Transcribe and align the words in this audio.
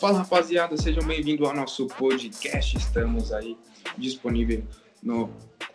Fala 0.00 0.18
rapaziada, 0.18 0.76
sejam 0.76 1.02
bem-vindos 1.06 1.48
ao 1.48 1.54
nosso 1.54 1.86
podcast. 1.86 2.76
Estamos 2.76 3.32
aí 3.32 3.56
disponível 3.96 4.62
no 5.02 5.30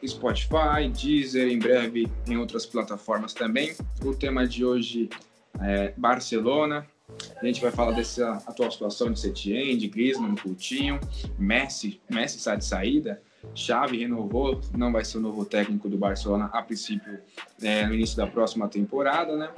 Spotify, 0.05 0.89
Deezer, 0.93 1.47
em 1.47 1.57
breve 1.57 2.07
em 2.27 2.37
outras 2.37 2.65
plataformas 2.65 3.33
também. 3.33 3.75
O 4.03 4.13
tema 4.13 4.45
de 4.45 4.63
hoje 4.63 5.09
é 5.59 5.93
Barcelona. 5.97 6.85
A 7.41 7.45
gente 7.45 7.61
vai 7.61 7.71
falar 7.71 7.91
dessa 7.91 8.33
atual 8.45 8.69
situação 8.69 9.11
de 9.11 9.19
Setien, 9.19 9.77
de 9.77 9.87
Griezmann, 9.87 10.35
Coutinho, 10.35 10.99
Messi, 11.37 12.01
Messi 12.09 12.37
está 12.37 12.55
de 12.55 12.65
saída, 12.65 13.21
Xavi 13.55 13.99
renovou, 13.99 14.59
não 14.77 14.91
vai 14.91 15.05
ser 15.05 15.17
o 15.17 15.21
novo 15.21 15.45
técnico 15.45 15.87
do 15.87 15.97
Barcelona 15.97 16.49
a 16.51 16.61
princípio 16.61 17.19
é, 17.61 17.85
no 17.85 17.93
início 17.93 18.17
da 18.17 18.27
próxima 18.27 18.67
temporada, 18.67 19.37
né? 19.37 19.49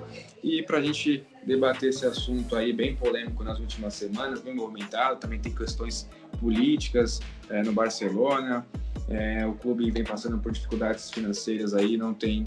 E 0.44 0.62
para 0.62 0.78
a 0.78 0.82
gente 0.82 1.24
debater 1.46 1.90
esse 1.90 2.06
assunto 2.06 2.56
aí 2.56 2.72
bem 2.72 2.96
polêmico 2.96 3.44
nas 3.44 3.60
últimas 3.60 3.96
semanas, 3.96 4.42
bem 4.42 4.56
movimentado, 4.56 5.20
também 5.20 5.40
tem 5.40 5.54
questões 5.54 6.08
políticas 6.40 7.20
é, 7.50 7.64
no 7.64 7.74
Barcelona, 7.74 8.66
é, 9.10 9.46
o 9.46 9.54
clube 9.54 9.90
vem 9.90 10.04
passando 10.04 10.38
por 10.38 10.52
dificuldades 10.52 11.10
financeiras 11.10 11.74
aí, 11.74 11.98
não 11.98 12.14
tem 12.14 12.44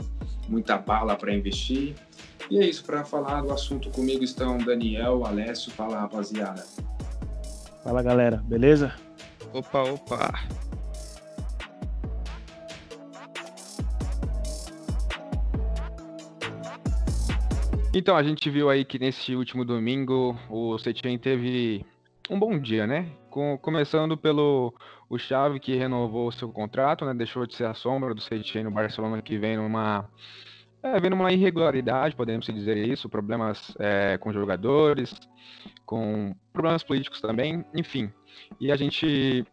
muita 0.48 0.76
bala 0.78 1.16
para 1.16 1.34
investir. 1.34 1.94
E 2.50 2.58
é 2.58 2.66
isso, 2.66 2.84
para 2.84 3.04
falar 3.04 3.42
do 3.42 3.52
assunto 3.52 3.90
comigo 3.90 4.22
estão 4.22 4.58
Daniel, 4.58 5.24
Alessio, 5.26 5.72
fala 5.72 5.98
rapaziada. 5.98 6.64
Fala 7.82 8.02
galera, 8.02 8.42
beleza? 8.44 8.94
Opa, 9.52 9.82
opa. 9.82 10.32
Então, 17.96 18.16
a 18.16 18.24
gente 18.24 18.50
viu 18.50 18.68
aí 18.68 18.84
que 18.84 18.98
nesse 18.98 19.36
último 19.36 19.64
domingo 19.64 20.36
o 20.50 20.76
Setien 20.78 21.16
teve 21.16 21.86
um 22.30 22.38
bom 22.38 22.58
dia, 22.58 22.86
né? 22.86 23.10
Com, 23.30 23.58
começando 23.58 24.16
pelo 24.16 24.74
o 25.08 25.18
Xavi, 25.18 25.60
que 25.60 25.76
renovou 25.76 26.32
seu 26.32 26.48
contrato, 26.50 27.04
né? 27.04 27.12
Deixou 27.14 27.46
de 27.46 27.54
ser 27.54 27.66
a 27.66 27.74
sombra 27.74 28.14
do 28.14 28.20
Setien 28.20 28.64
no 28.64 28.70
Barcelona, 28.70 29.20
que 29.20 29.38
vem 29.38 29.56
numa 29.56 30.08
é, 30.82 31.00
vem 31.00 31.08
numa 31.08 31.32
irregularidade, 31.32 32.14
podemos 32.14 32.44
dizer 32.46 32.76
isso, 32.76 33.08
problemas 33.08 33.74
é, 33.78 34.18
com 34.18 34.32
jogadores, 34.32 35.14
com 35.86 36.34
problemas 36.52 36.82
políticos 36.82 37.22
também, 37.22 37.64
enfim. 37.74 38.12
E 38.60 38.70
a 38.70 38.76
gente 38.76 39.46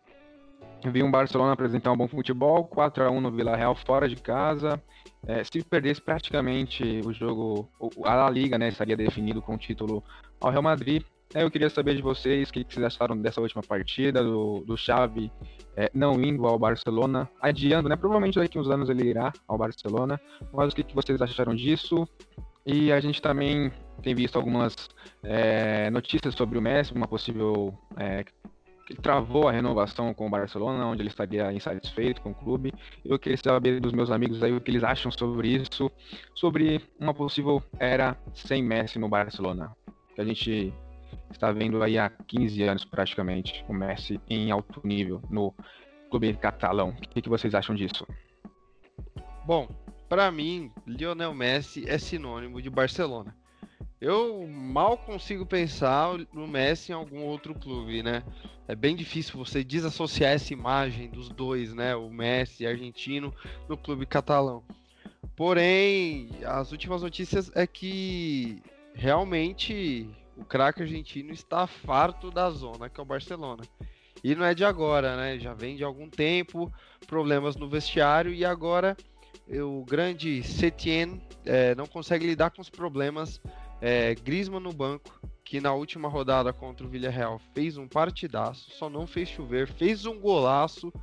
viu 0.92 1.06
um 1.06 1.12
Barcelona 1.12 1.54
apresentar 1.54 1.92
um 1.92 1.98
bom 1.98 2.08
futebol, 2.08 2.66
4 2.66 3.06
a 3.06 3.10
1 3.10 3.22
no 3.22 3.32
Vila 3.32 3.56
Real 3.56 3.74
fora 3.76 4.10
de 4.10 4.18
casa, 4.18 4.82
é, 5.26 5.42
se 5.44 5.64
perdesse 5.64 6.02
praticamente 6.02 7.02
o 7.06 7.14
jogo, 7.14 7.70
a 8.04 8.16
La 8.16 8.30
Liga, 8.30 8.58
né, 8.58 8.68
estaria 8.68 8.98
definido 8.98 9.42
com 9.42 9.56
o 9.56 9.58
título 9.58 10.04
ao 10.40 10.52
Real 10.52 10.64
Madrid. 10.64 11.04
É, 11.34 11.44
eu 11.44 11.52
queria 11.52 11.70
saber 11.70 11.96
de 11.96 12.02
vocês 12.02 12.50
o 12.50 12.54
que, 12.54 12.66
vocês 12.68 12.86
acharam 12.86 13.18
dessa 13.18 13.40
última 13.40 13.64
partida, 13.64 14.22
do, 14.22 14.64
do 14.66 14.76
Xavi 14.76 15.32
é, 15.78 15.90
não 15.94 16.14
indo 16.22 16.46
ao 16.46 16.60
Barcelona, 16.60 17.30
adiando, 17.42 17.88
né? 17.88 17.96
Provavelmente 17.96 18.38
daqui 18.38 18.60
uns 18.60 18.70
anos 18.70 18.90
ele 18.90 19.08
irá 19.08 19.32
ao 19.48 19.58
Barcelona. 19.58 20.20
Mas 20.54 20.74
o 20.74 20.76
que, 20.76 20.84
que 20.84 20.94
vocês 20.94 21.22
acharam 21.22 21.56
disso? 21.56 22.08
E 22.66 22.92
a 22.92 23.00
gente 23.00 23.22
também 23.22 23.72
tem 24.04 24.14
visto 24.14 24.36
algumas 24.36 24.76
é, 25.24 25.90
notícias 25.90 26.36
sobre 26.36 26.58
o 26.58 26.62
Messi, 26.62 26.94
uma 26.94 27.08
possível 27.08 27.74
é, 27.98 28.26
que 28.86 28.96
travou 29.02 29.48
a 29.48 29.52
renovação 29.52 30.14
com 30.14 30.28
o 30.28 30.30
Barcelona, 30.30 30.86
onde 30.86 31.02
ele 31.02 31.10
estaria 31.10 31.52
insatisfeito 31.54 32.22
com 32.22 32.32
o 32.32 32.36
clube. 32.36 32.74
Eu 33.06 33.18
queria 33.18 33.38
saber 33.38 33.80
dos 33.80 33.94
meus 33.94 34.12
amigos 34.12 34.44
aí 34.44 34.52
o 34.52 34.60
que 34.60 34.70
eles 34.70 34.84
acham 34.84 35.12
sobre 35.12 35.48
isso, 35.48 35.90
sobre 36.36 36.82
uma 37.00 37.14
possível 37.14 37.64
era 37.80 38.18
sem 38.34 38.62
Messi 38.62 39.00
no 39.00 39.08
Barcelona. 39.08 39.72
Que 40.14 40.22
a 40.22 40.26
gente 40.26 40.74
está 41.32 41.52
vendo 41.52 41.82
aí 41.82 41.98
há 41.98 42.10
15 42.10 42.64
anos 42.64 42.86
praticamente 42.86 43.64
o 43.68 43.74
Messi 43.74 44.20
em 44.30 44.52
alto 44.52 44.82
nível 44.86 45.22
no 45.30 45.54
clube 46.10 46.34
catalão. 46.36 46.90
O 46.90 46.94
que, 46.94 47.22
que 47.22 47.30
vocês 47.30 47.56
acham 47.56 47.76
disso? 47.76 48.06
Bom, 49.46 49.68
para 50.08 50.32
mim, 50.32 50.72
Lionel 50.86 51.34
Messi 51.34 51.88
é 51.88 51.98
sinônimo 51.98 52.62
de 52.62 52.70
Barcelona. 52.70 53.36
Eu 54.00 54.48
mal 54.48 54.98
consigo 54.98 55.46
pensar 55.46 56.18
no 56.34 56.48
Messi 56.48 56.92
em 56.92 56.96
algum 56.96 57.24
outro 57.24 57.54
clube, 57.54 58.02
né? 58.02 58.24
É 58.68 58.76
bem 58.76 58.96
difícil 58.96 59.38
você 59.38 59.64
desassociar 59.64 60.32
essa 60.32 60.54
imagem 60.54 61.10
dos 61.10 61.30
dois, 61.30 61.74
né? 61.74 61.96
O 61.96 62.10
Messi 62.10 62.66
argentino 62.66 63.34
no 63.70 63.78
clube 63.78 64.06
catalão. 64.06 64.64
Porém, 65.36 66.30
as 66.46 66.72
últimas 66.72 67.04
notícias 67.04 67.52
é 67.56 67.66
que 67.66 68.62
realmente 68.94 70.10
o 70.42 70.46
craque 70.46 70.82
argentino 70.82 71.32
está 71.32 71.68
farto 71.68 72.32
da 72.32 72.50
zona, 72.50 72.90
que 72.90 73.00
é 73.00 73.04
o 73.04 73.06
Barcelona. 73.06 73.64
E 74.24 74.36
não 74.36 74.44
é 74.44 74.54
de 74.54 74.66
agora, 74.66 75.16
né? 75.16 75.40
Já 75.40 75.54
vem 75.54 75.76
de 75.76 75.84
algum 75.84 76.10
tempo, 76.10 76.72
problemas 77.08 77.56
no 77.56 77.70
vestiário 77.70 78.34
e 78.34 78.44
agora 78.44 78.98
o 79.48 79.84
grande 79.86 80.44
Setien 80.44 81.22
é, 81.46 81.76
não 81.76 81.86
consegue 81.86 82.26
lidar 82.26 82.52
com 82.52 82.62
os 82.62 82.70
problemas 82.70 83.42
é, 83.82 84.16
Griezmann 84.16 84.62
no 84.62 84.74
banco, 84.74 85.20
que 85.44 85.60
na 85.60 85.74
última 85.74 86.08
rodada 86.08 86.54
contra 86.54 86.86
o 86.86 86.90
Villarreal 86.90 87.40
fez 87.54 87.78
um 87.78 87.88
partidaço, 87.88 88.72
só 88.72 88.90
não 88.90 89.06
fez 89.06 89.30
chover, 89.30 89.68
fez 89.68 90.06
um 90.06 90.20
golaço 90.20 90.94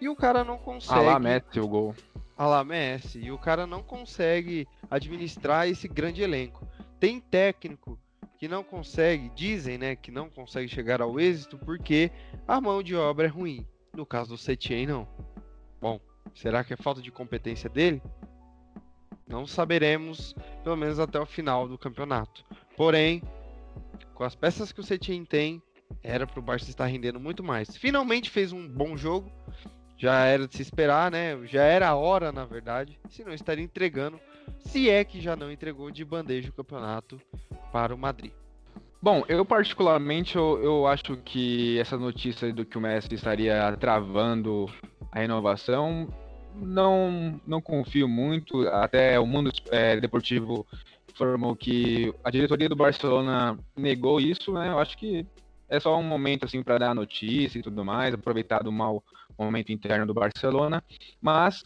e 0.00 0.08
o 0.08 0.16
cara 0.16 0.42
não 0.44 0.58
consegue. 0.58 1.00
Ah 1.00 1.12
lá, 1.12 1.18
Messi 1.18 1.60
o 1.60 1.68
gol. 1.68 1.94
Ah 2.36 2.46
lá, 2.46 2.64
Messi. 2.64 3.20
E 3.20 3.30
o 3.30 3.38
cara 3.38 3.66
não 3.66 3.82
consegue 3.82 4.66
administrar 4.90 5.68
esse 5.68 5.88
grande 5.88 6.22
elenco. 6.22 6.66
Tem 6.98 7.20
técnico 7.20 7.98
que 8.38 8.48
não 8.48 8.62
consegue, 8.62 9.30
dizem, 9.30 9.78
né, 9.78 9.96
que 9.96 10.10
não 10.10 10.28
consegue 10.28 10.68
chegar 10.68 11.00
ao 11.00 11.18
êxito 11.18 11.58
porque 11.58 12.10
a 12.46 12.60
mão 12.60 12.82
de 12.82 12.94
obra 12.94 13.26
é 13.26 13.30
ruim. 13.30 13.66
No 13.94 14.04
caso 14.04 14.30
do 14.30 14.38
Setien, 14.38 14.86
não. 14.86 15.08
Bom, 15.80 16.00
será 16.34 16.62
que 16.62 16.74
é 16.74 16.76
falta 16.76 17.00
de 17.00 17.10
competência 17.10 17.68
dele? 17.70 18.02
Não 19.26 19.46
saberemos, 19.46 20.34
pelo 20.62 20.76
menos 20.76 20.98
até 20.98 21.18
o 21.18 21.26
final 21.26 21.66
do 21.66 21.78
campeonato. 21.78 22.44
Porém, 22.76 23.22
com 24.14 24.22
as 24.22 24.34
peças 24.34 24.70
que 24.70 24.80
o 24.80 24.84
Setien 24.84 25.24
tem, 25.24 25.62
era 26.02 26.26
para 26.26 26.38
o 26.38 26.42
Barça 26.42 26.68
estar 26.68 26.86
rendendo 26.86 27.18
muito 27.18 27.42
mais. 27.42 27.76
Finalmente 27.76 28.30
fez 28.30 28.52
um 28.52 28.68
bom 28.68 28.96
jogo, 28.96 29.30
já 29.96 30.24
era 30.26 30.46
de 30.46 30.56
se 30.56 30.62
esperar, 30.62 31.10
né? 31.10 31.38
Já 31.46 31.62
era 31.62 31.88
a 31.88 31.96
hora, 31.96 32.30
na 32.30 32.44
verdade, 32.44 32.98
se 33.08 33.24
não 33.24 33.32
estaria 33.32 33.64
entregando, 33.64 34.20
se 34.60 34.90
é 34.90 35.04
que 35.04 35.20
já 35.20 35.36
não 35.36 35.50
entregou 35.50 35.90
de 35.90 36.04
bandeja 36.04 36.50
o 36.50 36.52
campeonato 36.52 37.20
para 37.72 37.94
o 37.94 37.98
Madrid. 37.98 38.32
Bom, 39.00 39.24
eu 39.28 39.44
particularmente 39.44 40.36
eu, 40.36 40.60
eu 40.62 40.86
acho 40.86 41.16
que 41.18 41.78
essa 41.78 41.96
notícia 41.96 42.52
do 42.52 42.64
que 42.64 42.78
o 42.78 42.80
Messi 42.80 43.14
estaria 43.14 43.76
travando 43.78 44.66
a 45.12 45.20
renovação 45.20 46.08
não, 46.54 47.40
não 47.46 47.60
confio 47.60 48.08
muito. 48.08 48.66
Até 48.68 49.20
o 49.20 49.26
mundo 49.26 49.52
é, 49.70 50.00
deportivo 50.00 50.66
informou 51.12 51.54
que 51.54 52.12
a 52.24 52.30
diretoria 52.30 52.68
do 52.68 52.76
Barcelona 52.76 53.58
negou 53.76 54.20
isso, 54.20 54.52
né? 54.52 54.68
Eu 54.68 54.78
acho 54.78 54.96
que 54.96 55.26
é 55.68 55.80
só 55.80 55.98
um 55.98 56.02
momento 56.02 56.44
assim 56.44 56.62
para 56.62 56.78
dar 56.78 56.94
notícia 56.94 57.58
e 57.58 57.62
tudo 57.62 57.84
mais, 57.84 58.14
aproveitar 58.14 58.62
do 58.62 58.72
mau 58.72 59.02
momento 59.38 59.72
interno 59.72 60.06
do 60.06 60.14
Barcelona. 60.14 60.82
Mas 61.20 61.62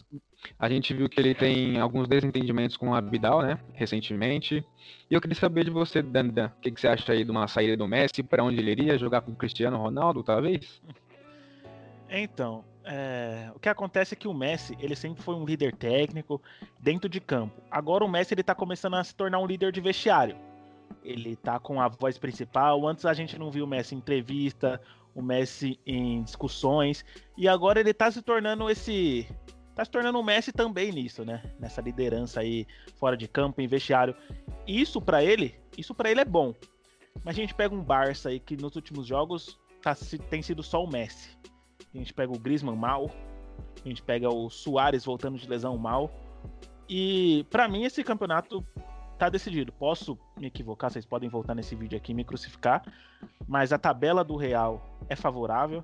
a 0.57 0.69
gente 0.69 0.93
viu 0.93 1.09
que 1.09 1.19
ele 1.19 1.33
tem 1.33 1.79
alguns 1.79 2.07
desentendimentos 2.07 2.77
com 2.77 2.93
a 2.93 3.01
Vidal, 3.01 3.41
né? 3.41 3.59
Recentemente. 3.73 4.65
E 5.09 5.13
eu 5.13 5.21
queria 5.21 5.35
saber 5.35 5.65
de 5.65 5.71
você, 5.71 6.01
Dandan, 6.01 6.47
o 6.47 6.61
que, 6.61 6.71
que, 6.71 6.81
você 6.81 6.87
acha 6.87 7.11
aí 7.11 7.23
de 7.23 7.31
uma 7.31 7.47
saída 7.47 7.77
do 7.77 7.87
Messi? 7.87 8.23
Para 8.23 8.43
onde 8.43 8.59
ele 8.59 8.71
iria? 8.71 8.97
Jogar 8.97 9.21
com 9.21 9.31
o 9.31 9.35
Cristiano 9.35 9.77
Ronaldo, 9.77 10.23
talvez? 10.23 10.81
Então, 12.09 12.63
é, 12.83 13.51
o 13.55 13.59
que 13.59 13.69
acontece 13.69 14.13
é 14.13 14.17
que 14.17 14.27
o 14.27 14.33
Messi, 14.33 14.75
ele 14.79 14.95
sempre 14.95 15.23
foi 15.23 15.35
um 15.35 15.45
líder 15.45 15.75
técnico 15.75 16.41
dentro 16.79 17.09
de 17.09 17.19
campo. 17.19 17.61
Agora 17.69 18.03
o 18.03 18.09
Messi 18.09 18.33
ele 18.33 18.43
tá 18.43 18.55
começando 18.55 18.95
a 18.95 19.03
se 19.03 19.15
tornar 19.15 19.39
um 19.39 19.45
líder 19.45 19.71
de 19.71 19.81
vestiário. 19.81 20.35
Ele 21.03 21.35
tá 21.35 21.59
com 21.59 21.79
a 21.79 21.87
voz 21.87 22.17
principal. 22.17 22.87
Antes 22.87 23.05
a 23.05 23.13
gente 23.13 23.37
não 23.37 23.49
viu 23.49 23.65
o 23.65 23.67
Messi 23.67 23.95
em 23.95 23.99
entrevista, 23.99 24.81
o 25.15 25.21
Messi 25.21 25.79
em 25.85 26.23
discussões, 26.23 27.03
e 27.37 27.47
agora 27.47 27.79
ele 27.79 27.93
tá 27.93 28.09
se 28.09 28.21
tornando 28.21 28.69
esse 28.69 29.27
tá 29.75 29.85
se 29.85 29.91
tornando 29.91 30.19
o 30.19 30.23
Messi 30.23 30.51
também 30.51 30.91
nisso, 30.91 31.23
né? 31.23 31.41
Nessa 31.59 31.81
liderança 31.81 32.39
aí 32.39 32.67
fora 32.95 33.15
de 33.15 33.27
campo, 33.27 33.61
em 33.61 33.67
vestiário. 33.67 34.15
Isso 34.67 35.01
para 35.01 35.23
ele, 35.23 35.55
isso 35.77 35.93
para 35.93 36.11
ele 36.11 36.21
é 36.21 36.25
bom. 36.25 36.53
Mas 37.23 37.35
a 37.35 37.41
gente 37.41 37.53
pega 37.53 37.75
um 37.75 37.83
Barça 37.83 38.29
aí 38.29 38.39
que 38.39 38.55
nos 38.55 38.75
últimos 38.75 39.05
jogos 39.05 39.59
tá, 39.81 39.95
tem 40.29 40.41
sido 40.41 40.63
só 40.63 40.83
o 40.83 40.89
Messi 40.89 41.41
a 41.93 41.97
gente 41.97 42.13
pega 42.13 42.31
o 42.31 42.39
Griezmann 42.39 42.75
mal, 42.75 43.11
a 43.83 43.87
gente 43.87 44.01
pega 44.01 44.29
o 44.29 44.49
Soares 44.49 45.05
voltando 45.05 45.37
de 45.37 45.47
lesão 45.47 45.77
mal. 45.77 46.09
E 46.87 47.45
para 47.49 47.67
mim 47.67 47.83
esse 47.83 48.03
campeonato 48.03 48.65
tá 49.17 49.29
decidido. 49.29 49.71
Posso 49.73 50.17
me 50.37 50.47
equivocar, 50.47 50.89
vocês 50.89 51.05
podem 51.05 51.29
voltar 51.29 51.53
nesse 51.53 51.75
vídeo 51.75 51.97
aqui 51.97 52.11
e 52.11 52.15
me 52.15 52.23
crucificar, 52.23 52.83
mas 53.47 53.71
a 53.73 53.77
tabela 53.77 54.23
do 54.23 54.35
Real 54.35 54.97
é 55.09 55.15
favorável. 55.15 55.83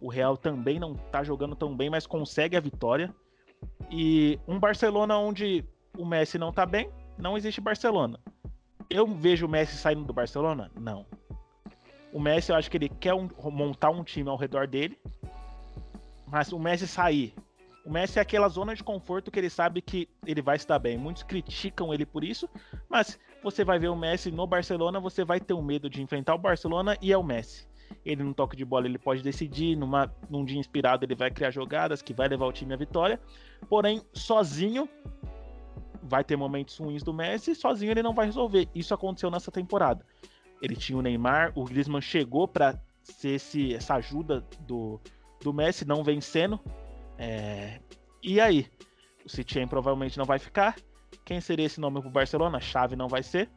O 0.00 0.08
Real 0.08 0.36
também 0.36 0.78
não 0.78 0.94
tá 0.94 1.22
jogando 1.22 1.54
tão 1.54 1.76
bem, 1.76 1.90
mas 1.90 2.06
consegue 2.06 2.56
a 2.56 2.60
vitória. 2.60 3.14
E 3.90 4.38
um 4.48 4.58
Barcelona 4.58 5.18
onde 5.18 5.64
o 5.96 6.04
Messi 6.04 6.38
não 6.38 6.52
tá 6.52 6.64
bem, 6.64 6.90
não 7.18 7.36
existe 7.36 7.60
Barcelona. 7.60 8.18
Eu 8.88 9.06
vejo 9.06 9.46
o 9.46 9.48
Messi 9.48 9.76
saindo 9.76 10.04
do 10.04 10.12
Barcelona? 10.12 10.70
Não. 10.74 11.06
O 12.12 12.20
Messi, 12.20 12.50
eu 12.50 12.56
acho 12.56 12.70
que 12.70 12.76
ele 12.76 12.88
quer 12.88 13.14
um, 13.14 13.28
montar 13.50 13.90
um 13.90 14.04
time 14.04 14.28
ao 14.28 14.36
redor 14.36 14.66
dele. 14.66 14.98
Mas 16.26 16.52
o 16.52 16.58
Messi 16.58 16.86
sair. 16.86 17.34
O 17.84 17.90
Messi 17.90 18.18
é 18.18 18.22
aquela 18.22 18.48
zona 18.48 18.74
de 18.74 18.84
conforto 18.84 19.30
que 19.30 19.38
ele 19.38 19.50
sabe 19.50 19.82
que 19.82 20.08
ele 20.24 20.40
vai 20.40 20.56
estar 20.56 20.78
bem. 20.78 20.96
Muitos 20.96 21.22
criticam 21.22 21.92
ele 21.92 22.06
por 22.06 22.22
isso, 22.22 22.48
mas 22.88 23.18
você 23.42 23.64
vai 23.64 23.78
ver 23.78 23.88
o 23.88 23.96
Messi 23.96 24.30
no 24.30 24.46
Barcelona, 24.46 25.00
você 25.00 25.24
vai 25.24 25.40
ter 25.40 25.52
o 25.52 25.58
um 25.58 25.62
medo 25.62 25.90
de 25.90 26.00
enfrentar 26.00 26.34
o 26.34 26.38
Barcelona 26.38 26.96
e 27.02 27.12
é 27.12 27.18
o 27.18 27.24
Messi. 27.24 27.66
Ele 28.04 28.22
no 28.22 28.34
toque 28.34 28.56
de 28.56 28.64
bola 28.64 28.86
ele 28.86 28.98
pode 28.98 29.22
decidir, 29.22 29.76
numa, 29.76 30.12
num 30.28 30.44
dia 30.44 30.58
inspirado 30.58 31.04
ele 31.04 31.14
vai 31.14 31.30
criar 31.30 31.50
jogadas 31.50 32.02
que 32.02 32.12
vai 32.12 32.28
levar 32.28 32.46
o 32.46 32.52
time 32.52 32.74
à 32.74 32.76
vitória. 32.76 33.20
Porém, 33.68 34.02
sozinho 34.12 34.88
vai 36.02 36.24
ter 36.24 36.36
momentos 36.36 36.76
ruins 36.76 37.02
do 37.02 37.12
Messi, 37.12 37.54
sozinho 37.54 37.90
ele 37.90 38.02
não 38.02 38.14
vai 38.14 38.26
resolver. 38.26 38.68
Isso 38.74 38.92
aconteceu 38.92 39.30
nessa 39.30 39.50
temporada. 39.50 40.04
Ele 40.60 40.76
tinha 40.76 40.98
o 40.98 41.02
Neymar, 41.02 41.52
o 41.54 41.64
Griezmann 41.64 42.00
chegou 42.00 42.46
para 42.46 42.80
ser 43.02 43.30
esse, 43.30 43.74
essa 43.74 43.94
ajuda 43.94 44.44
do, 44.60 45.00
do 45.40 45.52
Messi, 45.52 45.84
não 45.84 46.04
vencendo. 46.04 46.60
É... 47.18 47.80
E 48.22 48.40
aí? 48.40 48.66
O 49.24 49.28
City 49.28 49.64
provavelmente 49.66 50.18
não 50.18 50.24
vai 50.24 50.38
ficar. 50.38 50.76
Quem 51.24 51.40
seria 51.40 51.66
esse 51.66 51.80
nome 51.80 52.00
para 52.00 52.08
o 52.08 52.12
Barcelona? 52.12 52.60
Chave 52.60 52.96
não 52.96 53.08
vai 53.08 53.22
ser. 53.22 53.48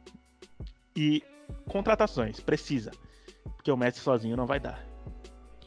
E 0.96 1.22
contratações, 1.68 2.40
precisa. 2.40 2.90
Porque 3.66 3.72
o 3.72 3.76
Messi 3.76 3.98
sozinho 3.98 4.36
não 4.36 4.46
vai 4.46 4.60
dar. 4.60 4.80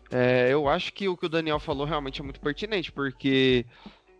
É, 0.10 0.48
eu 0.50 0.70
acho 0.70 0.94
que 0.94 1.10
o 1.10 1.18
que 1.18 1.26
o 1.26 1.30
Daniel 1.30 1.60
falou 1.60 1.86
realmente 1.86 2.22
é 2.22 2.24
muito 2.24 2.40
pertinente, 2.40 2.94
porque 2.94 3.66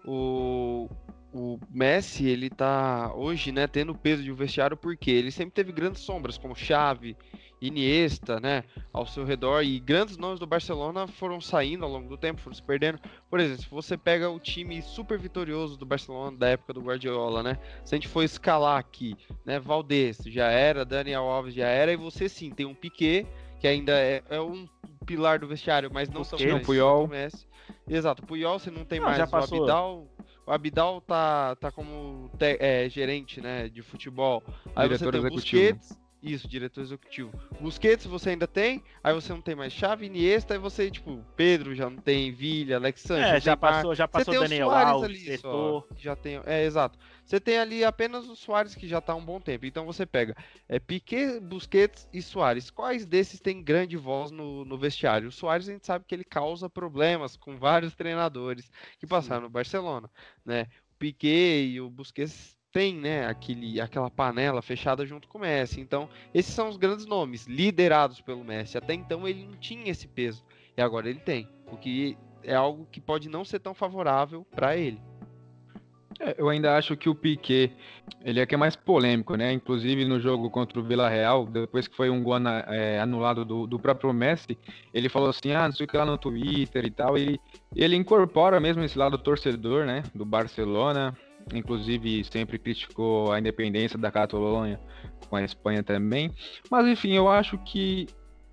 o, 0.04 0.90
o 1.34 1.58
Messi, 1.72 2.28
ele 2.28 2.50
tá 2.50 3.14
hoje, 3.16 3.54
né, 3.54 3.68
tendo 3.68 3.96
peso 3.96 4.22
de 4.22 4.34
um 4.34 4.36
vestiário 4.36 4.76
porque 4.76 5.10
ele 5.10 5.32
sempre 5.32 5.54
teve 5.54 5.72
grandes 5.72 6.02
sombras, 6.02 6.38
como 6.38 6.54
Xavi, 6.54 7.16
Iniesta, 7.62 8.38
né, 8.38 8.66
ao 8.92 9.06
seu 9.06 9.24
redor, 9.24 9.64
e 9.64 9.80
grandes 9.80 10.18
nomes 10.18 10.42
do 10.42 10.46
Barcelona 10.46 11.08
foram 11.08 11.40
saindo 11.40 11.86
ao 11.86 11.92
longo 11.92 12.10
do 12.10 12.18
tempo, 12.18 12.42
foram 12.42 12.56
se 12.56 12.64
perdendo. 12.64 13.00
Por 13.30 13.40
exemplo, 13.40 13.64
se 13.64 13.70
você 13.70 13.98
pega 13.98 14.30
o 14.30 14.42
time 14.42 14.82
super 14.82 15.18
vitorioso 15.18 15.78
do 15.78 15.86
Barcelona 15.86 16.36
da 16.38 16.50
época 16.50 16.74
do 16.74 16.82
Guardiola, 16.82 17.42
né, 17.42 17.58
se 17.86 17.96
a 17.96 17.98
gente 17.98 18.10
for 18.10 18.24
escalar 18.24 18.78
aqui, 18.78 19.16
né, 19.46 19.58
Valdez 19.58 20.18
já 20.26 20.50
era, 20.50 20.84
Daniel 20.84 21.24
Alves 21.24 21.54
já 21.54 21.68
era, 21.68 21.94
e 21.94 21.96
você 21.96 22.28
sim, 22.28 22.50
tem 22.50 22.66
um 22.66 22.76
Piquet, 22.76 23.26
que 23.60 23.68
ainda 23.68 23.94
é, 23.94 24.24
é 24.30 24.42
um 24.42 24.68
pilar 25.06 25.40
do 25.40 25.48
vestiário, 25.48 25.90
mas 25.94 26.10
não 26.10 26.24
são 26.24 26.40
o 26.40 26.62
Puyol. 26.62 27.08
Messi. 27.08 27.48
Exato, 27.88 28.24
o 28.24 28.26
Puyol 28.26 28.60
você 28.60 28.72
não 28.72 28.86
tem 28.86 29.00
não, 29.00 29.08
mais 29.08 29.20
o 29.20 29.36
Abidal 29.36 30.08
o 30.50 30.52
Abidal 30.52 31.00
tá, 31.02 31.56
tá 31.58 31.72
como 31.72 32.32
te, 32.36 32.58
é, 32.60 32.90
gerente 32.90 33.40
né, 33.40 33.70
de 33.70 33.84
futebol. 33.84 34.44
Aí 34.76 34.88
Diretor 34.88 35.14
você 35.14 35.22
tem 35.22 35.28
o 35.28 35.30
Busquets, 35.30 36.00
isso, 36.22 36.48
diretor 36.48 36.82
executivo. 36.82 37.32
Busquets 37.60 38.06
você 38.06 38.32
ainda 38.32 38.48
tem, 38.48 38.84
aí 39.04 39.14
você 39.14 39.32
não 39.32 39.42
tem 39.42 39.56
mais 39.56 39.72
Chave, 39.72 40.06
Iniesta, 40.06 40.54
aí 40.54 40.60
você, 40.60 40.92
tipo, 40.92 41.24
Pedro 41.36 41.74
já 41.74 41.90
não 41.90 41.98
tem, 41.98 42.32
Villa, 42.32 42.76
Alexandre. 42.76 43.24
É, 43.24 43.40
já 43.40 43.56
passou, 43.56 43.96
já 43.96 44.08
passou 44.08 44.36
o 44.36 44.40
Daniel 44.42 44.70
Alves, 44.70 45.28
ali, 45.28 45.38
só, 45.38 45.88
já 45.98 46.16
tem, 46.16 46.42
é, 46.46 46.66
exato. 46.66 47.00
Você 47.30 47.40
tem 47.40 47.60
ali 47.60 47.84
apenas 47.84 48.28
o 48.28 48.36
Soares 48.36 48.74
que 48.74 48.88
já 48.88 49.00
tá 49.00 49.14
há 49.14 49.16
um 49.16 49.24
bom 49.24 49.40
tempo. 49.40 49.66
Então 49.66 49.86
você 49.86 50.04
pega 50.04 50.36
é, 50.68 50.80
Piquet, 50.80 51.40
Busquets 51.40 52.10
e 52.12 52.24
Soares. 52.24 52.72
Quais 52.72 53.06
desses 53.06 53.40
tem 53.40 53.62
grande 53.62 53.96
voz 53.96 54.32
no, 54.32 54.66
no 54.66 54.78
vestiário? 54.80 55.30
O 55.30 55.32
Soares 55.32 55.70
a 55.70 55.72
gente 55.72 55.86
sabe 55.86 56.06
que 56.08 56.16
ele 56.16 56.24
causa 56.24 56.68
problemas 56.68 57.38
com 57.38 57.56
vários 57.56 57.94
treinadores 57.94 58.72
que 58.98 59.06
passaram 59.06 59.42
Sim. 59.42 59.44
no 59.44 59.50
Barcelona, 59.52 60.10
né? 60.44 60.64
O 60.96 60.98
Piquet 60.98 61.68
e 61.68 61.80
o 61.80 61.88
Busquets 61.88 62.58
tem, 62.72 62.96
né, 62.96 63.26
aquele, 63.26 63.82
aquela 63.82 64.10
panela 64.10 64.62
fechada 64.62 65.06
junto 65.06 65.28
com 65.28 65.38
o 65.38 65.42
Messi. 65.42 65.82
Então, 65.82 66.10
esses 66.34 66.54
são 66.54 66.70
os 66.70 66.78
grandes 66.78 67.06
nomes 67.06 67.48
liderados 67.48 68.22
pelo 68.22 68.44
Messi. 68.44 68.78
Até 68.78 68.94
então 68.94 69.28
ele 69.28 69.46
não 69.46 69.58
tinha 69.58 69.90
esse 69.92 70.08
peso 70.08 70.44
e 70.78 70.82
agora 70.82 71.10
ele 71.10 71.20
tem, 71.20 71.48
o 71.72 71.78
que 71.78 72.18
é 72.44 72.56
algo 72.56 72.88
que 72.92 73.02
pode 73.02 73.28
não 73.28 73.44
ser 73.44 73.60
tão 73.60 73.74
favorável 73.74 74.46
para 74.52 74.78
ele. 74.78 75.02
É, 76.20 76.36
eu 76.38 76.50
ainda 76.50 76.76
acho 76.76 76.98
que 76.98 77.08
o 77.08 77.16
Piquet, 77.16 77.72
ele 78.26 78.42
é 78.42 78.46
que 78.46 78.54
é 78.54 78.58
mais 78.58 78.76
polêmico, 78.76 79.36
né? 79.36 79.54
Inclusive 79.54 80.04
no 80.06 80.20
jogo 80.20 80.50
contra 80.50 80.80
o 80.80 80.84
Vila 80.84 81.08
Real, 81.08 81.46
depois 81.46 81.88
que 81.88 81.96
foi 81.96 82.10
um 82.10 82.22
gol 82.22 82.36
é, 82.68 83.00
anulado 83.00 83.46
do, 83.46 83.66
do, 83.66 83.80
próprio 83.80 84.12
Messi, 84.12 84.58
ele 84.94 85.08
falou 85.08 85.30
assim, 85.30 85.54
ah, 85.54 85.68
não 85.68 85.72
sei 85.74 85.86
o 85.86 85.90
que 85.90 85.96
lá 85.96 86.06
no 86.06 86.18
Twitter 86.18 86.86
e 86.86 86.92
tal, 86.92 87.18
e 87.18 87.40
ele 87.74 87.96
incorpora 87.96 88.60
mesmo 88.60 88.84
esse 88.84 88.98
lado 88.98 89.18
torcedor, 89.18 89.86
né, 89.86 90.04
do 90.14 90.26
Barcelona, 90.26 91.18
inclusive 91.54 92.24
sempre 92.24 92.58
criticou 92.60 93.32
a 93.32 93.40
independência 93.40 93.98
da 93.98 94.12
Catalunha 94.12 94.80
com 95.30 95.36
a 95.36 95.44
Espanha 95.44 95.84
também. 95.84 96.32
Mas 96.70 96.88
enfim, 96.88 97.14
eu 97.14 97.30
acho 97.30 97.58
que 97.60 98.08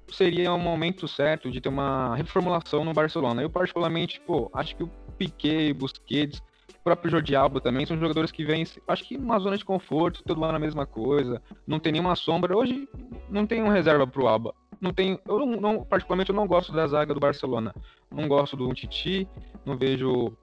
seria 0.08 0.52
um 0.52 0.58
momento 0.58 1.08
certo 1.08 1.50
de 1.50 1.60
ter 1.60 1.68
uma 1.68 2.14
reformulação 2.14 2.84
no 2.84 2.92
Barcelona. 2.92 3.42
Eu 3.42 3.50
particularmente, 3.50 4.20
pô, 4.20 4.50
acho 4.52 4.76
que 4.76 4.82
o 4.82 4.90
Piquet, 5.18 5.72
Busquets, 5.72 6.40
o 6.70 6.82
próprio 6.84 7.10
Jordi 7.10 7.34
Alba 7.34 7.60
também 7.60 7.84
são 7.84 7.98
jogadores 7.98 8.30
que 8.30 8.44
vêm, 8.44 8.64
acho 8.86 9.04
que 9.04 9.16
uma 9.16 9.38
zona 9.38 9.56
de 9.56 9.64
conforto, 9.64 10.22
todo 10.24 10.44
ano 10.44 10.56
a 10.56 10.60
mesma 10.60 10.86
coisa, 10.86 11.42
não 11.66 11.80
tem 11.80 11.92
nenhuma 11.92 12.14
sombra. 12.14 12.56
Hoje 12.56 12.88
não 13.28 13.46
tem 13.46 13.62
um 13.62 13.68
reserva 13.68 14.06
pro 14.06 14.28
Alba. 14.28 14.54
Não 14.80 14.92
tem, 14.92 15.18
eu 15.26 15.38
não, 15.38 15.60
não, 15.60 15.84
particularmente 15.84 16.30
eu 16.30 16.36
não 16.36 16.46
gosto 16.46 16.72
da 16.72 16.86
zaga 16.86 17.14
do 17.14 17.20
Barcelona. 17.20 17.74
Não 18.10 18.28
gosto 18.28 18.56
do 18.56 18.72
Titi, 18.74 19.26
não 19.64 19.76
vejo 19.76 20.36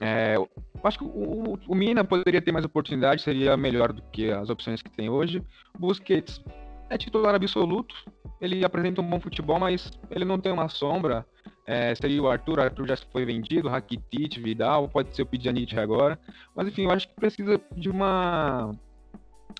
é, 0.00 0.36
acho 0.82 0.98
que 0.98 1.04
o, 1.04 1.58
o, 1.68 1.74
Mina 1.74 2.04
poderia 2.04 2.40
ter 2.40 2.52
mais 2.52 2.64
oportunidade, 2.64 3.22
seria 3.22 3.56
melhor 3.56 3.92
do 3.92 4.02
que 4.02 4.30
as 4.30 4.50
opções 4.50 4.82
que 4.82 4.90
tem 4.90 5.08
hoje. 5.08 5.42
Busquets 5.78 6.42
é 6.90 6.98
titular 6.98 7.34
absoluto, 7.34 7.94
ele 8.40 8.64
apresenta 8.64 9.00
um 9.00 9.08
bom 9.08 9.20
futebol, 9.20 9.58
mas 9.58 9.90
ele 10.10 10.24
não 10.24 10.38
tem 10.38 10.52
uma 10.52 10.68
sombra. 10.68 11.24
É, 11.64 11.94
seria 11.94 12.20
o 12.20 12.28
Arthur, 12.28 12.58
Arthur 12.58 12.88
já 12.88 12.96
foi 13.12 13.24
vendido, 13.24 13.68
Rakitic, 13.68 14.38
Vidal, 14.38 14.88
pode 14.88 15.14
ser 15.14 15.22
o 15.22 15.26
Pjanic 15.26 15.78
agora. 15.78 16.18
Mas 16.54 16.66
enfim, 16.66 16.84
eu 16.84 16.90
acho 16.90 17.08
que 17.08 17.14
precisa 17.14 17.60
de 17.76 17.88
uma 17.88 18.74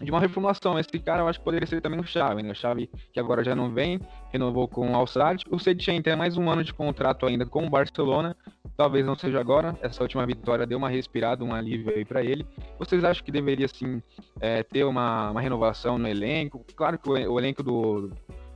de 0.01 0.11
uma 0.11 0.21
reformulação. 0.21 0.79
Esse 0.79 0.99
cara 0.99 1.23
eu 1.23 1.29
acho 1.29 1.39
que 1.39 1.45
poderia 1.45 1.67
ser 1.67 1.81
também 1.81 2.01
o 2.01 2.05
Chave, 2.05 2.43
né? 2.43 2.53
O 2.53 2.55
Chave 2.55 2.89
que 3.13 3.21
agora 3.21 3.43
já 3.45 3.55
não 3.55 3.71
vem, 3.71 4.01
renovou 4.31 4.69
com 4.69 4.91
o 4.91 4.95
Alçade. 4.95 5.45
O 5.51 5.59
Sedchen 5.59 6.01
tem 6.03 6.17
mais 6.17 6.37
um 6.37 6.49
ano 6.51 6.65
de 6.65 6.73
contrato 6.73 7.27
ainda 7.27 7.45
com 7.47 7.67
o 7.67 7.71
Barcelona. 7.71 8.37
Talvez 8.77 9.05
não 9.05 9.17
seja 9.17 9.41
agora. 9.41 9.77
Essa 9.83 10.03
última 10.03 10.25
vitória 10.27 10.67
deu 10.67 10.79
uma 10.79 10.89
respirada, 10.89 11.45
um 11.45 11.55
alívio 11.55 11.93
aí 11.95 12.05
para 12.05 12.23
ele. 12.23 12.47
Vocês 12.79 13.05
acham 13.05 13.25
que 13.25 13.33
deveria 13.33 13.69
sim 13.69 14.03
é, 14.41 14.63
ter 14.63 14.85
uma, 14.85 15.31
uma 15.31 15.41
renovação 15.41 15.99
no 15.99 16.09
elenco? 16.09 16.65
Claro 16.75 16.99
que 16.99 17.09
o, 17.09 17.13
o 17.13 17.39
elenco 17.39 17.63
do, 17.63 18.11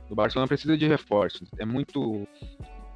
do 0.09 0.15
Barcelona 0.15 0.47
precisa 0.47 0.77
de 0.77 0.87
reforços. 0.87 1.49
É 1.59 1.65
muito 1.65 2.27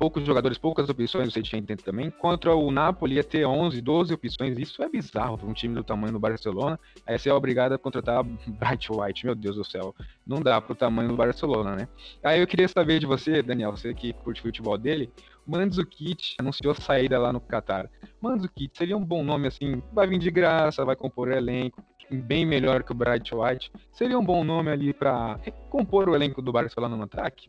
poucos 0.02 0.26
jogadores, 0.26 0.58
poucas 0.58 0.90
opções 0.90 1.28
o 1.28 1.32
Setien 1.32 1.62
tem 1.62 1.78
também. 1.78 2.10
Contra 2.10 2.56
o 2.56 2.72
Napoli 2.72 3.18
ia 3.18 3.24
ter 3.24 3.46
11, 3.46 3.80
12 3.80 4.12
opções. 4.16 4.58
Isso 4.58 4.82
é 4.82 4.90
bizarro 4.90 5.38
para 5.38 5.48
um 5.48 5.54
time 5.54 5.76
do 5.76 5.84
tamanho 5.84 6.12
do 6.12 6.20
Barcelona. 6.20 6.80
Aí 7.06 7.20
você 7.20 7.30
é 7.30 7.34
obrigado 7.34 7.74
a 7.74 7.78
contratar 7.78 8.24
Bright 8.50 8.92
White. 8.92 9.28
Meu 9.28 9.36
Deus 9.36 9.58
do 9.58 9.64
céu. 9.64 9.94
Não 10.26 10.42
dá 10.42 10.60
para 10.60 10.74
o 10.74 10.76
tamanho 10.76 11.10
do 11.10 11.16
Barcelona, 11.16 11.76
né? 11.76 11.88
Aí 12.24 12.40
eu 12.40 12.48
queria 12.48 12.68
saber 12.68 12.98
de 12.98 13.06
você, 13.06 13.44
Daniel, 13.44 13.70
você 13.70 13.94
que 13.94 14.12
curte 14.12 14.42
futebol 14.42 14.76
dele. 14.76 15.14
Mandzukic 15.46 16.34
anunciou 16.40 16.74
saída 16.74 17.20
lá 17.20 17.32
no 17.32 17.40
Qatar. 17.40 17.88
Mandzukic 18.20 18.76
seria 18.76 18.98
um 18.98 19.06
bom 19.06 19.24
nome 19.24 19.50
assim, 19.50 19.84
vai 19.94 20.08
vir 20.08 20.18
de 20.18 20.32
graça, 20.32 20.84
vai 20.84 20.96
compor 20.96 21.28
o 21.28 21.32
elenco, 21.32 21.84
bem 22.10 22.44
melhor 22.44 22.82
que 22.82 22.92
o 22.92 22.96
Bright 22.96 23.36
White. 23.36 23.72
Seria 23.92 24.18
um 24.18 24.26
bom 24.26 24.44
nome 24.44 24.72
ali 24.72 24.94
para 24.94 25.40
compor 25.70 26.10
o 26.10 26.16
elenco 26.16 26.42
do 26.42 26.52
Barcelona 26.52 26.98
no 26.98 27.04
ataque? 27.04 27.48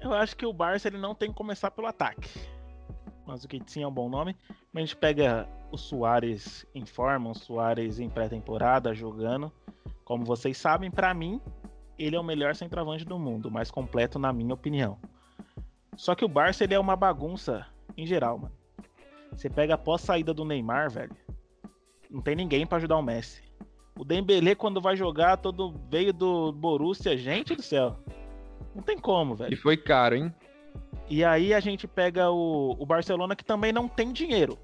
Eu 0.00 0.14
acho 0.14 0.36
que 0.36 0.46
o 0.46 0.52
Barça 0.52 0.88
ele 0.88 0.98
não 0.98 1.14
tem 1.14 1.28
que 1.28 1.36
começar 1.36 1.70
pelo 1.70 1.86
ataque. 1.86 2.28
Mas 3.26 3.44
o 3.44 3.48
sim 3.66 3.82
é 3.82 3.86
um 3.86 3.92
bom 3.92 4.08
nome. 4.08 4.34
A 4.74 4.80
gente 4.80 4.96
pega 4.96 5.48
o 5.70 5.76
Soares 5.76 6.66
em 6.74 6.86
forma, 6.86 7.30
o 7.30 7.34
Soares 7.34 8.00
em 8.00 8.08
pré-temporada 8.08 8.94
jogando. 8.94 9.52
Como 10.04 10.24
vocês 10.24 10.56
sabem, 10.56 10.90
para 10.90 11.12
mim, 11.12 11.40
ele 11.98 12.16
é 12.16 12.20
o 12.20 12.24
melhor 12.24 12.54
centroavante 12.54 13.04
do 13.04 13.18
mundo, 13.18 13.50
mais 13.50 13.70
completo 13.70 14.18
na 14.18 14.32
minha 14.32 14.54
opinião. 14.54 14.98
Só 15.96 16.14
que 16.14 16.24
o 16.24 16.28
Barça 16.28 16.64
ele 16.64 16.74
é 16.74 16.78
uma 16.78 16.96
bagunça 16.96 17.66
em 17.96 18.06
geral, 18.06 18.38
mano. 18.38 18.54
Você 19.32 19.48
pega 19.48 19.74
após 19.74 20.00
saída 20.00 20.32
do 20.32 20.44
Neymar, 20.44 20.90
velho. 20.90 21.14
Não 22.10 22.20
tem 22.20 22.34
ninguém 22.34 22.66
para 22.66 22.78
ajudar 22.78 22.96
o 22.96 23.02
Messi. 23.02 23.42
O 23.96 24.04
Dembélé 24.04 24.54
quando 24.54 24.80
vai 24.80 24.96
jogar 24.96 25.36
todo 25.36 25.74
veio 25.88 26.12
do 26.12 26.52
Borussia, 26.52 27.16
gente 27.16 27.54
do 27.54 27.62
céu. 27.62 27.96
Não 28.74 28.82
tem 28.82 28.98
como, 28.98 29.34
velho. 29.34 29.52
E 29.52 29.56
foi 29.56 29.76
caro, 29.76 30.14
hein? 30.16 30.34
E 31.08 31.24
aí 31.24 31.52
a 31.52 31.60
gente 31.60 31.88
pega 31.88 32.30
o, 32.30 32.76
o 32.78 32.86
Barcelona 32.86 33.34
que 33.34 33.44
também 33.44 33.72
não 33.72 33.88
tem 33.88 34.12
dinheiro. 34.12 34.58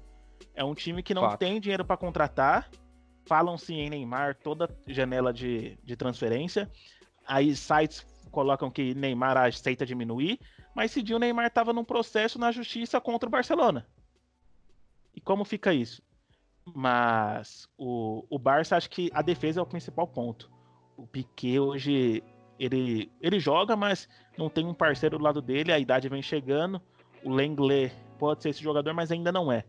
É 0.55 0.63
um 0.63 0.73
time 0.73 1.03
que 1.03 1.13
não 1.13 1.23
Fato. 1.23 1.39
tem 1.39 1.59
dinheiro 1.59 1.83
para 1.85 1.97
contratar. 1.97 2.69
falam-se 3.27 3.73
em 3.73 3.89
Neymar 3.89 4.35
toda 4.35 4.69
janela 4.87 5.33
de, 5.33 5.77
de 5.83 5.95
transferência. 5.95 6.71
Aí 7.25 7.55
sites 7.55 8.05
colocam 8.31 8.71
que 8.71 8.95
Neymar 8.95 9.37
aceita 9.37 9.85
diminuir, 9.85 10.39
mas 10.73 10.91
esse 10.91 11.03
dia 11.03 11.15
o 11.15 11.19
Neymar 11.19 11.47
estava 11.47 11.73
num 11.73 11.83
processo 11.83 12.39
na 12.39 12.51
justiça 12.51 13.01
contra 13.01 13.27
o 13.27 13.31
Barcelona. 13.31 13.85
E 15.13 15.19
como 15.19 15.43
fica 15.43 15.73
isso? 15.73 16.01
Mas 16.73 17.67
o, 17.77 18.25
o 18.29 18.39
Barça, 18.39 18.77
acho 18.77 18.89
que 18.89 19.09
a 19.13 19.21
defesa 19.21 19.59
é 19.59 19.63
o 19.63 19.65
principal 19.65 20.07
ponto. 20.07 20.51
O 20.95 21.05
Piquet 21.07 21.59
hoje, 21.59 22.23
ele, 22.59 23.11
ele 23.21 23.39
joga, 23.39 23.75
mas 23.75 24.07
não 24.37 24.49
tem 24.49 24.65
um 24.65 24.73
parceiro 24.73 25.17
do 25.17 25.23
lado 25.23 25.41
dele, 25.41 25.71
a 25.71 25.79
idade 25.79 26.09
vem 26.09 26.21
chegando. 26.21 26.81
O 27.23 27.29
Lenglet 27.29 27.93
pode 28.17 28.43
ser 28.43 28.49
esse 28.49 28.61
jogador, 28.61 28.93
mas 28.93 29.11
ainda 29.11 29.31
não 29.31 29.51
é. 29.51 29.63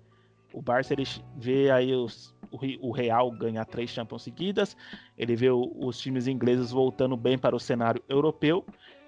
O 0.52 0.62
Barça 0.62 0.95
ele 0.95 1.04
vê 1.37 1.71
aí 1.71 1.95
os, 1.95 2.35
o, 2.80 2.90
Real 2.90 3.30
ganhar 3.30 3.64
três 3.66 3.90
Champions 3.90 4.23
seguidas, 4.23 4.76
ele 5.16 5.37
vê 5.37 5.50
o, 5.50 5.71
os 5.78 5.99
times 5.99 6.26
ingleses 6.26 6.71
voltando 6.71 7.16
bem 7.16 7.37
para 7.38 7.54
o 7.54 7.61
cenário 7.61 8.02
europeu, 8.09 8.64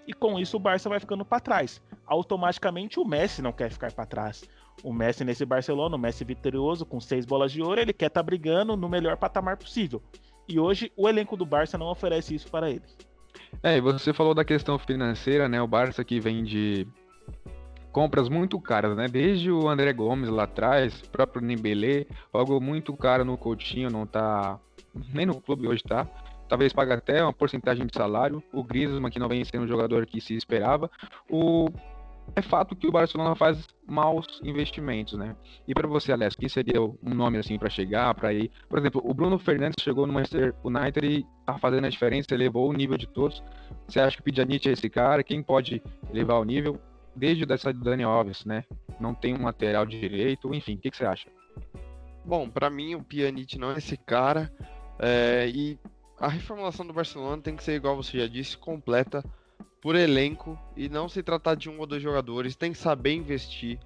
e 0.07 0.13
com 0.13 0.39
isso 0.39 0.57
o 0.57 0.61
Barça 0.61 0.89
vai 0.89 1.01
ficando 1.01 1.25
para 1.25 1.41
trás. 1.41 1.81
Automaticamente 2.07 2.99
o 2.99 3.05
Messi 3.05 3.41
não 3.41 3.53
quer 3.53 3.71
ficar 3.71 3.93
para 3.93 4.07
trás. 4.07 4.45
O 4.83 4.93
Messi 4.93 5.25
nesse 5.25 5.45
Barcelona, 5.45 5.97
o 5.97 5.99
Messi 5.99 6.25
vitorioso, 6.25 6.85
com 6.85 7.01
seis 7.01 7.25
bolas 7.25 7.53
de 7.53 7.63
ouro, 7.63 7.81
ele 7.81 7.93
quer 7.93 8.07
estar 8.07 8.21
tá 8.21 8.25
brigando 8.25 8.77
no 8.77 8.89
melhor 8.89 9.17
patamar 9.17 9.57
possível. 9.57 10.03
E 10.49 10.59
hoje 10.59 10.91
o 10.97 11.09
elenco 11.09 11.37
do 11.37 11.47
Barça 11.47 11.79
não 11.79 11.87
oferece 11.87 12.35
isso 12.35 12.51
para 12.51 12.71
ele. 12.71 12.83
É, 13.63 13.77
e 13.77 13.81
você 13.81 14.13
falou 14.13 14.35
da 14.35 14.45
questão 14.45 14.79
financeira, 14.79 15.49
né? 15.49 15.61
O 15.61 15.67
Barça 15.67 16.05
que 16.05 16.21
vem 16.21 16.45
de 16.45 16.87
compras 17.93 18.29
muito 18.29 18.61
caras, 18.61 18.97
né? 18.97 19.09
Desde 19.09 19.51
o 19.51 19.69
André 19.69 19.93
Gomes 19.93 20.29
lá 20.29 20.45
atrás, 20.45 21.01
o 21.01 21.11
próprio 21.11 21.43
Nembele, 21.43 22.07
algo 22.33 22.61
muito 22.61 22.97
caro 22.97 23.25
no 23.25 23.37
Coutinho, 23.37 23.91
não 23.91 24.07
tá 24.07 24.59
nem 25.13 25.27
no 25.27 25.41
clube 25.41 25.67
hoje 25.69 25.83
tá. 25.83 26.07
Talvez 26.49 26.73
pague 26.73 26.93
até 26.93 27.23
uma 27.23 27.33
porcentagem 27.33 27.87
de 27.87 27.97
salário. 27.97 28.43
O 28.53 28.65
Griezmann, 28.65 29.11
que 29.11 29.21
não 29.21 29.29
vem 29.29 29.45
sendo 29.45 29.65
um 29.65 29.69
jogador 29.69 30.05
que 30.05 30.21
se 30.21 30.35
esperava. 30.35 30.91
O 31.29 31.69
é 32.35 32.43
fato 32.43 32.77
que 32.77 32.87
o 32.87 32.93
Barcelona 32.93 33.35
faz 33.35 33.67
maus 33.87 34.41
investimentos, 34.43 35.15
né? 35.15 35.35
E 35.67 35.75
para 35.75 35.89
você, 35.89 36.13
Alex, 36.13 36.37
quem 36.37 36.49
seria 36.49 36.81
um 36.81 37.15
nome 37.15 37.39
assim 37.39 37.59
para 37.59 37.69
chegar, 37.69 38.15
para 38.15 38.33
ir? 38.33 38.51
Por 38.69 38.79
exemplo, 38.79 39.03
o 39.05 39.13
Bruno 39.13 39.39
Fernandes 39.39 39.83
chegou 39.83 40.07
no 40.07 40.13
Manchester 40.13 40.55
United 40.63 41.07
e 41.07 41.27
tá 41.45 41.59
fazendo 41.59 41.87
a 41.87 41.91
diferença, 41.91 42.33
elevou 42.33 42.69
o 42.69 42.73
nível 42.73 42.97
de 42.97 43.07
todos. 43.07 43.43
Você 43.87 44.01
acha 44.01 44.17
que 44.17 44.23
o 44.23 44.25
Pjanic 44.25 44.69
é 44.69 44.73
esse 44.73 44.89
cara? 44.89 45.23
Quem 45.23 45.43
pode 45.43 45.83
levar 46.13 46.39
o 46.39 46.45
nível? 46.45 46.81
Desde 47.15 47.45
dessa 47.45 47.73
do 47.73 47.81
Dani 47.81 48.05
Alves, 48.05 48.45
né? 48.45 48.65
Não 49.01 49.15
tem 49.15 49.35
um 49.35 49.45
lateral 49.45 49.85
direito, 49.85 50.55
enfim, 50.55 50.75
o 50.75 50.79
que, 50.79 50.91
que 50.91 50.97
você 50.97 51.05
acha? 51.05 51.29
Bom, 52.25 52.49
para 52.49 52.71
mim 52.71 52.95
o 52.95 53.03
Pjanic 53.03 53.59
não 53.59 53.73
é 53.73 53.79
esse 53.79 53.97
cara. 53.97 54.53
É, 54.99 55.49
e 55.49 55.79
a 56.19 56.29
reformulação 56.29 56.87
do 56.87 56.93
Barcelona 56.93 57.43
tem 57.43 57.57
que 57.57 57.65
ser, 57.65 57.75
igual 57.75 57.97
você 57.97 58.19
já 58.19 58.27
disse, 58.27 58.57
completa 58.57 59.25
por 59.81 59.97
elenco 59.97 60.59
e 60.77 60.89
não 60.89 61.09
se 61.09 61.23
tratar 61.23 61.55
de 61.55 61.71
um 61.71 61.79
ou 61.79 61.87
dois 61.87 62.03
jogadores, 62.03 62.55
tem 62.55 62.73
que 62.73 62.79
saber 62.79 63.15
investir, 63.15 63.79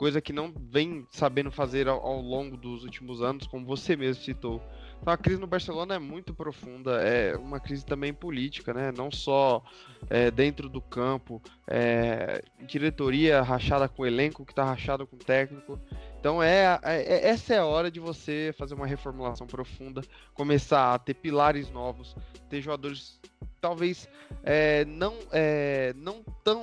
coisa 0.00 0.18
que 0.18 0.32
não 0.32 0.50
vem 0.58 1.06
sabendo 1.10 1.50
fazer 1.50 1.86
ao, 1.86 2.00
ao 2.00 2.22
longo 2.22 2.56
dos 2.56 2.84
últimos 2.84 3.20
anos, 3.20 3.46
como 3.46 3.66
você 3.66 3.94
mesmo 3.94 4.24
citou. 4.24 4.62
Então 4.98 5.12
a 5.12 5.16
crise 5.18 5.38
no 5.38 5.46
Barcelona 5.46 5.96
é 5.96 5.98
muito 5.98 6.32
profunda, 6.32 7.02
é 7.02 7.36
uma 7.36 7.60
crise 7.60 7.84
também 7.84 8.14
política, 8.14 8.72
né? 8.72 8.90
Não 8.96 9.10
só 9.10 9.62
é, 10.08 10.30
dentro 10.30 10.70
do 10.70 10.80
campo, 10.80 11.42
é, 11.66 12.42
diretoria 12.66 13.42
rachada 13.42 13.90
com 13.90 14.06
elenco, 14.06 14.46
que 14.46 14.52
está 14.52 14.64
rachado 14.64 15.06
com 15.06 15.18
técnico. 15.18 15.78
Então 16.18 16.42
é, 16.42 16.80
é, 16.82 17.02
é, 17.02 17.28
essa 17.28 17.52
é 17.52 17.58
a 17.58 17.66
hora 17.66 17.90
de 17.90 18.00
você 18.00 18.54
fazer 18.56 18.72
uma 18.72 18.86
reformulação 18.86 19.46
profunda, 19.46 20.00
começar 20.32 20.94
a 20.94 20.98
ter 20.98 21.12
pilares 21.12 21.70
novos, 21.70 22.16
ter 22.48 22.62
jogadores 22.62 23.20
talvez 23.60 24.08
é, 24.44 24.86
não, 24.86 25.14
é, 25.30 25.92
não 25.94 26.24
tão 26.42 26.62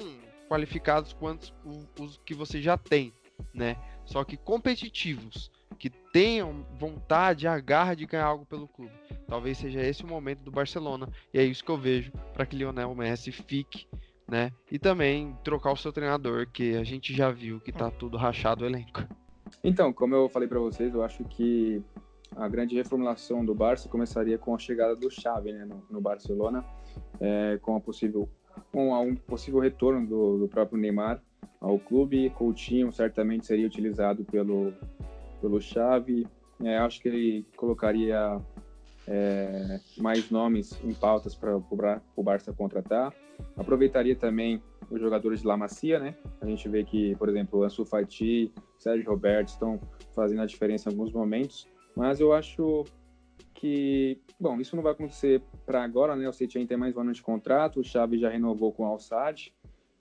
qualificados 0.50 1.14
quanto 1.14 1.54
os 2.00 2.20
que 2.26 2.34
você 2.34 2.60
já 2.62 2.78
tem, 2.78 3.14
né? 3.54 3.78
Só 4.06 4.24
que 4.24 4.38
competitivos, 4.38 5.52
que 5.78 5.90
tenham 5.90 6.66
vontade, 6.80 7.48
a 7.48 7.60
garra 7.60 7.96
de 7.96 8.06
ganhar 8.06 8.26
algo 8.26 8.46
pelo 8.46 8.68
clube. 8.68 8.94
Talvez 9.28 9.58
seja 9.58 9.82
esse 9.82 10.04
o 10.04 10.08
momento 10.08 10.40
do 10.40 10.52
Barcelona, 10.52 11.10
e 11.34 11.40
é 11.40 11.44
isso 11.44 11.64
que 11.64 11.72
eu 11.72 11.78
vejo 11.78 12.12
para 12.34 12.46
que 12.46 12.56
Lionel 12.56 12.96
Messi 12.96 13.32
fique, 13.32 13.88
né? 14.28 14.52
E 14.72 14.80
também 14.80 15.38
trocar 15.44 15.72
o 15.72 15.78
seu 15.78 15.92
treinador, 15.92 16.48
que 16.52 16.76
a 16.76 16.84
gente 16.84 17.14
já 17.14 17.30
viu 17.30 17.60
que 17.60 17.72
tá 17.72 17.92
tudo 17.92 18.18
rachado 18.18 18.64
o 18.64 18.68
elenco. 18.68 19.04
Então, 19.64 19.94
como 19.94 20.16
eu 20.16 20.30
falei 20.30 20.48
para 20.48 20.60
vocês, 20.60 20.94
eu 20.94 21.04
acho 21.04 21.24
que 21.26 21.82
a 22.36 22.48
grande 22.48 22.76
reformulação 22.76 23.44
do 23.44 23.56
Barça 23.56 23.90
começaria 23.90 24.38
com 24.38 24.54
a 24.54 24.60
chegada 24.60 24.96
do 24.96 25.10
Xavi 25.10 25.54
né, 25.54 25.66
no, 25.66 25.84
no 25.90 26.02
Barcelona, 26.02 26.64
é, 27.20 27.58
com 27.62 27.76
a 27.76 27.80
possível 27.80 28.30
com 28.72 28.92
um 29.00 29.16
possível 29.16 29.60
retorno 29.60 30.08
do, 30.08 30.40
do, 30.40 30.48
próprio 30.48 30.80
Neymar 30.80 31.22
ao 31.60 31.80
clube. 31.80 32.30
Coutinho 32.32 32.92
certamente 32.92 33.46
seria 33.46 33.66
utilizado 33.66 34.24
pelo 34.24 34.74
pelo 35.42 35.62
Xavi. 35.62 36.28
É, 36.64 36.78
acho 36.78 37.00
que 37.02 37.08
ele 37.08 37.46
colocaria 37.56 38.42
é, 39.08 39.80
mais 39.98 40.30
nomes 40.30 40.80
em 40.84 40.94
pautas 40.94 41.36
para 41.36 41.56
o 42.16 42.24
Barça 42.24 42.52
contratar. 42.52 43.14
Aproveitaria 43.56 44.16
também 44.16 44.62
os 44.90 45.00
jogadores 45.00 45.42
de 45.42 45.48
La 45.48 45.56
Macia, 45.56 46.00
né? 46.00 46.16
A 46.42 46.46
gente 46.46 46.68
vê 46.68 46.84
que, 46.84 47.16
por 47.16 47.30
exemplo, 47.30 47.64
Ansu 47.64 47.86
Fati, 47.86 48.52
Sérgio 48.78 49.10
Roberto 49.10 49.50
estão 49.50 49.80
fazendo 50.16 50.42
a 50.42 50.46
diferença 50.46 50.90
em 50.90 50.94
alguns 50.94 51.12
momentos, 51.12 51.68
mas 51.96 52.20
eu 52.20 52.34
acho 52.34 52.86
que, 53.54 54.20
bom, 54.40 54.60
isso 54.60 54.76
não 54.76 54.84
vai 54.84 54.94
acontecer 54.94 55.42
para 55.66 55.84
agora, 55.84 56.16
né? 56.16 56.28
O 56.28 56.34
Setien 56.34 56.66
tem 56.66 56.78
mais 56.78 56.96
um 56.96 57.02
ano 57.02 57.14
de 57.14 57.22
contrato, 57.22 57.80
o 57.80 57.84
Xavi 57.84 58.20
já 58.20 58.30
renovou 58.30 58.72
com 58.72 58.84
o 58.84 58.88
Alçade. 58.88 59.54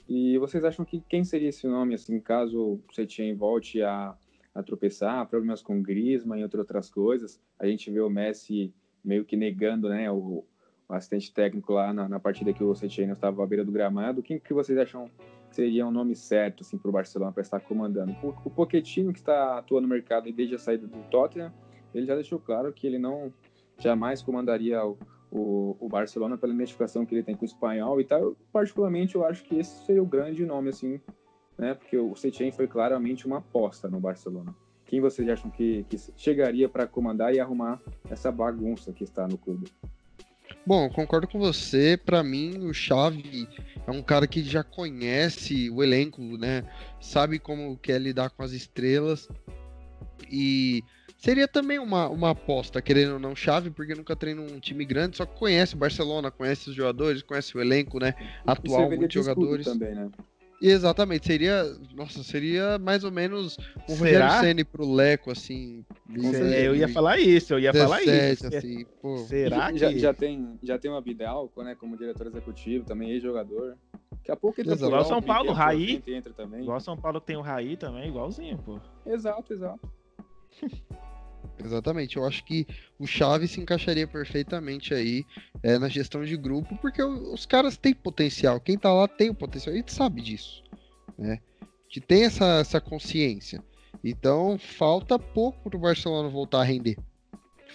E 0.08 0.38
vocês 0.38 0.64
acham 0.64 0.84
que 0.84 1.00
quem 1.08 1.24
seria 1.24 1.48
esse 1.48 1.66
nome, 1.66 1.94
assim, 1.94 2.20
caso 2.20 2.60
o 2.60 2.94
Setien 2.94 3.34
volte 3.34 3.82
a, 3.82 4.14
a 4.54 4.62
tropeçar, 4.62 5.26
problemas 5.26 5.62
com 5.62 5.82
Griezmann 5.82 6.40
e 6.40 6.44
outras 6.44 6.88
coisas? 6.88 7.40
A 7.58 7.66
gente 7.66 7.90
vê 7.90 8.00
o 8.00 8.08
Messi 8.08 8.72
meio 9.04 9.24
que 9.24 9.36
negando, 9.36 9.88
né, 9.88 10.10
o, 10.10 10.44
o 10.88 10.92
assistente 10.92 11.32
técnico 11.32 11.72
lá 11.72 11.92
na, 11.92 12.08
na 12.08 12.20
partida 12.20 12.52
que 12.52 12.62
o 12.62 12.74
Setien 12.74 13.10
estava 13.10 13.42
à 13.42 13.46
beira 13.46 13.64
do 13.64 13.72
gramado. 13.72 14.22
Quem 14.22 14.38
que 14.38 14.54
vocês 14.54 14.78
acham 14.78 15.10
que 15.48 15.56
seria 15.56 15.86
um 15.86 15.90
nome 15.90 16.14
certo, 16.14 16.62
assim, 16.62 16.78
para 16.78 16.88
o 16.88 16.92
Barcelona 16.92 17.32
para 17.32 17.42
estar 17.42 17.60
comandando? 17.60 18.12
O, 18.22 18.28
o 18.44 18.50
Pochettino, 18.50 19.12
que 19.12 19.18
está 19.18 19.58
atuando 19.58 19.88
no 19.88 19.94
mercado 19.94 20.30
desde 20.32 20.54
a 20.54 20.58
saída 20.58 20.86
do 20.86 21.02
Tottenham, 21.10 21.52
ele 21.92 22.06
já 22.06 22.14
deixou 22.14 22.38
claro 22.38 22.72
que 22.72 22.86
ele 22.86 22.98
não 22.98 23.32
jamais 23.78 24.22
comandaria 24.22 24.84
o, 24.84 24.96
o, 25.30 25.76
o, 25.80 25.88
Barcelona 25.88 26.38
pela 26.38 26.54
identificação 26.54 27.04
que 27.04 27.14
ele 27.14 27.22
tem 27.22 27.34
com 27.34 27.42
o 27.42 27.48
espanhol 27.48 28.00
e 28.00 28.04
tal. 28.04 28.36
particularmente, 28.52 29.14
eu 29.14 29.24
acho 29.24 29.44
que 29.44 29.56
esse 29.58 29.84
seria 29.84 30.02
o 30.02 30.06
grande 30.06 30.44
nome, 30.44 30.70
assim, 30.70 31.00
né? 31.58 31.74
Porque 31.74 31.96
o 31.96 32.14
Setien 32.14 32.52
foi 32.52 32.66
claramente 32.66 33.26
uma 33.26 33.38
aposta 33.38 33.88
no 33.88 34.00
Barcelona. 34.00 34.54
Quem 34.84 35.00
vocês 35.00 35.28
acham 35.28 35.50
que, 35.50 35.84
que 35.88 35.96
chegaria 36.16 36.68
para 36.68 36.86
comandar 36.86 37.34
e 37.34 37.40
arrumar 37.40 37.80
essa 38.08 38.30
bagunça 38.30 38.92
que 38.92 39.02
está 39.02 39.26
no 39.26 39.36
clube? 39.36 39.66
Bom, 40.64 40.88
concordo 40.90 41.28
com 41.28 41.38
você. 41.38 41.96
Para 41.96 42.22
mim, 42.22 42.58
o 42.58 42.72
Xavi 42.72 43.48
é 43.86 43.90
um 43.90 44.02
cara 44.02 44.26
que 44.26 44.42
já 44.42 44.62
conhece 44.62 45.70
o 45.70 45.82
elenco, 45.82 46.20
né? 46.36 46.64
Sabe 47.00 47.38
como 47.38 47.76
quer 47.76 48.00
lidar 48.00 48.30
com 48.30 48.42
as 48.42 48.52
estrelas. 48.52 49.28
E 50.30 50.82
Seria 51.26 51.48
também 51.48 51.76
uma, 51.80 52.08
uma 52.08 52.30
aposta, 52.30 52.80
querendo 52.80 53.14
ou 53.14 53.18
não, 53.18 53.34
chave, 53.34 53.68
porque 53.68 53.96
nunca 53.96 54.14
treina 54.14 54.40
um 54.40 54.60
time 54.60 54.84
grande, 54.84 55.16
só 55.16 55.26
que 55.26 55.36
conhece 55.36 55.74
o 55.74 55.76
Barcelona, 55.76 56.30
conhece 56.30 56.70
os 56.70 56.76
jogadores, 56.76 57.20
conhece 57.20 57.58
o 57.58 57.60
elenco, 57.60 57.98
né? 57.98 58.14
Atual, 58.46 58.88
muitos 58.88 59.12
jogadores. 59.12 59.66
Também, 59.66 59.92
né? 59.92 60.08
Exatamente, 60.62 61.26
seria. 61.26 61.64
Nossa, 61.96 62.22
seria 62.22 62.78
mais 62.78 63.02
ou 63.02 63.10
menos 63.10 63.58
um? 63.88 63.96
Rogério 63.96 64.30
Senni 64.38 64.62
pro 64.62 64.88
Leco, 64.88 65.32
assim. 65.32 65.84
Eu 66.08 66.76
ia 66.76 66.86
falar 66.86 67.18
isso, 67.18 67.54
eu 67.54 67.58
ia 67.58 67.72
17, 67.72 68.04
falar 68.04 68.30
isso. 68.30 68.46
Assim, 68.46 68.86
pô. 69.02 69.18
Será 69.18 69.72
que. 69.72 69.78
Já, 69.78 69.92
já, 69.92 70.14
tem, 70.14 70.56
já 70.62 70.78
tem 70.78 70.92
uma 70.92 71.00
Vidal, 71.00 71.50
né, 71.56 71.74
como 71.74 71.96
diretor 71.96 72.28
executivo, 72.28 72.84
também 72.84 73.10
ex-jogador. 73.10 73.76
Daqui 74.12 74.30
a 74.30 74.36
pouco 74.36 74.60
ele 74.60 74.68
tá 74.68 74.86
Igual 74.86 75.04
São 75.04 75.20
Paulo, 75.20 75.50
Raí. 75.50 76.00
Igual 76.60 76.78
São 76.78 76.96
Paulo 76.96 77.20
tem 77.20 77.36
o 77.36 77.40
Raí 77.40 77.76
também, 77.76 78.10
igualzinho, 78.10 78.58
pô. 78.58 78.78
Exato, 79.04 79.52
exato. 79.52 79.90
Exatamente, 81.62 82.16
eu 82.16 82.24
acho 82.26 82.44
que 82.44 82.66
o 82.98 83.06
Chaves 83.06 83.50
se 83.50 83.60
encaixaria 83.60 84.06
perfeitamente 84.06 84.94
aí 84.94 85.24
é, 85.62 85.78
na 85.78 85.88
gestão 85.88 86.24
de 86.24 86.36
grupo, 86.36 86.76
porque 86.76 87.02
os 87.02 87.46
caras 87.46 87.76
têm 87.76 87.94
potencial, 87.94 88.60
quem 88.60 88.78
tá 88.78 88.92
lá 88.92 89.08
tem 89.08 89.30
o 89.30 89.34
potencial, 89.34 89.74
a 89.74 89.76
gente 89.76 89.92
sabe 89.92 90.22
disso, 90.22 90.62
né? 91.18 91.40
Gente 91.88 92.06
tem 92.06 92.24
essa, 92.24 92.58
essa 92.58 92.80
consciência. 92.80 93.62
Então 94.02 94.58
falta 94.58 95.18
pouco 95.18 95.70
para 95.70 95.76
o 95.76 95.80
Barcelona 95.80 96.28
voltar 96.28 96.60
a 96.60 96.64
render. 96.64 96.96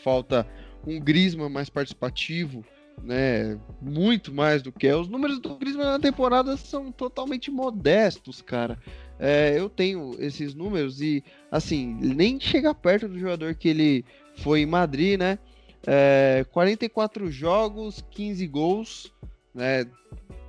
Falta 0.03 0.47
um 0.85 0.99
Griezmann 0.99 1.49
mais 1.49 1.69
participativo, 1.69 2.63
né? 3.03 3.59
Muito 3.81 4.33
mais 4.33 4.61
do 4.61 4.71
que 4.71 4.87
é. 4.87 4.95
Os 4.95 5.07
números 5.07 5.39
do 5.39 5.55
Griezmann 5.55 5.87
na 5.87 5.99
temporada 5.99 6.55
são 6.57 6.91
totalmente 6.91 7.49
modestos, 7.49 8.41
cara. 8.41 8.79
É, 9.23 9.53
eu 9.55 9.69
tenho 9.69 10.15
esses 10.17 10.55
números 10.55 10.99
e, 10.99 11.23
assim, 11.51 11.95
nem 12.01 12.39
chega 12.39 12.73
perto 12.73 13.07
do 13.07 13.19
jogador 13.19 13.53
que 13.53 13.69
ele 13.69 14.03
foi 14.37 14.61
em 14.61 14.65
Madrid, 14.65 15.19
né? 15.19 15.37
É, 15.85 16.43
44 16.51 17.31
jogos, 17.31 18.03
15 18.09 18.47
gols, 18.47 19.13
né? 19.53 19.85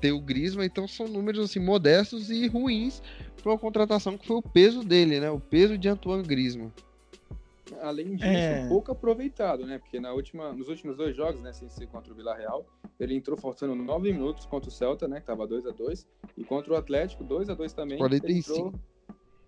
Tem 0.01 0.11
o 0.11 0.21
Griezmann, 0.21 0.67
então 0.67 0.89
são 0.89 1.07
números 1.07 1.45
assim 1.45 1.61
modestos 1.61 2.31
e 2.31 2.49
ruins 2.49 3.03
para 3.43 3.53
uma 3.53 3.59
contratação 3.59 4.17
que 4.17 4.27
foi 4.27 4.37
o 4.37 4.43
peso 4.43 4.83
dele, 4.83 5.21
né? 5.21 5.31
O 5.31 5.39
peso 5.39 5.77
de 5.77 5.89
Antoine 5.91 6.23
Griezmann. 6.23 6.73
Além 7.81 8.17
disso, 8.17 8.29
é... 8.29 8.69
pouco 8.69 8.93
aproveitado, 8.93 9.67
né? 9.67 9.79
Porque 9.79 9.99
na 10.01 10.13
última, 10.13 10.53
nos 10.53 10.69
últimos 10.69 10.97
dois 10.97 11.17
jogos, 11.17 11.43
né, 11.43 11.53
sem 11.53 11.69
ser 11.69 11.87
contra 11.87 12.13
o 12.13 12.17
Villarreal, 12.17 12.67
ele 12.99 13.15
entrou 13.15 13.37
faltando 13.37 13.75
nove 13.75 14.13
minutos 14.13 14.47
contra 14.47 14.69
o 14.69 14.73
Celta, 14.73 15.09
né? 15.09 15.21
Que 15.21 15.27
tava 15.27 15.47
2 15.47 15.67
a 15.67 15.71
2 15.71 16.07
e 16.37 16.45
contra 16.45 16.73
o 16.73 16.77
Atlético, 16.77 17.25
2 17.25 17.49
a 17.49 17.55
2 17.55 17.73
também. 17.73 17.99
45. 17.99 18.73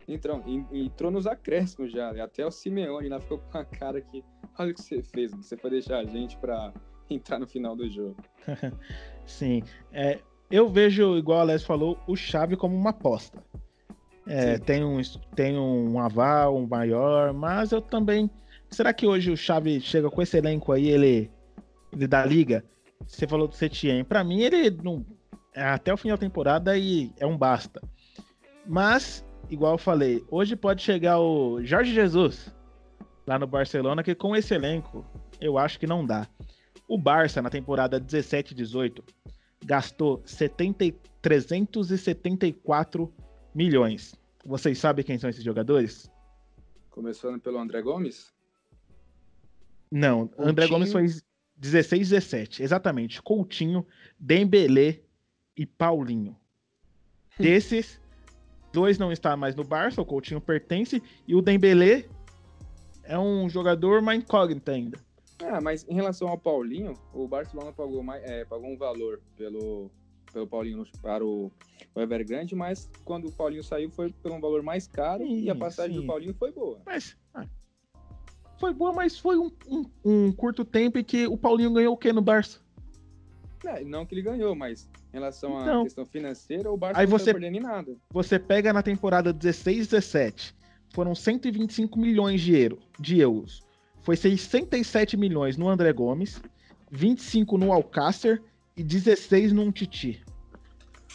Entrou, 0.07 0.38
entrou, 0.38 0.66
entrou 0.73 1.11
nos 1.11 1.26
acréscimos 1.26 1.93
já. 1.93 2.12
Né? 2.12 2.21
Até 2.21 2.45
o 2.45 2.50
Simeone 2.50 3.09
lá 3.09 3.21
ficou 3.21 3.38
com 3.50 3.59
a 3.59 3.64
cara 3.64 4.00
que. 4.00 4.25
Olha 4.59 4.71
o 4.71 4.75
que 4.75 4.83
você 4.83 5.02
fez, 5.02 5.33
você 5.33 5.57
foi 5.57 5.71
deixar 5.71 5.99
a 5.99 6.04
gente 6.04 6.37
para 6.38 6.73
entrar 7.11 7.38
no 7.38 7.47
final 7.47 7.75
do 7.75 7.88
jogo. 7.88 8.16
Sim. 9.25 9.62
É, 9.93 10.21
eu 10.50 10.69
vejo, 10.69 11.16
igual 11.16 11.38
a 11.38 11.43
Alessio 11.43 11.66
falou, 11.66 11.99
o 12.07 12.14
Chave 12.14 12.57
como 12.57 12.76
uma 12.76 12.90
aposta. 12.90 13.43
É, 14.26 14.59
tem, 14.59 14.83
um, 14.85 15.00
tem 15.35 15.59
um 15.59 15.99
aval, 15.99 16.57
um 16.57 16.66
maior, 16.66 17.33
mas 17.33 17.73
eu 17.73 17.81
também. 17.81 18.31
Será 18.71 18.93
que 18.93 19.07
hoje 19.07 19.31
o 19.31 19.37
Chave 19.37 19.81
chega 19.81 20.11
com 20.11 20.23
esse 20.23 20.37
elenco 20.37 20.73
aí, 20.73 20.88
ele, 20.88 21.31
ele 21.93 22.07
dá 22.07 22.25
liga? 22.25 22.64
Você 23.07 23.26
falou 23.26 23.47
do 23.47 23.54
Setien. 23.54 24.02
Para 24.04 24.25
mim, 24.25 24.40
ele 24.40 24.71
não. 24.71 25.04
É 25.54 25.62
até 25.62 25.93
o 25.93 25.97
fim 25.97 26.09
da 26.09 26.16
temporada 26.16 26.76
e 26.76 27.12
é 27.19 27.26
um 27.26 27.37
basta. 27.37 27.81
Mas, 28.66 29.25
igual 29.49 29.73
eu 29.73 29.78
falei, 29.78 30.25
hoje 30.31 30.57
pode 30.57 30.83
chegar 30.83 31.21
o 31.21 31.62
Jorge 31.62 31.93
Jesus 31.93 32.52
lá 33.26 33.38
no 33.38 33.47
Barcelona, 33.47 34.02
que 34.02 34.14
com 34.14 34.35
esse 34.35 34.54
elenco 34.54 35.04
eu 35.40 35.59
acho 35.59 35.78
que 35.78 35.87
não 35.87 36.04
dá. 36.04 36.26
O 36.88 36.99
Barça, 36.99 37.40
na 37.40 37.50
temporada 37.50 38.00
17-18, 38.00 39.02
gastou 39.64 40.23
70, 40.25 40.95
374 41.23 43.12
milhões. 43.54 44.14
Vocês 44.44 44.78
sabem 44.78 45.04
quem 45.04 45.18
são 45.18 45.30
esses 45.30 45.44
jogadores? 45.44 46.11
Começando 46.90 47.40
pelo 47.40 47.58
André 47.58 47.80
Gomes? 47.80 48.32
Não, 49.90 50.26
Coutinho. 50.26 50.49
André 50.49 50.66
Gomes 50.66 50.92
foi 50.92 51.06
16, 51.56 52.11
17. 52.11 52.62
Exatamente. 52.62 53.23
Coutinho, 53.23 53.87
Dembélé 54.18 55.00
e 55.56 55.64
Paulinho. 55.64 56.37
Desses, 57.38 58.00
dois 58.73 58.99
não 58.99 59.11
estão 59.11 59.37
mais 59.37 59.54
no 59.54 59.64
Barça, 59.64 60.02
o 60.02 60.04
Coutinho 60.04 60.40
pertence, 60.40 61.02
e 61.26 61.34
o 61.34 61.40
Dembélé 61.40 62.06
é 63.04 63.18
um 63.18 63.49
jogador 63.49 64.02
mais 64.02 64.20
incógnito 64.20 64.70
ainda. 64.70 64.99
Ah, 65.42 65.61
mas 65.61 65.87
em 65.88 65.94
relação 65.94 66.28
ao 66.28 66.38
Paulinho, 66.38 66.94
o 67.12 67.26
Barcelona 67.26 67.73
pagou, 67.73 68.02
mais, 68.02 68.23
é, 68.25 68.44
pagou 68.44 68.70
um 68.70 68.76
valor 68.76 69.20
pelo, 69.37 69.90
pelo 70.34 70.46
Paulinho 70.48 70.84
para 71.00 71.24
o, 71.24 71.50
o 71.94 72.00
Evergrande, 72.00 72.54
mas 72.54 72.90
quando 73.04 73.28
o 73.28 73.32
Paulinho 73.32 73.62
saiu 73.62 73.88
foi 73.90 74.12
por 74.12 74.32
um 74.32 74.40
valor 74.40 74.62
mais 74.62 74.86
caro 74.88 75.24
sim, 75.24 75.44
e 75.44 75.48
a 75.48 75.54
passagem 75.54 75.94
sim. 75.94 76.00
do 76.00 76.06
Paulinho 76.06 76.34
foi 76.34 76.50
boa. 76.50 76.80
Mas 76.84 77.16
ah, 77.32 77.46
foi 78.58 78.74
boa, 78.74 78.92
mas 78.92 79.16
foi 79.16 79.38
um, 79.38 79.50
um, 79.68 79.84
um, 80.04 80.32
curto 80.32 80.64
tempo 80.64 80.98
em 80.98 81.04
que 81.04 81.26
o 81.26 81.38
Paulinho 81.38 81.72
ganhou 81.72 81.94
o 81.94 81.96
que 81.96 82.12
no 82.12 82.20
Barça? 82.20 82.60
É, 83.64 83.82
não 83.82 84.04
que 84.04 84.14
ele 84.14 84.22
ganhou, 84.22 84.54
mas 84.54 84.90
em 85.10 85.16
relação 85.16 85.60
então, 85.62 85.80
à 85.80 85.84
questão 85.84 86.04
financeira, 86.04 86.70
o 86.70 86.76
Barça 86.76 87.00
aí 87.00 87.06
não 87.06 87.18
você, 87.18 87.32
tá 87.32 87.38
perdendo 87.38 87.56
em 87.56 87.60
nada. 87.60 87.96
Você 88.10 88.38
pega 88.38 88.72
na 88.72 88.82
temporada 88.82 89.32
16 89.32 89.86
17, 89.86 90.54
foram 90.92 91.14
125 91.14 91.98
milhões 91.98 92.40
de, 92.40 92.54
euro, 92.56 92.78
de 92.98 93.20
euros. 93.20 93.62
Foi 94.02 94.16
67 94.16 95.16
milhões 95.16 95.56
no 95.56 95.68
André 95.68 95.92
Gomes, 95.92 96.42
25 96.90 97.56
no 97.56 97.72
Alcácer 97.72 98.42
e 98.76 98.82
16 98.82 99.52
num 99.52 99.70
Titi. 99.70 100.24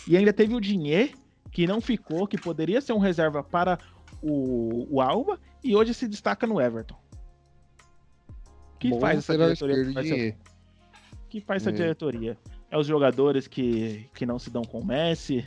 E 0.08 0.18
ainda 0.18 0.34
teve 0.34 0.56
o 0.56 0.62
dinheiro 0.62 1.18
que 1.52 1.68
não 1.68 1.82
ficou, 1.82 2.28
que 2.28 2.38
poderia 2.38 2.82
ser 2.82 2.94
um 2.94 3.00
reserva 3.00 3.44
para 3.44 3.80
o, 4.22 4.88
o 4.90 5.02
Alba, 5.02 5.40
e 5.64 5.76
hoje 5.76 5.94
se 5.94 6.08
destaca 6.08 6.46
no 6.46 6.62
Everton. 6.62 6.96
Que 8.80 8.90
Bom, 8.90 9.00
faz 9.00 9.20
essa 9.20 9.38
diretoria? 9.38 9.86
Que 9.86 9.94
faz, 9.94 10.12
essa, 10.12 10.38
que 11.30 11.42
faz 11.42 11.64
essa 11.64 11.72
diretoria? 11.72 12.38
É 12.72 12.78
os 12.78 12.88
jogadores 12.88 13.48
que, 13.48 14.10
que 14.14 14.26
não 14.26 14.40
se 14.40 14.50
dão 14.50 14.64
com 14.64 14.80
o 14.80 14.86
Messi, 14.86 15.46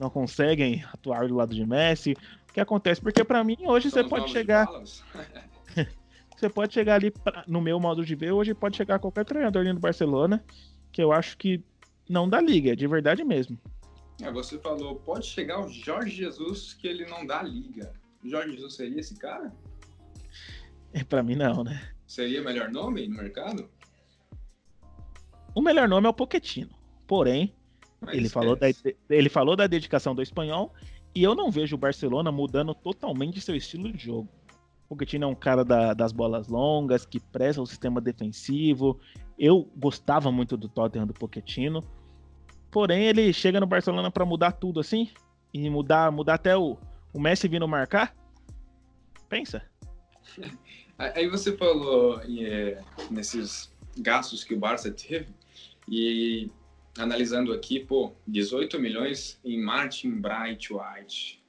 não 0.00 0.10
conseguem 0.10 0.84
atuar 0.92 1.28
do 1.28 1.36
lado 1.36 1.54
de 1.54 1.64
Messi. 1.64 2.16
O 2.48 2.52
que 2.52 2.60
acontece? 2.60 3.00
Porque 3.00 3.22
para 3.22 3.44
mim 3.44 3.56
hoje 3.64 3.90
São 3.90 4.02
você 4.02 4.08
pode 4.08 4.30
chegar. 4.30 4.66
você 6.36 6.48
pode 6.48 6.74
chegar 6.74 6.96
ali 6.96 7.10
pra, 7.10 7.44
no 7.46 7.60
meu 7.60 7.78
modo 7.78 8.04
de 8.04 8.14
ver, 8.14 8.32
hoje 8.32 8.52
pode 8.52 8.76
chegar 8.76 8.98
qualquer 8.98 9.24
treinador 9.24 9.62
ali 9.62 9.72
no 9.72 9.80
Barcelona, 9.80 10.44
que 10.90 11.02
eu 11.02 11.12
acho 11.12 11.36
que 11.36 11.62
não 12.08 12.28
dá 12.28 12.40
liga, 12.40 12.74
de 12.74 12.86
verdade 12.86 13.22
mesmo. 13.22 13.56
É, 14.20 14.30
você 14.30 14.58
falou, 14.58 14.96
pode 14.96 15.26
chegar 15.26 15.64
o 15.64 15.68
Jorge 15.68 16.16
Jesus 16.16 16.74
que 16.74 16.86
ele 16.86 17.06
não 17.06 17.26
dá 17.26 17.42
liga. 17.42 17.92
Jorge 18.24 18.52
Jesus 18.52 18.74
seria 18.74 19.00
esse 19.00 19.16
cara? 19.16 19.52
É, 20.92 21.02
pra 21.02 21.22
mim 21.22 21.34
não, 21.34 21.64
né? 21.64 21.88
Seria 22.06 22.42
o 22.42 22.44
melhor 22.44 22.70
nome 22.70 23.08
no 23.08 23.16
mercado? 23.16 23.70
O 25.54 25.62
melhor 25.62 25.88
nome 25.88 26.06
é 26.06 26.10
o 26.10 26.14
Poquetino. 26.14 26.70
Porém, 27.06 27.54
ele 28.08 28.28
falou, 28.28 28.56
da, 28.56 28.66
ele 29.08 29.28
falou 29.28 29.56
da 29.56 29.66
dedicação 29.66 30.14
do 30.14 30.22
espanhol 30.22 30.72
e 31.14 31.22
eu 31.22 31.34
não 31.34 31.50
vejo 31.50 31.76
o 31.76 31.78
Barcelona 31.78 32.32
mudando 32.32 32.74
totalmente 32.74 33.40
seu 33.40 33.54
estilo 33.54 33.92
de 33.92 34.04
jogo. 34.04 34.28
O 34.88 34.96
Pochettino 34.96 35.24
é 35.24 35.26
um 35.26 35.34
cara 35.34 35.64
da, 35.64 35.94
das 35.94 36.12
bolas 36.12 36.48
longas, 36.48 37.06
que 37.06 37.18
preza 37.18 37.62
o 37.62 37.66
sistema 37.66 38.00
defensivo. 38.00 39.00
Eu 39.38 39.70
gostava 39.76 40.30
muito 40.30 40.56
do 40.56 40.68
Tottenham 40.68 41.06
do 41.06 41.14
Pochettino. 41.14 41.82
Porém, 42.72 43.04
ele 43.04 43.34
chega 43.34 43.60
no 43.60 43.66
Barcelona 43.66 44.10
para 44.10 44.24
mudar 44.24 44.52
tudo 44.52 44.80
assim 44.80 45.10
e 45.52 45.68
mudar, 45.68 46.10
mudar 46.10 46.34
até 46.34 46.56
o, 46.56 46.78
o 47.12 47.20
Messi 47.20 47.46
vindo 47.46 47.68
marcar. 47.68 48.16
Pensa. 49.28 49.62
Aí 50.98 51.28
você 51.28 51.54
falou 51.54 52.18
é, 52.22 52.82
nesses 53.10 53.70
gastos 53.98 54.42
que 54.42 54.54
o 54.54 54.58
Barça 54.58 54.90
teve 54.90 55.28
e 55.86 56.50
analisando 56.98 57.52
aqui, 57.52 57.78
pô, 57.78 58.12
18 58.26 58.80
milhões 58.80 59.38
em 59.44 59.60
Martin 59.60 60.12
Bright 60.12 60.72
White. 60.72 61.42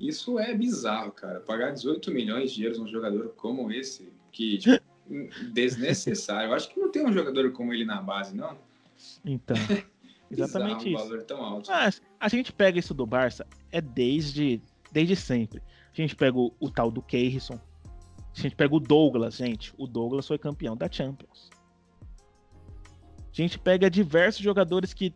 Isso 0.00 0.38
é 0.38 0.54
bizarro, 0.54 1.12
cara. 1.12 1.40
Pagar 1.40 1.72
18 1.72 2.10
milhões 2.10 2.52
de 2.52 2.64
euros 2.64 2.78
num 2.78 2.88
jogador 2.88 3.34
como 3.36 3.70
esse, 3.70 4.10
que 4.32 4.56
tipo, 4.56 4.82
desnecessário. 5.52 6.48
Eu 6.48 6.54
acho 6.54 6.70
que 6.70 6.80
não 6.80 6.90
tem 6.90 7.04
um 7.04 7.12
jogador 7.12 7.52
como 7.52 7.74
ele 7.74 7.84
na 7.84 8.00
base, 8.00 8.34
não. 8.34 8.56
Então. 9.22 9.56
Exatamente 10.42 10.84
Bizarro, 10.84 10.96
isso. 10.96 11.04
Um 11.04 11.08
valor 11.08 11.22
tão 11.24 11.44
alto. 11.44 11.70
Mas 11.70 12.02
a 12.18 12.28
gente 12.28 12.52
pega 12.52 12.78
isso 12.78 12.94
do 12.94 13.06
Barça 13.06 13.46
é 13.72 13.80
desde, 13.80 14.60
desde 14.92 15.16
sempre. 15.16 15.62
A 15.92 15.96
gente 16.00 16.14
pega 16.14 16.36
o, 16.36 16.52
o 16.58 16.70
tal 16.70 16.90
do 16.90 17.02
Keirson. 17.02 17.58
A 18.36 18.40
gente 18.40 18.56
pega 18.56 18.74
o 18.74 18.80
Douglas, 18.80 19.36
gente. 19.36 19.72
O 19.78 19.86
Douglas 19.86 20.26
foi 20.26 20.38
campeão 20.38 20.76
da 20.76 20.90
Champions. 20.90 21.50
A 23.32 23.36
gente 23.36 23.58
pega 23.58 23.90
diversos 23.90 24.42
jogadores 24.42 24.92
que 24.92 25.14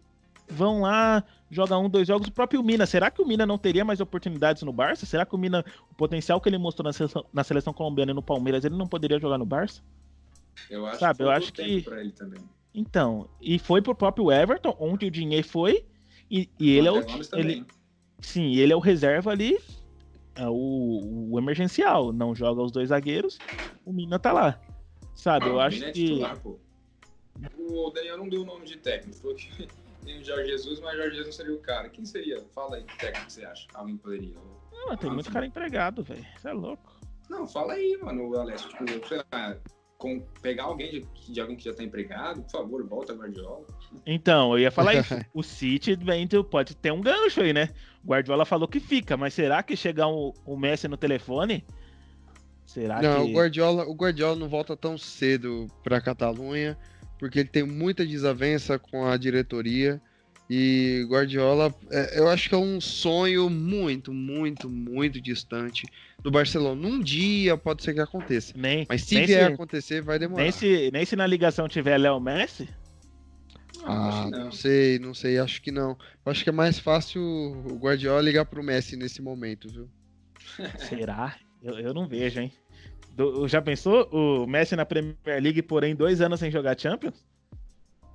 vão 0.48 0.83
lá, 0.83 1.22
joga 1.50 1.78
um, 1.78 1.88
dois 1.88 2.07
jogos. 2.09 2.28
O 2.28 2.33
próprio 2.33 2.62
Mina, 2.62 2.87
será 2.87 3.11
que 3.11 3.20
o 3.20 3.26
Mina 3.26 3.44
não 3.44 3.59
teria 3.59 3.85
mais 3.85 4.00
oportunidades 4.00 4.62
no 4.62 4.72
Barça? 4.72 5.07
Será 5.07 5.26
que 5.26 5.35
o 5.35 5.38
Mina, 5.38 5.64
o 5.90 5.94
potencial 5.94 6.40
que 6.40 6.48
ele 6.48 6.59
mostrou 6.59 6.85
na 6.85 6.92
seleção, 6.92 7.24
na 7.33 7.44
seleção 7.44 7.72
colombiana 7.72 8.12
e 8.12 8.14
no 8.14 8.22
Palmeiras, 8.22 8.64
ele 8.64 8.76
não 8.76 8.87
poderia 8.87 9.18
jogar 9.18 9.38
no 9.38 9.46
Barça? 9.46 9.83
Eu 10.70 10.87
acho 10.87 10.98
Sabe, 10.98 11.18
que 11.18 11.22
eu 11.22 11.31
acho 11.31 11.52
que 11.52 11.85
então, 12.74 13.28
e 13.40 13.59
foi 13.59 13.83
pro 13.83 13.94
próprio 13.94 14.31
Everton, 14.31 14.76
onde 14.78 15.07
o 15.07 15.11
dinheiro 15.11 15.46
foi, 15.46 15.85
e, 16.31 16.48
e 16.59 16.70
ele 16.70 16.88
é 16.88 16.92
o. 16.92 17.04
Ele, 17.33 17.64
sim, 18.20 18.57
ele 18.57 18.72
é 18.72 18.76
o 18.76 18.81
reserva 18.81 19.31
ali, 19.31 19.59
é 20.35 20.46
o, 20.46 21.28
o, 21.33 21.38
emergencial. 21.38 22.12
Não 22.12 22.35
joga 22.35 22.62
os 22.62 22.70
dois 22.70 22.90
zagueiros, 22.90 23.38
o 23.85 23.92
Mina 23.92 24.18
tá 24.18 24.33
lá. 24.33 24.61
Sabe, 25.14 25.46
ah, 25.46 25.48
eu 25.48 25.61
acho 25.61 25.85
é 25.85 25.90
que. 25.90 26.04
Titular, 26.04 26.40
o 27.57 27.90
Daniel 27.90 28.18
não 28.18 28.28
deu 28.28 28.42
o 28.42 28.44
nome 28.44 28.66
de 28.66 28.76
técnico, 28.76 29.18
falou 29.18 29.37
que 29.37 29.68
tem 30.04 30.20
o 30.20 30.24
Jorge 30.24 30.50
Jesus, 30.50 30.81
mas 30.81 30.94
o 30.94 30.96
Jorge 30.98 31.16
Jesus 31.16 31.35
seria 31.35 31.54
o 31.54 31.61
cara. 31.61 31.88
Quem 31.88 32.04
seria? 32.04 32.44
Fala 32.54 32.76
aí, 32.76 32.85
técnico 32.98 33.26
que 33.26 33.33
você 33.33 33.44
acha? 33.44 33.66
Alguém 33.74 33.96
poderia? 33.96 34.37
Não, 34.72 34.96
tem 34.96 35.11
ah, 35.11 35.14
muito 35.14 35.33
cara 35.33 35.46
empregado, 35.46 36.02
velho. 36.02 36.24
Você 36.37 36.48
é 36.48 36.52
louco. 36.52 36.98
Não, 37.28 37.46
fala 37.46 37.74
aí, 37.74 37.98
mano, 38.02 38.35
Alessio. 38.37 38.68
Tipo, 38.68 39.09
sei 39.09 39.18
lá, 39.33 39.59
com, 39.98 40.20
pegar 40.40 40.62
alguém 40.62 40.90
de, 40.90 41.06
de, 41.28 41.40
alguém 41.40 41.56
que 41.56 41.64
já 41.64 41.72
está 41.72 41.82
empregado, 41.82 42.40
por 42.42 42.50
favor, 42.50 42.87
volta 42.87 43.12
Guardiola. 43.12 43.66
Então, 44.06 44.52
eu 44.52 44.61
ia 44.61 44.70
falar 44.70 44.94
isso. 44.94 45.14
o 45.34 45.42
City 45.42 45.98
pode 46.48 46.76
ter 46.76 46.92
um 46.92 47.00
gancho 47.00 47.40
aí, 47.40 47.52
né? 47.52 47.70
O 48.04 48.08
Guardiola 48.08 48.46
falou 48.46 48.68
que 48.68 48.78
fica, 48.78 49.16
mas 49.16 49.34
será 49.34 49.61
que 49.61 49.76
chegar 49.76 50.06
o, 50.06 50.32
o 50.46 50.56
Messi 50.56 50.87
no 50.87 50.96
telefone? 50.96 51.64
Será 52.64 53.02
não, 53.02 53.24
que... 53.24 53.32
o 53.32 53.34
Guardiola, 53.34 53.84
o 53.87 53.94
Guardiola 53.94 54.37
não 54.37 54.48
volta 54.48 54.76
tão 54.76 54.96
cedo 54.96 55.66
para 55.82 55.96
a 55.96 56.00
Catalunha, 56.00 56.78
porque 57.18 57.40
ele 57.40 57.48
tem 57.48 57.64
muita 57.64 58.06
desavença 58.06 58.78
com 58.78 59.04
a 59.04 59.16
diretoria. 59.16 60.00
E 60.50 61.04
Guardiola, 61.11 61.74
é, 61.90 62.18
eu 62.18 62.28
acho 62.28 62.48
que 62.48 62.54
é 62.54 62.58
um 62.58 62.80
sonho 62.80 63.50
muito, 63.50 64.14
muito, 64.14 64.68
muito 64.70 65.20
distante 65.20 65.87
do 66.22 66.30
Barcelona. 66.30 66.80
Num 66.80 67.00
dia 67.00 67.56
pode 67.58 67.82
ser 67.82 67.92
que 67.92 68.00
aconteça. 68.00 68.54
Nem, 68.56 68.87
Mas 68.88 69.02
se 69.02 69.14
nem 69.16 69.26
vier 69.26 69.46
se- 69.48 69.52
acontecer, 69.54 70.00
vai 70.00 70.18
demorar. 70.18 70.42
nem, 70.42 70.50
se, 70.50 70.90
nem 70.90 71.04
se 71.04 71.14
na 71.16 71.26
ligação 71.26 71.68
tiver 71.68 71.98
Léo 71.98 72.18
Messi, 72.18 72.66
Ah, 73.84 74.28
não. 74.32 74.44
não. 74.44 74.52
sei, 74.52 74.98
não 74.98 75.12
sei, 75.14 75.38
acho 75.38 75.61
que 75.61 75.70
não. 75.70 75.90
Eu 76.24 76.32
acho 76.32 76.42
que 76.42 76.48
é 76.48 76.52
mais 76.52 76.78
fácil 76.78 77.20
o 77.22 77.76
Guardiola 77.78 78.22
ligar 78.22 78.46
pro 78.46 78.62
Messi 78.62 78.96
nesse 78.96 79.20
momento, 79.20 79.68
viu? 79.70 79.88
será? 80.78 81.37
Eu, 81.62 81.78
eu 81.78 81.92
não 81.92 82.08
vejo, 82.08 82.40
hein? 82.40 82.52
Do- 83.12 83.46
já 83.48 83.61
pensou 83.61 84.08
o 84.11 84.46
Messi 84.46 84.74
na 84.76 84.87
Premier 84.87 85.16
League, 85.42 85.61
porém 85.62 85.94
dois 85.94 86.20
anos 86.22 86.40
sem 86.40 86.50
jogar 86.50 86.78
Champions? 86.78 87.22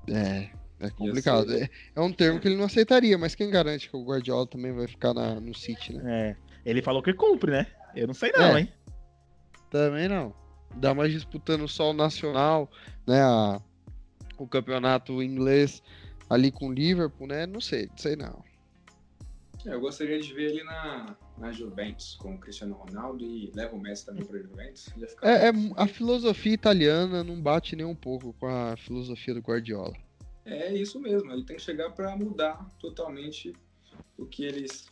É, 0.09 0.49
é 0.87 0.89
complicado. 0.91 1.53
É, 1.53 1.69
é 1.95 2.01
um 2.01 2.11
termo 2.11 2.39
que 2.39 2.47
ele 2.47 2.55
não 2.57 2.65
aceitaria, 2.65 3.17
mas 3.17 3.35
quem 3.35 3.49
garante 3.49 3.89
que 3.89 3.95
o 3.95 4.03
Guardiola 4.03 4.45
também 4.47 4.71
vai 4.71 4.87
ficar 4.87 5.13
na- 5.13 5.39
no 5.39 5.53
City, 5.53 5.93
né? 5.93 6.35
É, 6.65 6.69
ele 6.69 6.81
falou 6.81 7.01
que 7.01 7.13
cumpre, 7.13 7.51
né? 7.51 7.67
Eu 7.95 8.07
não 8.07 8.13
sei 8.13 8.31
não, 8.31 8.57
É. 8.57 8.61
hein? 8.61 8.69
Também 9.69 10.07
não. 10.07 10.33
Dá 10.75 10.93
mais 10.93 11.11
disputando 11.11 11.67
só 11.67 11.91
o 11.91 11.93
Nacional, 11.93 12.69
né? 13.07 13.21
a- 13.21 13.61
o 14.37 14.47
campeonato 14.47 15.21
inglês 15.21 15.81
ali 16.29 16.51
com 16.51 16.67
o 16.67 16.73
Liverpool, 16.73 17.27
né? 17.27 17.45
Não 17.45 17.61
sei, 17.61 17.87
não 17.87 17.97
sei 17.97 18.15
não. 18.15 18.43
É, 19.65 19.73
Eu 19.73 19.79
gostaria 19.79 20.19
de 20.19 20.33
ver 20.33 20.49
ele 20.51 20.63
na, 20.63 21.15
na 21.37 21.51
Juventus 21.51 22.15
com 22.15 22.33
o 22.33 22.37
Cristiano 22.37 22.73
Ronaldo 22.73 23.23
e 23.23 23.49
leva 23.55 23.73
o 23.75 23.79
Messi 23.79 24.05
também 24.05 24.25
para 24.25 24.37
Juventus. 24.39 24.89
Ia 24.97 25.07
ficar 25.07 25.29
É, 25.29 25.47
é- 25.49 25.53
a 25.77 25.87
filosofia 25.87 26.53
italiana 26.53 27.23
não 27.23 27.39
bate 27.39 27.75
nem 27.75 27.85
um 27.85 27.95
pouco 27.95 28.33
com 28.33 28.47
a 28.47 28.75
filosofia 28.75 29.33
do 29.33 29.39
Guardiola. 29.39 29.93
É 30.45 30.73
isso 30.73 30.99
mesmo, 30.99 31.31
ele 31.31 31.43
tem 31.43 31.55
que 31.55 31.61
chegar 31.61 31.91
para 31.91 32.15
mudar 32.17 32.69
totalmente 32.79 33.53
o 34.17 34.25
que 34.25 34.43
eles 34.43 34.91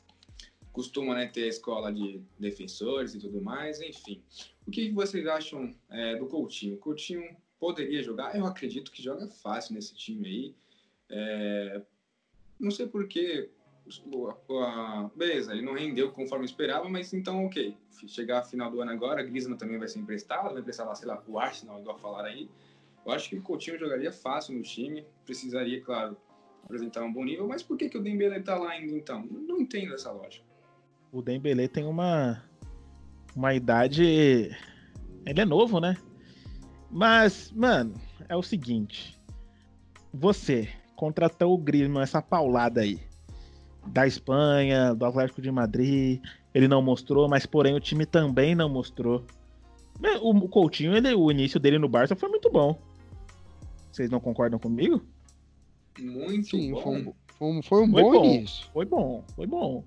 costumam 0.71 1.13
né, 1.13 1.27
ter 1.27 1.43
a 1.43 1.47
escola 1.47 1.91
de 1.91 2.21
defensores 2.39 3.13
e 3.13 3.19
tudo 3.19 3.41
mais, 3.41 3.81
enfim. 3.81 4.21
O 4.65 4.71
que 4.71 4.89
vocês 4.91 5.27
acham 5.27 5.75
é, 5.89 6.15
do 6.15 6.25
Coutinho? 6.27 6.75
O 6.75 6.77
Coutinho 6.77 7.35
poderia 7.59 8.01
jogar? 8.01 8.35
Eu 8.35 8.45
acredito 8.45 8.91
que 8.91 9.03
joga 9.03 9.27
fácil 9.27 9.75
nesse 9.75 9.93
time 9.93 10.27
aí. 10.27 10.55
É, 11.09 11.81
não 12.59 12.71
sei 12.71 12.87
porquê. 12.87 13.49
Beleza, 15.15 15.51
ele 15.51 15.63
não 15.63 15.73
rendeu 15.73 16.11
conforme 16.11 16.45
esperava, 16.45 16.87
mas 16.87 17.13
então 17.13 17.45
ok. 17.45 17.75
Chegar 18.07 18.39
a 18.39 18.43
final 18.43 18.71
do 18.71 18.79
ano 18.79 18.91
agora, 18.91 19.23
Griezmann 19.23 19.57
também 19.57 19.77
vai 19.77 19.87
ser 19.87 19.99
emprestado, 19.99 20.51
vai 20.51 20.61
emprestar 20.61 20.87
lá, 20.87 20.95
sei 20.95 21.07
lá, 21.07 21.17
pro 21.17 21.37
Arsenal, 21.37 21.79
igual 21.79 21.97
falaram 21.97 22.29
aí. 22.29 22.49
Eu 23.05 23.11
acho 23.11 23.29
que 23.29 23.35
o 23.35 23.41
Coutinho 23.41 23.79
jogaria 23.79 24.11
fácil 24.11 24.55
no 24.55 24.61
time, 24.61 25.05
precisaria, 25.25 25.81
claro, 25.81 26.15
apresentar 26.63 27.03
um 27.03 27.11
bom 27.11 27.23
nível, 27.23 27.47
mas 27.47 27.63
por 27.63 27.77
que, 27.77 27.89
que 27.89 27.97
o 27.97 28.03
Dembele 28.03 28.41
tá 28.41 28.57
lá 28.57 28.71
ainda 28.71 28.93
então? 28.93 29.25
Não, 29.25 29.59
entendo 29.59 29.93
essa 29.93 30.11
lógica. 30.11 30.45
O 31.11 31.21
Dembele 31.21 31.67
tem 31.67 31.85
uma 31.85 32.43
uma 33.35 33.53
idade 33.53 34.03
ele 35.25 35.41
é 35.41 35.45
novo, 35.45 35.79
né? 35.79 35.95
Mas, 36.89 37.51
mano, 37.51 37.95
é 38.27 38.35
o 38.35 38.43
seguinte, 38.43 39.19
você 40.13 40.69
contratou 40.95 41.53
o 41.53 41.57
Griezmann 41.57 42.03
essa 42.03 42.21
paulada 42.21 42.81
aí 42.81 42.99
da 43.87 44.05
Espanha, 44.05 44.93
do 44.93 45.05
Atlético 45.05 45.41
de 45.41 45.51
Madrid, 45.51 46.21
ele 46.53 46.67
não 46.67 46.81
mostrou, 46.81 47.27
mas 47.27 47.45
porém 47.45 47.73
o 47.73 47.79
time 47.79 48.05
também 48.05 48.53
não 48.53 48.69
mostrou. 48.69 49.25
O 50.21 50.31
o 50.31 50.49
Coutinho, 50.49 50.95
ele, 50.95 51.13
o 51.13 51.31
início 51.31 51.59
dele 51.59 51.79
no 51.79 51.87
Barça 51.87 52.15
foi 52.15 52.29
muito 52.29 52.49
bom. 52.49 52.79
Vocês 53.91 54.09
não 54.09 54.19
concordam 54.19 54.57
comigo? 54.59 55.03
Muito 55.99 56.47
Sim, 56.57 56.71
bom. 56.71 56.81
foi 56.81 56.91
um, 57.01 57.13
foi 57.37 57.47
um, 57.47 57.61
foi 57.63 57.81
um 57.83 57.91
Foi 57.91 58.01
bom, 58.03 58.11
bom. 58.11 58.25
início. 58.25 58.67
Foi 58.71 58.85
bom, 58.85 59.23
foi 59.35 59.47
bom. 59.47 59.83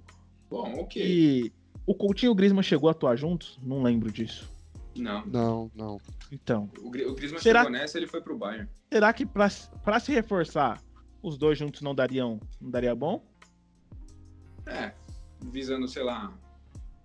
Bom, 0.50 0.80
ok. 0.80 1.02
E 1.02 1.52
o 1.86 1.94
Coutinho 1.94 2.30
e 2.30 2.32
o 2.32 2.34
Griezmann 2.34 2.62
chegou 2.62 2.88
a 2.88 2.92
atuar 2.92 3.16
juntos? 3.16 3.58
Não 3.62 3.82
lembro 3.82 4.10
disso. 4.12 4.50
Não. 4.96 5.24
Não, 5.26 5.70
não. 5.74 6.00
Então, 6.30 6.70
O, 6.82 6.88
o 6.88 6.90
Griezmann 7.14 7.40
Será- 7.40 7.60
chegou 7.64 7.72
nessa, 7.72 7.98
ele 7.98 8.06
foi 8.06 8.20
pro 8.20 8.36
Bayern. 8.36 8.68
será 8.92 9.12
que 9.12 9.24
pra, 9.26 9.48
pra 9.82 9.98
se 9.98 10.12
reforçar, 10.12 10.80
os 11.22 11.36
dois 11.38 11.58
juntos 11.58 11.80
não 11.80 11.94
dariam, 11.94 12.38
não 12.60 12.70
daria 12.70 12.94
bom? 12.94 13.24
É, 14.66 14.92
visando, 15.50 15.88
sei 15.88 16.02
lá, 16.02 16.32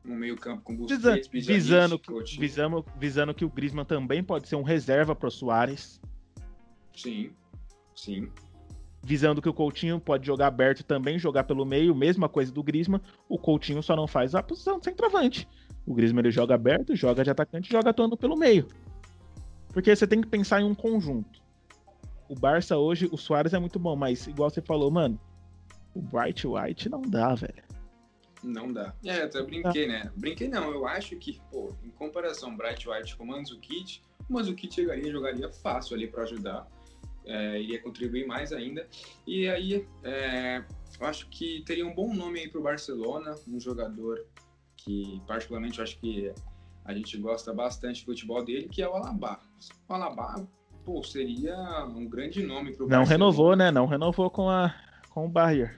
um 0.06 0.16
meio 0.16 0.36
campo 0.38 0.62
com 0.64 0.76
Visa- 0.86 0.96
Busquets, 1.16 1.28
Pjanic, 1.28 1.54
visando, 1.54 2.02
visando, 2.38 2.86
visando 2.98 3.34
que 3.34 3.46
o 3.46 3.50
Griezmann 3.50 3.86
também 3.86 4.24
pode 4.24 4.48
ser 4.48 4.56
um 4.56 4.62
reserva 4.64 5.16
pro 5.16 5.32
Soares. 5.32 6.00
Sim, 6.96 7.32
sim. 7.96 8.30
Visando 9.02 9.42
que 9.42 9.50
o 9.50 9.54
Coutinho 9.54 10.00
pode 10.00 10.26
jogar 10.26 10.48
aberto 10.48 10.84
também 10.84 11.18
jogar 11.18 11.46
pelo 11.46 11.66
meio, 11.66 11.96
mesma 11.96 12.28
coisa 12.28 12.52
do 12.52 12.62
Griezmann. 12.62 13.02
O 13.30 13.38
Coutinho 13.38 13.82
só 13.82 13.96
não 13.96 14.08
faz 14.08 14.36
a 14.36 14.44
posição 14.44 14.78
de 14.78 14.86
centroavante. 14.86 15.48
O 15.86 15.94
Griezmann 15.94 16.22
ele 16.22 16.32
joga 16.32 16.56
aberto, 16.56 16.96
joga 16.96 17.24
de 17.24 17.30
atacante, 17.30 17.72
joga 17.72 17.92
atuando 17.92 18.18
pelo 18.18 18.38
meio. 18.38 18.68
Porque 19.70 19.96
você 19.96 20.06
tem 20.06 20.20
que 20.20 20.28
pensar 20.28 20.62
em 20.62 20.66
um 20.66 20.76
conjunto. 20.76 21.42
O 22.28 22.36
Barça 22.36 22.78
hoje, 22.78 23.10
o 23.12 23.18
Soares 23.18 23.54
é 23.54 23.60
muito 23.60 23.80
bom, 23.80 23.96
mas 23.96 24.28
igual 24.28 24.50
você 24.50 24.62
falou, 24.62 24.92
mano, 24.92 25.20
o 25.96 26.02
Bright 26.02 26.46
White 26.46 26.90
não 26.90 27.02
dá, 27.02 27.34
velho. 27.34 27.64
Não 28.44 28.72
dá. 28.72 28.94
É, 29.04 29.22
eu 29.22 29.26
até 29.26 29.42
brinquei, 29.42 29.88
né? 29.88 30.12
Brinquei 30.16 30.48
não, 30.48 30.72
eu 30.72 30.88
acho 30.88 31.16
que, 31.18 31.42
pô, 31.52 31.76
em 31.84 31.90
comparação 31.90 32.56
Bright 32.56 32.88
White 32.88 33.18
com 33.18 33.24
o 33.24 33.28
Mandzukic, 33.28 34.02
o 34.30 34.34
Mandzukic 34.34 34.74
chegaria 34.74 35.08
e 35.08 35.12
jogaria 35.12 35.50
fácil 35.50 35.96
ali 35.96 36.08
para 36.08 36.24
ajudar. 36.24 36.68
É, 37.26 37.62
iria 37.62 37.82
contribuir 37.82 38.26
mais 38.26 38.52
ainda. 38.52 38.88
E 39.28 39.48
aí, 39.48 39.88
é, 40.04 40.64
eu 41.00 41.06
acho 41.06 41.28
que 41.30 41.62
teria 41.66 41.86
um 41.86 41.94
bom 41.94 42.14
nome 42.14 42.40
aí 42.40 42.50
pro 42.50 42.62
Barcelona, 42.62 43.36
um 43.48 43.60
jogador 43.60 44.26
que, 44.76 45.22
particularmente, 45.28 45.80
eu 45.80 45.84
acho 45.84 46.00
que 46.00 46.32
a 46.86 46.94
gente 46.94 47.18
gosta 47.18 47.54
bastante 47.54 48.02
do 48.02 48.12
futebol 48.12 48.44
dele, 48.44 48.68
que 48.68 48.82
é 48.82 48.90
o 48.90 48.94
Alaba. 48.96 49.40
O 49.88 49.94
Alaba, 49.94 50.48
pô, 50.84 51.04
seria 51.04 51.86
um 51.86 52.08
grande 52.08 52.42
nome 52.42 52.72
pro 52.72 52.88
Não 52.88 53.00
Barcelona. 53.00 53.10
renovou, 53.10 53.56
né? 53.56 53.72
Não 53.72 53.86
renovou 53.86 54.30
com, 54.30 54.50
a, 54.50 54.74
com 55.10 55.26
o 55.26 55.30
Bayern. 55.30 55.72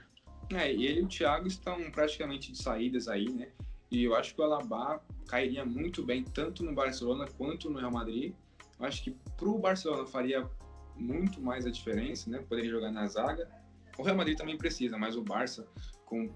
É, 0.54 0.70
ele 0.70 1.00
e 1.00 1.02
o 1.02 1.08
Thiago 1.08 1.46
estão 1.46 1.90
praticamente 1.90 2.52
de 2.52 2.62
saídas 2.62 3.08
aí, 3.08 3.30
né? 3.30 3.48
E 3.90 4.04
eu 4.04 4.14
acho 4.16 4.34
que 4.34 4.40
o 4.40 4.44
Alaba 4.44 5.02
cairia 5.26 5.64
muito 5.64 6.02
bem, 6.02 6.24
tanto 6.24 6.64
no 6.64 6.74
Barcelona 6.74 7.26
quanto 7.36 7.68
no 7.68 7.78
Real 7.78 7.92
Madrid. 7.92 8.32
Eu 8.78 8.86
acho 8.86 9.04
que 9.04 9.14
pro 9.36 9.58
Barcelona 9.58 10.06
faria 10.06 10.48
muito 11.02 11.40
mais 11.40 11.66
a 11.66 11.70
diferença, 11.70 12.30
né? 12.30 12.42
Poderia 12.48 12.70
jogar 12.70 12.90
na 12.90 13.06
zaga. 13.06 13.48
O 13.98 14.02
Real 14.02 14.16
Madrid 14.16 14.38
também 14.38 14.56
precisa, 14.56 14.96
mas 14.96 15.16
o 15.16 15.22
Barça, 15.22 15.66
com 16.06 16.30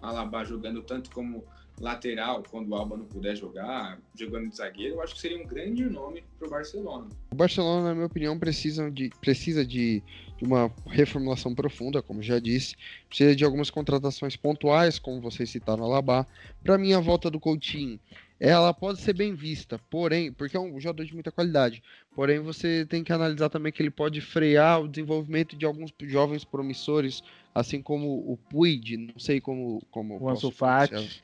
Alaba 0.00 0.44
jogando 0.44 0.82
tanto 0.82 1.10
como 1.10 1.44
lateral, 1.80 2.42
quando 2.50 2.68
o 2.68 2.74
Alba 2.74 2.96
não 2.96 3.06
puder 3.06 3.34
jogar, 3.34 3.98
jogando 4.14 4.50
de 4.50 4.56
zagueiro, 4.56 4.96
eu 4.96 5.02
acho 5.02 5.14
que 5.14 5.20
seria 5.20 5.42
um 5.42 5.46
grande 5.46 5.82
nome 5.84 6.22
pro 6.38 6.48
Barcelona. 6.48 7.08
O 7.32 7.34
Barcelona, 7.34 7.88
na 7.88 7.94
minha 7.94 8.06
opinião, 8.06 8.38
precisa 8.38 8.90
de, 8.90 9.10
precisa 9.20 9.64
de, 9.64 10.02
de 10.36 10.44
uma 10.44 10.70
reformulação 10.86 11.54
profunda, 11.54 12.02
como 12.02 12.22
já 12.22 12.38
disse. 12.38 12.76
Precisa 13.08 13.34
de 13.34 13.44
algumas 13.44 13.70
contratações 13.70 14.36
pontuais, 14.36 14.98
como 14.98 15.22
vocês 15.22 15.48
citaram, 15.48 15.84
Alaba. 15.84 16.26
Para 16.62 16.76
mim, 16.76 16.92
a 16.92 17.00
volta 17.00 17.30
do 17.30 17.40
Coutinho, 17.40 17.98
ela 18.40 18.72
pode 18.72 19.02
ser 19.02 19.12
bem 19.12 19.34
vista, 19.34 19.78
porém, 19.90 20.32
porque 20.32 20.56
é 20.56 20.60
um 20.60 20.80
jogador 20.80 21.04
de 21.04 21.12
muita 21.12 21.30
qualidade. 21.30 21.82
Porém, 22.14 22.40
você 22.40 22.86
tem 22.88 23.04
que 23.04 23.12
analisar 23.12 23.50
também 23.50 23.70
que 23.70 23.82
ele 23.82 23.90
pode 23.90 24.22
frear 24.22 24.80
o 24.80 24.88
desenvolvimento 24.88 25.54
de 25.54 25.66
alguns 25.66 25.92
jovens 26.04 26.42
promissores, 26.42 27.22
assim 27.54 27.82
como 27.82 28.06
o 28.32 28.38
Puig, 28.38 28.96
não 28.96 29.18
sei 29.18 29.42
como... 29.42 29.82
como 29.90 30.18
O 30.18 30.30
Ansu 30.30 30.50
Fati. 30.50 31.22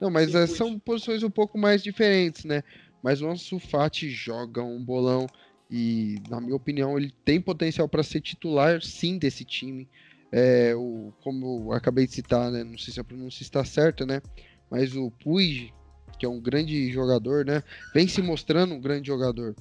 Não, 0.00 0.10
mas 0.10 0.30
Sim, 0.30 0.36
é, 0.36 0.46
Puig. 0.46 0.56
são 0.56 0.78
posições 0.78 1.24
um 1.24 1.30
pouco 1.30 1.58
mais 1.58 1.82
diferentes, 1.82 2.44
né? 2.44 2.62
Mas 3.02 3.20
o 3.20 3.28
Ansu 3.28 3.58
Fati 3.58 4.08
joga 4.08 4.62
um 4.62 4.82
bolão 4.82 5.26
e, 5.68 6.22
na 6.30 6.40
minha 6.40 6.54
opinião, 6.54 6.96
ele 6.96 7.12
tem 7.24 7.40
potencial 7.40 7.88
para 7.88 8.04
ser 8.04 8.20
titular, 8.20 8.80
sim, 8.80 9.18
desse 9.18 9.44
time. 9.44 9.88
É, 10.30 10.72
o, 10.76 11.12
como 11.20 11.66
eu 11.68 11.72
acabei 11.72 12.06
de 12.06 12.12
citar, 12.12 12.50
né? 12.52 12.62
Não 12.62 12.78
sei 12.78 12.94
se 12.94 13.00
a 13.00 13.04
pronúncia 13.04 13.42
está 13.42 13.64
certa, 13.64 14.06
né? 14.06 14.22
Mas 14.70 14.94
o 14.94 15.10
Puig, 15.10 15.72
que 16.18 16.24
é 16.26 16.28
um 16.28 16.40
grande 16.40 16.90
jogador, 16.92 17.44
né? 17.44 17.62
Vem 17.92 18.06
se 18.08 18.20
mostrando 18.22 18.74
um 18.74 18.80
grande 18.80 19.06
jogador, 19.08 19.54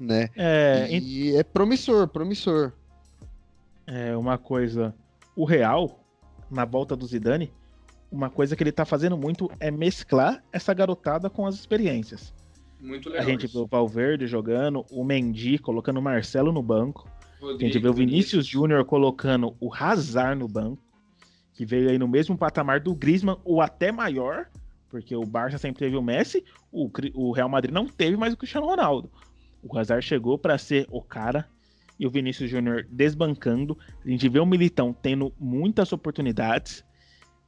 né? 0.00 0.28
É, 0.36 0.86
ent- 0.90 1.04
e 1.04 1.36
é 1.36 1.42
promissor, 1.42 2.06
promissor. 2.08 2.72
é 3.86 4.16
uma 4.16 4.36
coisa. 4.38 4.94
O 5.36 5.44
Real, 5.44 6.04
na 6.50 6.64
volta 6.64 6.94
do 6.96 7.06
Zidane, 7.06 7.52
uma 8.10 8.28
coisa 8.30 8.56
que 8.56 8.62
ele 8.62 8.72
tá 8.72 8.84
fazendo 8.84 9.16
muito 9.16 9.50
é 9.60 9.70
mesclar 9.70 10.42
essa 10.52 10.72
garotada 10.74 11.28
com 11.30 11.46
as 11.46 11.54
experiências. 11.54 12.32
Muito 12.80 13.08
A 13.08 13.12
legal. 13.12 13.26
gente 13.28 13.40
vê 13.42 13.46
isso. 13.46 13.62
o 13.62 13.66
Valverde 13.66 14.26
jogando, 14.26 14.84
o 14.90 15.02
Mendy 15.04 15.58
colocando 15.58 15.98
o 15.98 16.02
Marcelo 16.02 16.52
no 16.52 16.62
banco. 16.62 17.08
A 17.08 17.46
gente 17.52 17.62
Rodrigo, 17.62 17.80
vê 17.82 17.88
o 17.88 17.92
Vinícius 17.92 18.46
Júnior 18.46 18.84
colocando 18.84 19.54
o 19.60 19.72
Hazard 19.72 20.38
no 20.38 20.48
banco, 20.48 20.82
que 21.54 21.64
veio 21.64 21.88
aí 21.90 21.98
no 21.98 22.06
mesmo 22.08 22.36
patamar 22.36 22.80
do 22.80 22.94
Griezmann, 22.94 23.38
ou 23.44 23.60
até 23.60 23.90
maior, 23.92 24.46
porque 24.88 25.14
o 25.14 25.24
Barça 25.24 25.58
sempre 25.58 25.80
teve 25.80 25.96
o 25.96 26.02
Messi, 26.02 26.44
o, 26.72 26.90
o 27.14 27.32
Real 27.32 27.48
Madrid 27.48 27.72
não 27.72 27.86
teve 27.86 28.16
mais 28.16 28.32
o 28.32 28.36
Cristiano 28.36 28.66
Ronaldo. 28.66 29.10
O 29.62 29.76
Hazard 29.76 30.04
chegou 30.04 30.38
para 30.38 30.56
ser 30.56 30.86
o 30.90 31.02
cara 31.02 31.48
e 31.98 32.06
o 32.06 32.10
Vinícius 32.10 32.50
Júnior 32.50 32.86
desbancando. 32.90 33.76
A 34.04 34.08
gente 34.08 34.28
vê 34.28 34.38
o 34.38 34.46
Militão 34.46 34.92
tendo 34.92 35.32
muitas 35.38 35.92
oportunidades. 35.92 36.84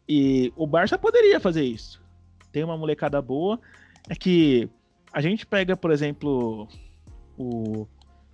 E 0.09 0.53
o 0.57 0.67
Barça 0.67 0.99
poderia 0.99 1.39
fazer 1.39 1.63
isso. 1.63 2.03
Tem 2.51 2.65
uma 2.65 2.77
molecada 2.77 3.23
boa. 3.23 3.61
É 4.09 4.15
que 4.15 4.69
a 5.13 5.21
gente 5.21 5.47
pega, 5.47 5.77
por 5.77 5.93
exemplo, 5.93 6.67
o, 7.39 7.87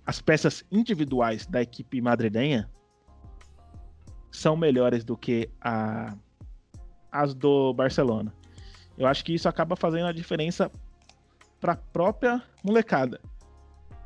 as 0.05 0.19
peças 0.19 0.65
individuais 0.71 1.45
da 1.45 1.61
equipe 1.61 2.01
madrilenha 2.01 2.69
são 4.31 4.57
melhores 4.57 5.03
do 5.03 5.15
que 5.15 5.49
a, 5.61 6.15
as 7.11 7.35
do 7.35 7.73
Barcelona. 7.73 8.33
Eu 8.97 9.07
acho 9.07 9.23
que 9.23 9.33
isso 9.33 9.47
acaba 9.47 9.75
fazendo 9.75 10.07
a 10.07 10.11
diferença 10.11 10.71
para 11.59 11.73
a 11.73 11.77
própria 11.77 12.41
molecada. 12.63 13.19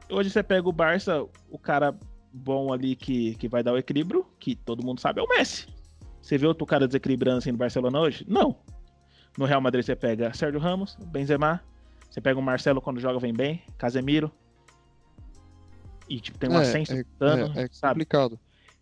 Hoje 0.10 0.30
você 0.30 0.44
pega 0.44 0.68
o 0.68 0.74
Barça, 0.74 1.26
o 1.50 1.58
cara 1.58 1.98
bom 2.34 2.74
ali 2.74 2.96
que, 2.96 3.36
que 3.36 3.48
vai 3.48 3.64
dar 3.64 3.74
o 3.74 3.78
equilíbrio, 3.78 4.26
que 4.40 4.56
todo 4.56 4.86
mundo 4.86 5.00
sabe, 5.00 5.20
é 5.20 5.24
o 5.24 5.28
Messi. 5.28 5.68
Você 6.22 6.38
vê 6.38 6.46
outro 6.46 6.66
cara 6.66 6.88
desequilibrando 6.88 7.40
assim 7.40 7.52
no 7.52 7.58
Barcelona 7.58 8.00
hoje? 8.00 8.26
Não. 8.28 8.56
No 9.38 9.46
Real 9.46 9.62
Madrid 9.62 9.84
você 9.86 9.96
pega 9.96 10.34
Sérgio 10.34 10.60
Ramos, 10.60 10.98
Benzema, 11.08 11.62
você 12.10 12.20
pega 12.20 12.38
o 12.38 12.44
Marcelo 12.44 12.82
quando 12.82 13.00
joga 13.00 13.20
vem 13.20 13.34
bem, 13.34 13.64
Casemiro. 13.78 14.32
E 16.10 16.20
tipo, 16.20 16.38
tem 16.38 16.50
um 16.50 16.60
É, 16.60 16.62
ascenso 16.62 16.94
é, 16.94 17.06
dano, 17.18 17.54
é, 17.58 17.64
é 17.64 17.70
sabe? 17.72 17.94
complicado. 17.94 18.38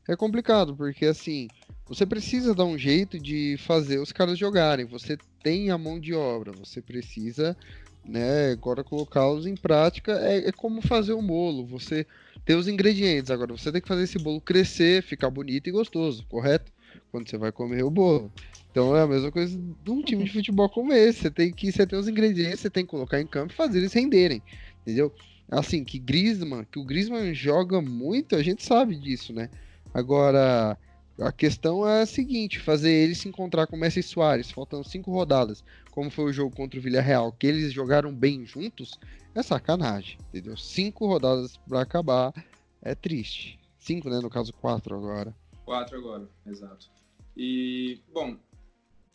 É 0.09 0.15
complicado, 0.15 0.75
porque 0.75 1.05
assim, 1.05 1.47
você 1.87 2.03
precisa 2.03 2.55
dar 2.55 2.65
um 2.65 2.79
jeito 2.79 3.19
de 3.19 3.57
fazer 3.59 3.99
os 3.99 4.11
caras 4.11 4.39
jogarem. 4.39 4.83
Você 4.87 5.15
tem 5.43 5.69
a 5.69 5.77
mão 5.77 5.99
de 5.99 6.15
obra, 6.15 6.51
você 6.51 6.81
precisa, 6.81 7.55
né, 8.03 8.49
agora 8.49 8.83
colocá-los 8.83 9.45
em 9.45 9.53
prática. 9.55 10.13
É, 10.13 10.49
é 10.49 10.51
como 10.51 10.81
fazer 10.81 11.13
um 11.13 11.21
bolo. 11.23 11.63
Você 11.67 12.07
tem 12.43 12.55
os 12.55 12.67
ingredientes, 12.67 13.29
agora 13.29 13.55
você 13.55 13.71
tem 13.71 13.79
que 13.79 13.87
fazer 13.87 14.01
esse 14.01 14.17
bolo 14.17 14.41
crescer, 14.41 15.03
ficar 15.03 15.29
bonito 15.29 15.67
e 15.69 15.71
gostoso, 15.71 16.25
correto? 16.27 16.71
Quando 17.11 17.29
você 17.29 17.37
vai 17.37 17.51
comer 17.51 17.83
o 17.83 17.91
bolo. 17.91 18.33
Então 18.71 18.97
é 18.97 19.03
a 19.03 19.07
mesma 19.07 19.31
coisa 19.31 19.55
de 19.55 19.91
um 19.91 20.01
time 20.01 20.23
de 20.23 20.33
futebol 20.33 20.69
como 20.69 20.91
esse. 20.91 21.21
Você 21.21 21.29
tem 21.29 21.53
que 21.53 21.71
você 21.71 21.85
tem 21.85 21.99
os 21.99 22.07
ingredientes, 22.07 22.61
você 22.61 22.69
tem 22.71 22.83
que 22.83 22.89
colocar 22.89 23.21
em 23.21 23.27
campo 23.27 23.53
e 23.53 23.55
fazer 23.55 23.77
eles 23.77 23.93
renderem, 23.93 24.41
entendeu? 24.81 25.13
Assim, 25.51 25.83
que 25.83 25.99
Griezmann, 25.99 26.65
que 26.65 26.79
o 26.79 26.83
Griezmann 26.83 27.31
joga 27.31 27.79
muito, 27.79 28.35
a 28.35 28.41
gente 28.41 28.65
sabe 28.65 28.95
disso, 28.95 29.31
né? 29.31 29.51
Agora, 29.93 30.77
a 31.19 31.31
questão 31.31 31.87
é 31.87 32.01
a 32.01 32.05
seguinte: 32.05 32.59
fazer 32.59 32.91
ele 32.91 33.15
se 33.15 33.27
encontrar 33.27 33.67
com 33.67 33.75
o 33.75 33.79
Messi 33.79 34.01
Soares, 34.01 34.51
faltando 34.51 34.87
cinco 34.87 35.11
rodadas, 35.11 35.63
como 35.91 36.09
foi 36.09 36.25
o 36.25 36.33
jogo 36.33 36.55
contra 36.55 36.79
o 36.79 36.81
Villarreal, 36.81 37.31
que 37.31 37.47
eles 37.47 37.73
jogaram 37.73 38.13
bem 38.13 38.45
juntos, 38.45 38.99
é 39.35 39.43
sacanagem, 39.43 40.17
entendeu? 40.29 40.55
Cinco 40.57 41.07
rodadas 41.07 41.57
para 41.57 41.81
acabar 41.81 42.33
é 42.81 42.95
triste. 42.95 43.59
Cinco, 43.77 44.09
né? 44.09 44.19
No 44.19 44.29
caso, 44.29 44.53
quatro 44.53 44.95
agora. 44.95 45.35
Quatro 45.65 45.97
agora, 45.97 46.29
exato. 46.45 46.89
E, 47.35 48.01
bom, 48.13 48.37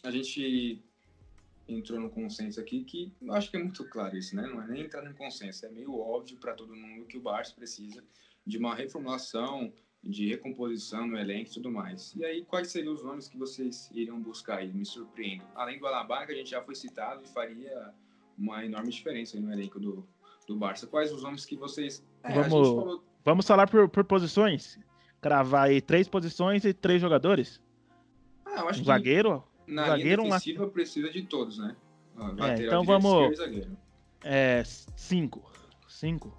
a 0.03 0.11
gente 0.11 0.83
entrou 1.69 1.99
no 1.99 2.11
consenso 2.11 2.61
aqui 2.61 2.85
que 2.85 3.13
eu 3.21 3.33
acho 3.33 3.51
que 3.51 3.57
é 3.57 3.63
muito 3.63 3.85
claro 3.89 4.17
isso, 4.17 4.37
né? 4.37 4.43
Não 4.43 4.63
é 4.63 4.67
nem 4.67 4.83
entrar 4.83 5.03
no 5.03 5.15
consenso, 5.15 5.65
é 5.67 5.71
meio 5.71 5.99
óbvio 5.99 6.39
para 6.39 6.55
todo 6.55 6.75
mundo 6.75 7.07
que 7.07 7.17
o 7.17 7.23
Barça 7.23 7.55
precisa 7.55 8.05
de 8.47 8.59
uma 8.59 8.75
reformulação, 8.75 9.73
de 10.05 10.29
recomposição 10.29 11.07
no 11.07 11.19
elenco 11.19 11.51
e 11.51 11.53
tudo 11.55 11.71
mais. 11.71 12.15
E 12.15 12.25
aí, 12.25 12.45
quais 12.45 12.69
seriam 12.69 12.93
os 12.95 13.03
nomes 13.03 13.27
que 13.29 13.39
vocês 13.39 13.91
iriam 13.95 14.21
buscar 14.21 14.59
aí? 14.59 14.73
Me 14.73 14.85
surpreendo. 14.85 15.45
Além 15.55 15.79
do 15.79 15.87
Alaba, 15.87 16.27
que 16.27 16.33
a 16.33 16.35
gente 16.35 16.51
já 16.51 16.63
foi 16.63 16.75
citado 16.75 17.23
e 17.25 17.29
faria 17.29 17.93
uma 18.39 18.65
enorme 18.65 18.91
diferença 18.91 19.37
aí 19.37 19.43
no 19.43 19.53
elenco 19.53 19.81
do, 19.81 20.07
do 20.47 20.57
Barça. 20.57 20.87
Quais 20.87 21.11
os 21.13 21.23
nomes 21.23 21.45
que 21.47 21.57
vocês. 21.57 22.05
É, 22.23 22.33
Vamos- 22.35 22.51
falou- 22.69 23.05
Vamos 23.25 23.47
falar 23.47 23.67
por, 23.69 23.89
por 23.89 24.05
posições? 24.05 24.79
Cravar 25.21 25.69
aí 25.69 25.81
três 25.81 26.07
posições 26.07 26.65
e 26.67 26.75
três 26.75 27.01
jogadores? 27.01 27.59
Ah, 28.45 28.61
eu 28.61 28.69
acho 28.69 28.81
Um 28.81 28.83
que 28.83 28.87
zagueiro? 28.89 29.43
na 29.67 29.87
zagueiro, 29.87 30.21
um 30.21 30.25
linha 30.27 30.37
defensiva 30.39 30.67
precisa 30.69 31.09
de 31.11 31.23
todos, 31.23 31.57
né? 31.59 31.75
Ó, 32.19 32.27
lateral 32.27 32.57
então 32.61 32.85
vamos- 32.85 33.39
zagueiro. 33.39 33.75
É, 34.23 34.63
cinco. 34.95 35.51
Cinco. 35.89 36.37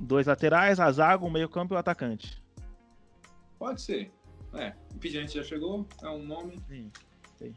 Dois 0.00 0.26
laterais, 0.26 0.80
a 0.80 0.90
zaga, 0.90 1.24
um 1.24 1.30
meio 1.30 1.48
campo 1.48 1.74
e 1.74 1.76
o 1.76 1.78
atacante. 1.78 2.42
Pode 3.58 3.82
ser. 3.82 4.10
É, 4.54 4.72
o 4.94 4.98
Pidgante 4.98 5.34
já 5.34 5.42
chegou, 5.44 5.86
é 6.02 6.08
um 6.08 6.24
nome. 6.24 6.58
Sim, 6.66 6.90
sim. 7.36 7.54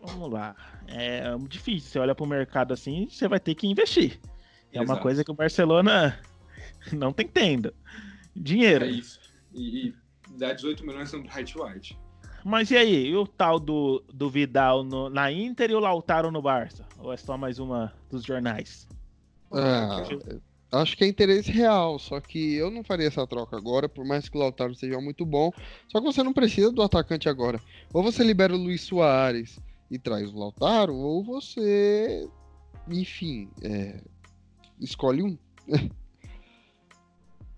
Vamos 0.00 0.30
lá. 0.30 0.54
É 0.86 1.22
difícil. 1.48 1.90
Você 1.90 1.98
olha 1.98 2.14
pro 2.14 2.26
mercado 2.26 2.72
assim, 2.72 3.08
você 3.08 3.26
vai 3.26 3.40
ter 3.40 3.54
que 3.54 3.66
investir. 3.66 4.20
É 4.72 4.78
uma 4.78 4.84
Exato. 4.84 5.00
coisa 5.02 5.24
que 5.24 5.30
o 5.30 5.34
Barcelona 5.34 6.18
não 6.92 7.12
tem 7.12 7.26
tenda. 7.26 7.74
Dinheiro. 8.36 8.84
É 8.84 8.88
isso. 8.90 9.18
E, 9.52 9.88
e 9.88 9.94
dá 10.38 10.52
18 10.52 10.86
milhões 10.86 11.12
no 11.12 11.22
Bright 11.22 11.58
White. 11.58 11.98
Mas 12.44 12.70
e 12.70 12.76
aí? 12.76 13.08
E 13.08 13.16
o 13.16 13.26
tal 13.26 13.58
do, 13.58 14.02
do 14.12 14.30
Vidal 14.30 14.82
no- 14.84 15.10
na 15.10 15.30
Inter 15.32 15.70
e 15.70 15.74
o 15.74 15.80
Lautaro 15.80 16.30
no 16.30 16.40
Barça? 16.40 16.86
Ou 16.98 17.12
é 17.12 17.16
só 17.16 17.36
mais 17.36 17.58
uma 17.58 17.92
dos 18.08 18.22
jornais? 18.24 18.88
Ah, 19.52 20.02
acho 20.72 20.96
que 20.96 21.04
é 21.04 21.08
interesse 21.08 21.50
real, 21.50 21.98
só 21.98 22.20
que 22.20 22.54
eu 22.54 22.70
não 22.70 22.84
faria 22.84 23.08
essa 23.08 23.26
troca 23.26 23.56
agora, 23.56 23.88
por 23.88 24.04
mais 24.04 24.28
que 24.28 24.36
o 24.36 24.40
Lautaro 24.40 24.74
seja 24.74 25.00
muito 25.00 25.26
bom. 25.26 25.50
Só 25.88 25.98
que 25.98 26.06
você 26.06 26.22
não 26.22 26.32
precisa 26.32 26.70
do 26.70 26.82
atacante 26.82 27.28
agora. 27.28 27.60
Ou 27.92 28.02
você 28.02 28.22
libera 28.22 28.54
o 28.54 28.58
Luiz 28.58 28.82
Soares 28.82 29.58
e 29.90 29.98
traz 29.98 30.32
o 30.32 30.38
Lautaro, 30.38 30.94
ou 30.94 31.24
você, 31.24 32.28
enfim, 32.88 33.50
é, 33.62 34.00
escolhe 34.80 35.22
um. 35.22 35.36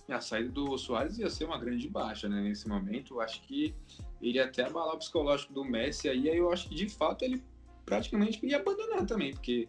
A 0.09 0.20
saída 0.20 0.51
do 0.51 0.77
Soares 0.77 1.18
ia 1.18 1.31
ser 1.31 1.46
uma 1.46 1.57
grande 1.57 1.88
baixa, 1.88 2.29
né? 2.29 2.42
Nesse 2.42 2.68
momento, 2.68 3.14
eu 3.14 3.20
acho 3.22 3.40
que 3.42 3.75
iria 4.20 4.44
até 4.44 4.62
abalar 4.62 4.94
o 4.94 4.98
psicológico 4.98 5.55
do 5.55 5.64
Messi. 5.64 6.07
Aí 6.07 6.29
eu 6.29 6.53
acho 6.53 6.68
que 6.68 6.75
de 6.75 6.87
fato 6.87 7.25
ele 7.25 7.42
praticamente 7.87 8.44
ia 8.44 8.59
abandonar 8.59 9.07
também, 9.07 9.33
porque 9.33 9.68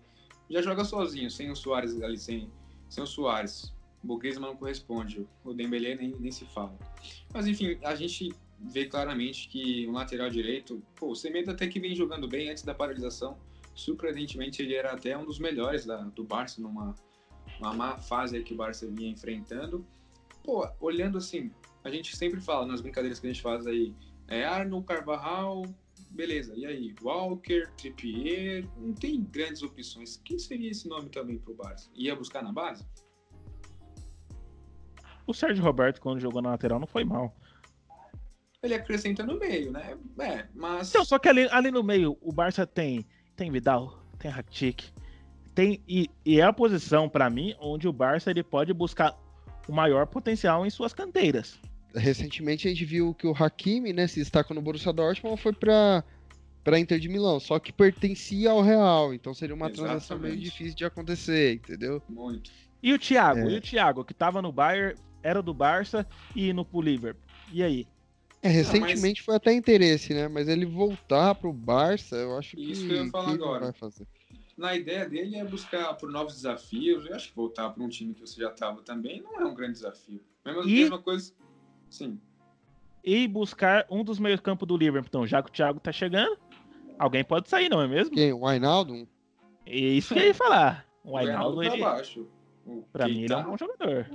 já 0.49 0.62
joga 0.62 0.84
sozinho, 0.84 1.32
sem 1.32 1.49
o 1.49 1.56
Soares 1.56 2.01
ali, 2.01 2.17
sem, 2.17 2.51
sem 2.93 3.03
o 3.03 3.08
Soares. 3.08 3.73
O 4.03 4.19
não 4.39 4.56
corresponde, 4.56 5.25
o 5.43 5.53
Dembélé 5.53 5.95
nem, 5.95 6.10
nem 6.19 6.32
se 6.32 6.45
fala. 6.45 6.77
Mas 7.34 7.47
enfim, 7.47 7.77
a 7.84 7.95
gente 7.95 8.34
vê 8.60 8.86
claramente 8.86 9.47
que 9.47 9.88
o 9.88 9.91
lateral 9.93 10.29
direito, 10.29 10.84
pô, 10.95 11.12
o 11.12 11.15
Semedo 11.15 11.51
até 11.51 11.67
que 11.67 11.79
vem 11.79 11.95
jogando 11.95 12.27
bem 12.27 12.49
antes 12.49 12.63
da 12.63 12.75
paralisação. 12.75 13.38
Surpreendentemente, 13.73 14.62
ele 14.62 14.75
era 14.75 14.91
até 14.91 15.17
um 15.17 15.25
dos 15.25 15.39
melhores 15.39 15.86
da, 15.86 15.97
do 15.97 16.23
Barça 16.23 16.62
numa 16.62 16.93
uma 17.60 17.73
má 17.73 17.97
fase 17.97 18.41
que 18.43 18.53
o 18.53 18.58
Barça 18.58 18.86
vinha 18.88 19.10
enfrentando. 19.10 19.86
Pô, 20.43 20.67
olhando 20.82 21.17
assim, 21.17 21.49
a 21.84 21.89
gente 21.89 22.15
sempre 22.15 22.41
fala 22.41 22.65
nas 22.65 22.82
brincadeiras 22.82 23.19
que 23.19 23.27
a 23.27 23.32
gente 23.32 23.41
faz 23.41 23.65
aí, 23.65 23.93
é 24.27 24.43
Arnold, 24.43 24.86
Carvajal, 24.86 25.63
beleza, 26.13 26.54
e 26.56 26.65
aí? 26.65 26.95
Walker, 27.02 27.69
Trippier, 27.78 28.67
não 28.78 28.93
tem 28.93 29.21
grandes 29.23 29.62
opções. 29.63 30.17
Quem 30.23 30.38
seria 30.38 30.69
esse 30.69 30.88
nome 30.88 31.10
também 31.10 31.38
pro 31.38 31.56
Barça? 31.56 31.89
Ia 31.95 32.15
buscar 32.15 32.43
na 32.43 32.52
base? 32.52 32.86
O 35.26 35.34
Sérgio 35.34 35.63
Roberto, 35.63 35.99
quando 36.02 36.19
jogou 36.19 36.41
na 36.41 36.52
lateral, 36.52 36.80
não 36.80 36.88
foi 36.88 37.04
mal. 37.04 37.36
Ele 38.62 38.76
acrescenta 38.76 39.26
no 39.26 39.38
meio, 39.38 39.71
né? 39.71 39.97
É, 40.19 40.47
mas. 40.54 40.89
Então, 40.89 41.04
só 41.04 41.17
que 41.19 41.28
ali, 41.28 41.47
ali 41.49 41.71
no 41.71 41.84
meio, 41.84 42.17
o 42.21 42.32
Barça 42.32 42.65
tem, 42.65 43.06
tem 43.36 43.52
Vidal, 43.52 44.02
tem 44.19 44.32
Rakitic, 44.32 44.86
tem 45.54 45.84
e, 45.88 46.10
e 46.26 46.39
é 46.39 46.43
a 46.43 46.54
posição 46.54 47.10
para 47.10 47.30
mim 47.30 47.56
onde 47.60 47.88
o 47.88 47.93
Barça 47.93 48.32
ele 48.32 48.43
pode 48.43 48.73
buscar 48.73 49.17
o 49.67 49.73
maior 49.73 50.08
potencial 50.08 50.65
em 50.65 50.69
suas 50.69 50.93
canteiras. 50.93 51.60
Recentemente 51.93 52.67
a 52.67 52.71
gente 52.71 52.86
viu 52.86 53.13
que 53.13 53.27
o 53.27 53.34
Hakimi, 53.34 53.93
né, 53.93 54.08
se 54.08 54.19
destacou 54.19 54.56
no 54.56 54.62
Borussia 54.62 54.91
Dortmund, 54.91 55.39
foi 55.41 55.53
para 55.53 56.03
para 56.63 56.79
Inter 56.79 56.97
de 56.97 57.10
Milão, 57.10 57.41
só 57.41 57.60
que 57.60 57.73
pertencia 57.73 58.49
ao 58.49 58.62
Real, 58.62 59.13
então 59.13 59.34
seria 59.34 59.53
uma 59.53 59.69
transação 59.69 60.17
meio 60.17 60.29
Exatamente. 60.32 60.49
difícil 60.49 60.75
de 60.77 60.86
acontecer, 60.86 61.56
entendeu? 61.56 62.01
Muito. 62.08 62.49
E 62.82 62.93
o 62.93 62.97
Thiago, 62.97 63.49
É. 63.49 63.51
e 63.51 63.58
o 63.58 63.62
Thiago 63.62 64.06
que 64.06 64.13
tava 64.13 64.41
no 64.41 64.49
Bayern, 64.49 64.97
era 65.21 65.41
do 65.43 65.53
Barça 65.53 66.08
e 66.34 66.53
no 66.53 66.63
pro 66.63 66.79
Liverpool. 66.82 67.21
E 67.51 67.62
aí? 67.62 67.86
É, 68.41 68.47
recentemente 68.47 69.21
foi 69.21 69.36
até 69.36 69.51
interesse, 69.51 70.13
né? 70.13 70.29
Mas 70.29 70.47
ele 70.47 70.65
voltar 70.65 71.36
pro 71.36 71.51
Barça, 71.51 72.15
eu 72.15 72.38
acho 72.38 72.56
que, 72.56 72.71
Isso 72.71 72.88
que 72.88 72.93
eu 72.93 73.03
ia 73.06 73.12
falar 73.12 73.32
agora. 73.34 73.65
vai 73.65 73.73
fazer. 73.73 74.08
Na 74.58 74.73
ideia 74.73 75.08
dele 75.08 75.36
é 75.36 75.43
buscar 75.43 75.93
por 75.95 76.10
novos 76.10 76.34
desafios. 76.36 77.06
Eu 77.06 77.13
acho 77.15 77.29
que 77.29 77.36
voltar 77.36 77.69
para 77.71 77.84
um 77.84 77.89
time 77.89 78.13
que 78.13 78.21
você 78.21 78.39
já 78.39 78.49
estava 78.49 78.82
também 78.84 79.21
não 79.21 79.38
é 79.41 79.45
um 79.45 79.53
grande 79.53 79.73
desafio. 79.73 80.21
Mesma, 80.45 80.63
E- 80.63 80.79
mesma 80.82 80.99
coisa. 80.99 81.34
Sim. 81.93 82.19
E 83.03 83.27
buscar 83.27 83.86
um 83.88 84.03
dos 84.03 84.17
meios 84.17 84.39
campos 84.39 84.67
do 84.67 84.75
Liverpool. 84.75 85.08
Então, 85.08 85.27
já 85.27 85.43
que 85.43 85.49
o 85.49 85.53
Thiago 85.53 85.79
tá 85.79 85.91
chegando, 85.91 86.38
alguém 86.97 87.23
pode 87.23 87.47
sair, 87.49 87.69
não 87.69 87.79
é 87.82 87.88
mesmo? 87.88 88.15
Quem? 88.15 88.34
O 88.34 88.45
Wijnaldum? 88.47 89.06
É 89.65 89.75
isso 89.75 90.13
que 90.13 90.19
eu 90.19 90.25
ia 90.25 90.34
falar. 90.34 90.86
O 91.03 91.12
O 91.12 91.17
Reinaldo 91.17 91.58
Wijnaldo, 91.58 91.69
tá 91.69 91.75
ele, 91.75 91.84
abaixo. 91.84 92.27
O 92.65 92.82
pra 92.91 93.08
mim, 93.08 93.23
ele 93.23 93.34
é 93.34 93.38
um 93.38 93.43
bom 93.43 93.58
jogador. 93.58 94.10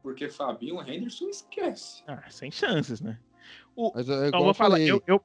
Porque 0.00 0.28
Fabinho 0.28 0.80
Henderson 0.80 1.28
esquece. 1.28 2.04
Ah, 2.06 2.22
sem 2.30 2.50
chances, 2.52 3.00
né? 3.00 3.18
O, 3.74 3.90
Mas 3.92 4.08
é 4.08 4.28
Então, 4.28 4.38
eu 4.38 4.44
vou 4.44 4.50
eu 4.50 4.54
falar, 4.54 4.80
eu, 4.80 5.02
eu, 5.06 5.20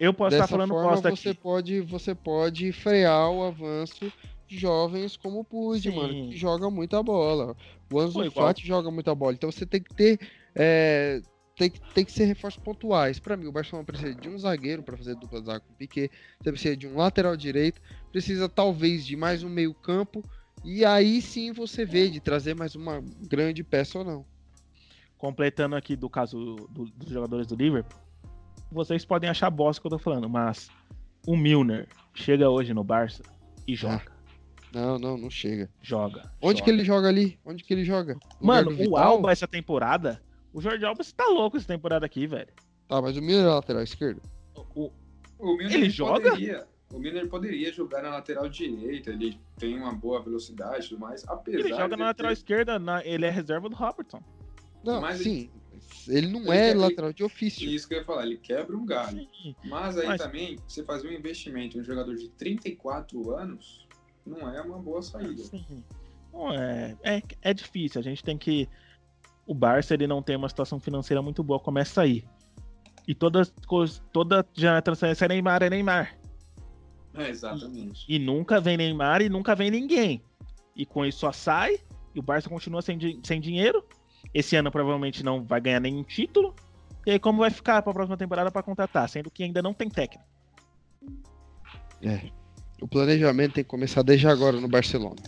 eu 0.00 0.14
posso 0.14 0.34
estar 0.34 0.46
falando 0.46 0.70
forma 0.70 0.90
bosta 0.92 1.10
você 1.10 1.30
aqui. 1.30 1.40
pode, 1.40 1.80
você 1.82 2.14
pode 2.14 2.72
frear 2.72 3.30
o 3.30 3.44
avanço 3.44 4.10
jovens 4.48 5.16
como 5.16 5.40
o 5.40 5.44
Pud, 5.44 5.90
mano, 5.90 6.28
que 6.30 6.36
joga 6.36 6.70
muita 6.70 7.02
bola. 7.02 7.56
O 7.90 8.02
igual- 8.24 8.30
Fati 8.30 8.66
joga 8.66 8.90
muita 8.90 9.14
bola. 9.14 9.32
Então 9.34 9.50
você 9.50 9.66
tem 9.66 9.82
que 9.82 9.94
ter. 9.94 10.18
É, 10.54 11.20
tem, 11.56 11.70
que- 11.70 11.80
tem 11.94 12.04
que 12.04 12.12
ser 12.12 12.24
reforços 12.24 12.62
pontuais. 12.62 13.18
Pra 13.18 13.36
mim, 13.36 13.46
o 13.46 13.52
Barcelona 13.52 13.84
precisa 13.86 14.14
de 14.14 14.28
um 14.28 14.38
zagueiro 14.38 14.82
pra 14.82 14.96
fazer 14.96 15.14
dupla 15.16 15.40
zaga 15.42 15.60
com 15.60 15.72
o 15.72 15.76
Piquet. 15.76 16.10
Você 16.40 16.50
precisa 16.52 16.76
de 16.76 16.86
um 16.88 16.96
lateral 16.96 17.36
direito. 17.36 17.80
Precisa 18.10 18.48
talvez 18.48 19.06
de 19.06 19.16
mais 19.16 19.42
um 19.42 19.48
meio-campo. 19.48 20.22
E 20.64 20.84
aí 20.84 21.20
sim 21.20 21.52
você 21.52 21.84
vê 21.84 22.08
de 22.08 22.20
trazer 22.20 22.54
mais 22.54 22.74
uma 22.74 23.02
grande 23.28 23.62
peça 23.64 23.98
ou 23.98 24.04
não. 24.04 24.24
completando 25.18 25.76
aqui 25.76 25.94
do 25.94 26.10
caso 26.10 26.56
do- 26.68 26.86
dos 26.96 27.08
jogadores 27.08 27.46
do 27.46 27.54
Liverpool, 27.54 27.96
vocês 28.72 29.04
podem 29.04 29.30
achar 29.30 29.48
bosta 29.50 29.80
que 29.80 29.86
eu 29.86 29.90
tô 29.92 29.98
falando, 29.98 30.28
mas 30.28 30.68
o 31.24 31.36
Milner 31.36 31.86
chega 32.12 32.50
hoje 32.50 32.74
no 32.74 32.82
Barça 32.82 33.22
e 33.64 33.76
joga. 33.76 34.10
Não, 34.74 34.98
não, 34.98 35.16
não 35.16 35.30
chega. 35.30 35.70
Joga. 35.80 36.22
Ah. 36.24 36.30
Onde 36.42 36.58
joga. 36.58 36.64
que 36.64 36.70
ele 36.70 36.84
joga 36.84 37.06
ali? 37.08 37.38
Onde 37.44 37.62
que 37.62 37.72
ele 37.72 37.84
joga? 37.84 38.14
No 38.40 38.46
Mano, 38.48 38.76
o? 38.90 38.96
Alba 38.96 39.30
essa 39.30 39.46
temporada, 39.46 40.20
o 40.52 40.60
Jorge 40.60 40.84
Alba 40.84 41.02
você 41.02 41.12
tá 41.14 41.26
louco 41.26 41.56
essa 41.56 41.66
temporada 41.66 42.04
aqui, 42.06 42.26
velho. 42.26 42.48
Tá, 42.88 43.00
mas 43.00 43.16
o 43.16 43.22
Miller 43.22 43.44
é 43.44 43.48
lateral 43.48 43.82
esquerdo. 43.82 44.20
O, 44.74 44.90
O 45.38 45.56
Milner 45.56 45.74
Ele 45.74 45.90
joga? 45.90 46.30
Poderia, 46.30 46.66
o 46.92 46.98
Milner 46.98 47.28
poderia 47.28 47.72
jogar 47.72 48.02
na 48.02 48.10
lateral 48.10 48.48
direita, 48.48 49.10
ele 49.10 49.40
tem 49.56 49.76
uma 49.76 49.92
boa 49.92 50.22
velocidade 50.22 50.86
e 50.86 50.88
tudo 50.90 51.00
mais, 51.00 51.26
apesar 51.26 51.58
ele 51.60 51.68
joga 51.70 51.96
na 51.96 52.04
lateral 52.06 52.30
ter- 52.30 52.38
esquerda, 52.38 52.78
na- 52.78 53.04
ele 53.04 53.24
é 53.24 53.30
reserva 53.30 53.68
do 53.68 53.74
Robertson. 53.76 54.22
Não, 54.84 55.00
Mas 55.00 55.18
sim. 55.20 55.50
Ele 56.08 56.28
não 56.28 56.40
ele 56.42 56.50
é 56.50 56.68
quer- 56.72 56.76
lateral 56.78 57.12
de 57.12 57.24
ofício. 57.24 57.68
Isso 57.68 57.88
que 57.88 57.94
eu 57.94 57.98
ia 57.98 58.04
falar, 58.04 58.24
ele 58.24 58.36
quebra 58.36 58.76
um 58.76 58.84
galho. 58.84 59.26
Sim. 59.42 59.54
Mas 59.64 59.96
aí 59.98 60.06
Mas- 60.06 60.20
também, 60.20 60.58
você 60.66 60.84
fazer 60.84 61.08
um 61.08 61.12
investimento 61.12 61.76
em 61.76 61.80
um 61.80 61.84
jogador 61.84 62.14
de 62.16 62.28
34 62.30 63.30
anos, 63.34 63.86
não 64.26 64.48
é 64.54 64.60
uma 64.62 64.78
boa 64.78 65.02
saída. 65.02 65.42
Sim. 65.44 65.82
Não, 66.32 66.52
é, 66.52 66.96
é, 67.02 67.22
é 67.42 67.54
difícil, 67.54 68.00
a 68.00 68.04
gente 68.04 68.22
tem 68.22 68.36
que... 68.38 68.68
O 69.46 69.54
Barça, 69.54 69.94
ele 69.94 70.06
não 70.06 70.22
tem 70.22 70.36
uma 70.36 70.48
situação 70.48 70.78
financeira 70.78 71.20
muito 71.20 71.42
boa, 71.42 71.58
começa 71.58 72.02
aí. 72.02 72.24
E 73.06 73.14
todas, 73.14 73.52
coisas- 73.66 74.00
toda 74.12 74.46
janela 74.54 74.80
transferência 74.80 75.24
é 75.24 75.28
Neymar, 75.28 75.62
é 75.62 75.70
Neymar. 75.70 76.16
É, 77.14 77.28
exatamente. 77.28 78.04
E 78.08 78.18
nunca 78.18 78.60
vem 78.60 78.76
Neymar 78.76 79.20
e 79.20 79.28
nunca 79.28 79.54
vem 79.54 79.70
ninguém. 79.70 80.22
E 80.76 80.86
com 80.86 81.04
isso 81.04 81.18
só 81.18 81.32
sai, 81.32 81.78
e 82.14 82.20
o 82.20 82.22
Barça 82.22 82.48
continua 82.48 82.80
sem, 82.80 82.98
sem 83.22 83.40
dinheiro. 83.40 83.84
Esse 84.32 84.56
ano 84.56 84.70
provavelmente 84.70 85.22
não 85.22 85.44
vai 85.44 85.60
ganhar 85.60 85.80
nenhum 85.80 86.04
título. 86.04 86.54
E 87.04 87.10
aí 87.10 87.18
como 87.18 87.40
vai 87.40 87.50
ficar 87.50 87.82
pra 87.82 87.92
próxima 87.92 88.16
temporada 88.16 88.50
pra 88.50 88.62
contratar, 88.62 89.08
sendo 89.08 89.30
que 89.30 89.42
ainda 89.42 89.60
não 89.60 89.74
tem 89.74 89.90
técnico. 89.90 90.24
O 92.80 92.88
planejamento 92.88 93.54
tem 93.54 93.64
que 93.64 93.70
começar 93.70 94.02
desde 94.02 94.26
agora 94.26 94.60
no 94.60 94.68
Barcelona. 94.68 95.22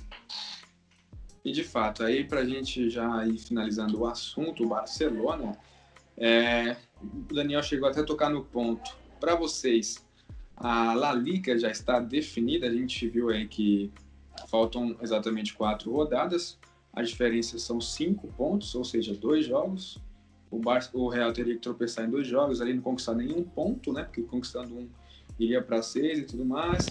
E 1.44 1.52
de 1.52 1.62
fato, 1.62 2.02
aí 2.02 2.24
pra 2.24 2.44
gente 2.44 2.88
já 2.88 3.26
ir 3.26 3.38
finalizando 3.38 4.00
o 4.00 4.06
assunto, 4.06 4.64
o 4.64 4.68
Barcelona, 4.68 5.52
é, 6.16 6.76
o 7.02 7.34
Daniel 7.34 7.62
chegou 7.62 7.88
até 7.88 8.00
a 8.00 8.04
tocar 8.04 8.30
no 8.30 8.44
ponto. 8.44 8.96
Para 9.20 9.34
vocês, 9.34 10.04
a 10.56 10.94
La 10.94 11.12
Liga 11.12 11.58
já 11.58 11.70
está 11.70 12.00
definida, 12.00 12.66
a 12.66 12.72
gente 12.72 13.06
viu 13.08 13.28
aí 13.28 13.46
que 13.46 13.92
faltam 14.48 14.96
exatamente 15.02 15.54
quatro 15.54 15.92
rodadas, 15.92 16.58
a 16.92 17.02
diferença 17.02 17.58
são 17.58 17.80
cinco 17.80 18.28
pontos, 18.28 18.74
ou 18.74 18.84
seja, 18.84 19.12
dois 19.14 19.44
jogos. 19.44 19.98
O, 20.50 20.58
Bar 20.58 20.88
o 20.92 21.08
Real 21.08 21.32
teria 21.32 21.54
que 21.54 21.60
tropeçar 21.60 22.06
em 22.06 22.10
dois 22.10 22.26
jogos, 22.26 22.60
ali 22.60 22.72
não 22.72 22.82
conquistar 22.82 23.14
nenhum 23.14 23.42
ponto, 23.42 23.92
né? 23.92 24.04
Porque 24.04 24.22
conquistando 24.22 24.74
um 24.74 24.88
iria 25.38 25.60
para 25.60 25.82
seis 25.82 26.20
e 26.20 26.22
tudo 26.22 26.44
mais. 26.44 26.86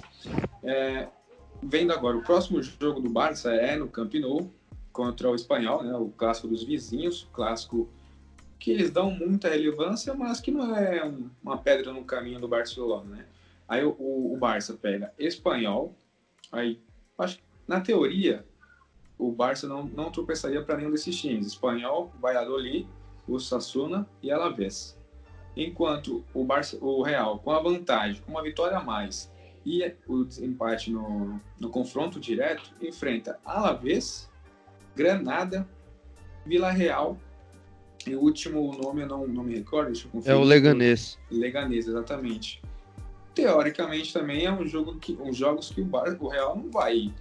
É, 0.62 1.08
vendo 1.65 1.91
agora, 1.91 2.17
o 2.17 2.23
próximo 2.23 2.62
jogo 2.62 2.99
do 2.99 3.10
Barça 3.10 3.54
é 3.54 3.76
no 3.76 3.88
Camp 3.88 4.13
Nou 4.15 4.49
contra 4.91 5.30
o 5.30 5.36
Espanhol, 5.36 5.84
né? 5.84 5.95
O 5.95 6.10
clássico 6.10 6.47
dos 6.47 6.63
vizinhos, 6.63 7.28
clássico 7.34 7.89
que 8.60 8.71
eles 8.71 8.91
dão 8.91 9.12
muita 9.12 9.49
relevância, 9.49 10.13
mas 10.13 10.39
que 10.39 10.52
não 10.52 10.76
é 10.76 11.04
um- 11.04 11.30
uma 11.43 11.58
pedra 11.58 11.91
no 11.91 12.04
caminho 12.06 12.39
do 12.39 12.47
Barcelona, 12.47 13.17
né? 13.17 13.26
Aí 13.67 13.84
o, 13.84 13.95
o, 13.99 14.38
Barça 14.38 14.73
pega 14.73 15.12
Espanhol, 15.17 15.93
aí 16.52 16.80
acho 17.17 17.39
na 17.67 17.82
teoria 17.82 18.45
o 19.17 19.32
Barça 19.32 19.67
não, 19.67 19.84
não 19.86 20.12
tropeçaria 20.12 20.62
para 20.62 20.78
nenhum 20.78 20.91
desses 20.91 21.19
times, 21.19 21.47
Espanhol, 21.47 22.12
Valladolid, 22.21 22.88
o 23.28 23.39
Sassuna 23.39 24.08
e 24.21 24.32
Alavés. 24.32 24.97
Enquanto 25.56 26.23
o, 26.34 26.43
Barça, 26.43 26.78
o 26.82 27.02
Real, 27.02 27.39
com 27.39 27.52
a 27.52 27.60
vantagem, 27.60 28.21
com 28.21 28.32
uma 28.32 28.43
vitória 28.43 28.78
a 28.78 28.84
mais 28.84 29.32
e 29.65 29.93
o 30.08 30.23
desempate 30.23 30.91
no, 30.91 31.38
no 31.60 31.69
confronto 31.69 32.19
direto, 32.19 32.71
enfrenta 32.82 33.39
Alavés, 33.45 34.30
Granada, 34.95 35.67
Vila 36.45 36.71
Real 36.71 37.17
e 38.06 38.15
o 38.15 38.19
último 38.21 38.76
nome 38.78 39.04
eu 39.04 39.08
não, 39.08 39.28
não 39.28 39.43
me 39.43 39.56
recordo, 39.56 39.88
deixa 39.93 40.06
eu 40.08 40.10
É 40.10 40.12
conferir. 40.12 40.38
o 40.39 40.43
Leganês. 40.43 41.17
Leganês, 41.32 41.88
exatamente. 41.88 42.62
Teoricamente 43.34 44.13
também 44.13 44.45
é 44.45 44.52
um 44.52 44.65
jogo 44.67 44.97
que, 44.99 45.13
uns 45.19 45.36
jogos 45.38 45.69
que 45.71 45.82
o, 45.82 45.86
Bar, 45.86 46.15
o 46.19 46.28
Real 46.28 46.56
não 46.56 46.69
vai. 46.69 47.12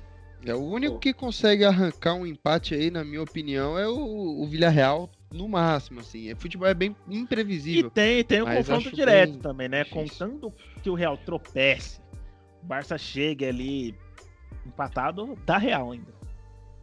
É 0.45 0.53
o 0.55 0.59
único 0.61 0.95
Pô. 0.95 0.99
que 0.99 1.13
consegue 1.15 1.65
arrancar 1.65 2.15
um 2.15 2.27
empate 2.27 2.75
aí, 2.75 2.91
na 2.91 3.05
minha 3.05 3.23
opinião, 3.23 3.79
é 3.79 3.87
o, 3.89 3.95
o 4.43 4.47
Villarreal 4.47 5.09
no 5.33 5.49
máximo, 5.49 6.01
assim. 6.01 6.31
É, 6.31 6.35
futebol 6.35 6.67
é 6.69 6.75
bem 6.75 6.95
E 7.09 7.17
imprevisível. 7.17 7.89
tem, 7.91 8.23
tem 8.25 8.43
o 8.43 8.47
confronto 8.47 8.91
direto 8.95 9.31
bem 9.31 9.39
também, 9.41 9.69
né? 9.69 9.85
Contando 9.85 10.53
que 10.83 10.91
o 10.91 10.95
Real 10.95 11.17
tropece, 11.17 12.01
Barça 12.63 12.97
chega 12.97 13.49
ali 13.49 13.97
empatado, 14.67 15.37
dá 15.45 15.59
Real 15.59 15.93
ainda. 15.93 16.13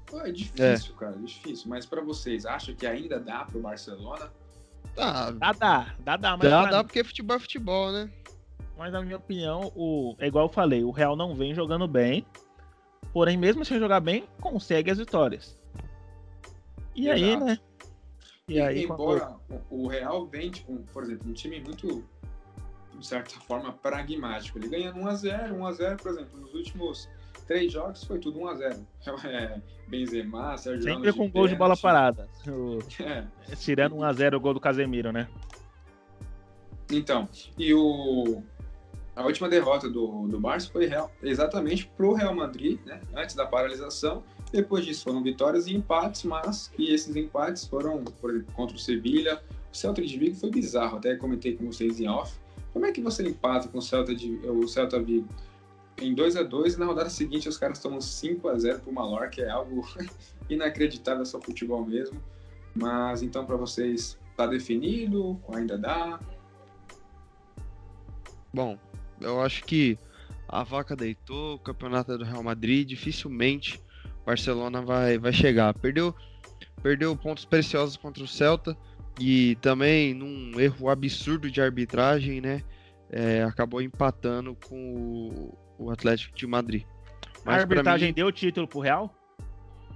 Pô, 0.05 0.19
é 0.21 0.31
difícil, 0.31 0.93
cara, 0.95 1.15
é 1.15 1.19
difícil. 1.25 1.69
Mas 1.69 1.85
para 1.85 2.01
vocês, 2.01 2.45
acham 2.45 2.75
que 2.75 2.85
ainda 2.85 3.19
dá 3.19 3.45
pro 3.45 3.61
Barcelona? 3.61 4.31
Tá, 4.95 5.31
Dá, 5.31 5.51
dá, 5.53 5.95
dá, 5.99 6.17
dá, 6.17 6.37
mas, 6.37 6.49
dá, 6.49 6.65
dá 6.65 6.77
mim- 6.79 6.83
porque 6.83 7.03
futebol 7.03 7.37
é 7.37 7.39
futebol, 7.39 7.91
né? 7.91 8.11
mas 8.77 8.91
na 8.93 9.01
minha 9.01 9.17
opinião, 9.17 9.71
o, 9.75 10.15
é 10.19 10.27
igual 10.27 10.45
eu 10.45 10.49
falei, 10.49 10.83
o 10.85 10.89
Real 10.91 11.15
não 11.15 11.35
vem 11.35 11.53
jogando 11.53 11.85
bem, 11.87 12.25
porém, 13.13 13.37
mesmo 13.37 13.63
sem 13.65 13.77
jogar 13.77 13.99
bem, 13.99 14.23
consegue 14.41 14.89
as 14.89 14.97
vitórias. 14.97 15.57
E 16.95 17.09
aí, 17.09 17.23
Exato. 17.31 17.45
né? 17.45 17.59
E 18.47 18.59
aí, 18.59 18.83
embora 18.85 19.35
o 19.69 19.83
o 19.83 19.87
Real 19.87 20.25
vem, 20.25 20.49
tipo, 20.49 20.71
um- 20.73 20.83
por 20.83 21.03
exemplo, 21.03 21.29
um 21.29 21.33
time 21.33 21.59
muito, 21.59 22.03
de 22.99 23.07
certa 23.07 23.39
forma, 23.41 23.71
pragmático. 23.71 24.57
Ele 24.57 24.67
ganha 24.67 24.93
1x0, 24.93 25.53
1x0, 25.53 26.01
por 26.01 26.11
exemplo, 26.11 26.39
nos 26.39 26.53
últimos 26.53 27.09
três 27.47 27.71
jogos 27.71 28.03
foi 28.03 28.19
tudo 28.19 28.39
1x0. 28.39 28.79
É, 29.25 29.59
Benzema, 29.87 30.55
Sérgio 30.57 30.83
sempre 30.83 31.09
Ramos 31.09 31.15
com 31.15 31.29
gol 31.31 31.47
de 31.47 31.55
bola 31.55 31.75
parada. 31.75 32.27
O- 32.47 32.79
É, 33.03 33.25
tirando 33.55 33.95
1x0 33.95 34.35
o 34.35 34.39
gol 34.39 34.53
do 34.53 34.59
Casemiro, 34.59 35.11
né? 35.11 35.27
Então, 36.91 37.27
e 37.57 37.73
o, 37.73 38.41
a 39.15 39.23
última 39.23 39.47
derrota 39.47 39.89
do, 39.89 40.27
do 40.27 40.39
Barça 40.39 40.69
foi 40.71 40.85
real, 40.87 41.11
exatamente 41.21 41.85
pro 41.95 42.13
Real 42.13 42.33
Madrid, 42.33 42.79
né? 42.85 42.99
Antes 43.15 43.35
da 43.35 43.45
paralisação. 43.45 44.23
Depois 44.51 44.83
disso 44.83 45.03
foram 45.03 45.21
vitórias 45.21 45.67
e 45.67 45.75
empates, 45.75 46.23
mas 46.23 46.67
que 46.69 46.91
esses 46.91 47.15
empates 47.15 47.67
foram, 47.67 48.03
por 48.03 48.31
exemplo, 48.31 48.51
contra 48.53 48.75
o 48.75 48.79
Sevilha. 48.79 49.39
O 49.71 49.77
Celta 49.77 50.01
de 50.01 50.17
Vigo 50.17 50.35
foi 50.35 50.49
bizarro, 50.49 50.97
até 50.97 51.15
comentei 51.15 51.55
com 51.55 51.65
vocês 51.67 51.99
em 51.99 52.07
off. 52.07 52.33
Como 52.73 52.85
é 52.85 52.91
que 52.91 53.01
você 53.01 53.27
empata 53.27 53.67
com 53.67 53.79
o 53.79 53.81
Celta, 53.81 54.13
de, 54.13 54.31
o 54.47 54.67
Celta 54.67 55.01
Vigo 55.01 55.27
em 56.01 56.13
2 56.13 56.35
a 56.35 56.43
2 56.43 56.75
e 56.75 56.79
na 56.79 56.85
rodada 56.85 57.09
seguinte 57.09 57.49
os 57.49 57.57
caras 57.57 57.79
tomam 57.79 57.99
5 57.99 58.47
a 58.47 58.57
0 58.57 58.79
pro 58.79 58.93
Mallorca, 58.93 59.29
que 59.29 59.41
é 59.41 59.49
algo 59.49 59.87
inacreditável, 60.49 61.23
é 61.23 61.25
só 61.25 61.41
futebol 61.41 61.85
mesmo. 61.85 62.21
Mas 62.75 63.21
então 63.21 63.45
para 63.45 63.55
vocês 63.55 64.17
tá 64.37 64.45
definido, 64.47 65.39
ainda 65.53 65.77
dá? 65.77 66.19
Bom, 68.53 68.77
eu 69.19 69.41
acho 69.41 69.63
que 69.65 69.97
a 70.47 70.63
vaca 70.63 70.95
deitou, 70.95 71.55
o 71.55 71.59
campeonato 71.59 72.13
é 72.13 72.17
do 72.17 72.23
Real 72.23 72.41
Madrid, 72.41 72.87
dificilmente 72.87 73.81
Barcelona 74.25 74.81
vai, 74.81 75.17
vai 75.17 75.33
chegar. 75.33 75.73
Perdeu, 75.73 76.15
perdeu 76.81 77.15
pontos 77.15 77.45
preciosos 77.45 77.97
contra 77.97 78.23
o 78.23 78.27
Celta 78.27 78.77
e 79.19 79.55
também 79.57 80.13
num 80.13 80.59
erro 80.59 80.89
absurdo 80.89 81.49
de 81.51 81.61
arbitragem, 81.61 82.39
né? 82.41 82.63
é, 83.11 83.41
acabou 83.43 83.81
empatando 83.81 84.55
com 84.67 84.77
o, 85.77 85.85
o 85.85 85.89
Atlético 85.91 86.37
de 86.37 86.45
Madrid. 86.45 86.83
A 86.83 87.27
Mas 87.27 87.41
pra 87.43 87.53
arbitragem 87.55 88.09
mim, 88.09 88.13
deu 88.13 88.31
título 88.31 88.67
pro 88.67 88.79
Real? 88.79 89.11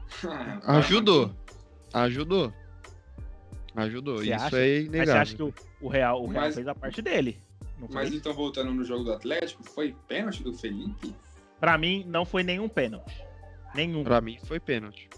ajudou, 0.65 1.33
ajudou, 1.93 2.53
ajudou. 3.75 4.17
Você 4.17 4.33
Isso 4.33 4.43
acha? 4.45 4.57
é 4.57 4.79
Mas 4.79 4.81
você 4.81 4.85
inegável. 4.87 5.21
acha 5.21 5.35
que 5.35 5.43
o, 5.43 5.53
o 5.81 5.87
Real, 5.87 6.21
o 6.23 6.27
Real 6.27 6.43
Mas- 6.45 6.55
fez 6.55 6.67
a 6.67 6.75
parte 6.75 7.01
dele? 7.01 7.37
Mas 7.91 8.13
então, 8.13 8.33
voltando 8.33 8.73
no 8.73 8.83
jogo 8.85 9.03
do 9.03 9.11
Atlético, 9.11 9.61
foi 9.63 9.93
pênalti 10.07 10.41
do 10.41 10.53
Felipe? 10.53 11.13
Pra 11.59 11.77
mim, 11.77 12.05
não 12.07 12.23
foi 12.25 12.41
nenhum 12.41 12.69
pênalti. 12.69 13.21
Nenhum. 13.75 14.03
Pra 14.03 14.21
mim 14.21 14.37
foi 14.45 14.59
pênalti. 14.59 15.09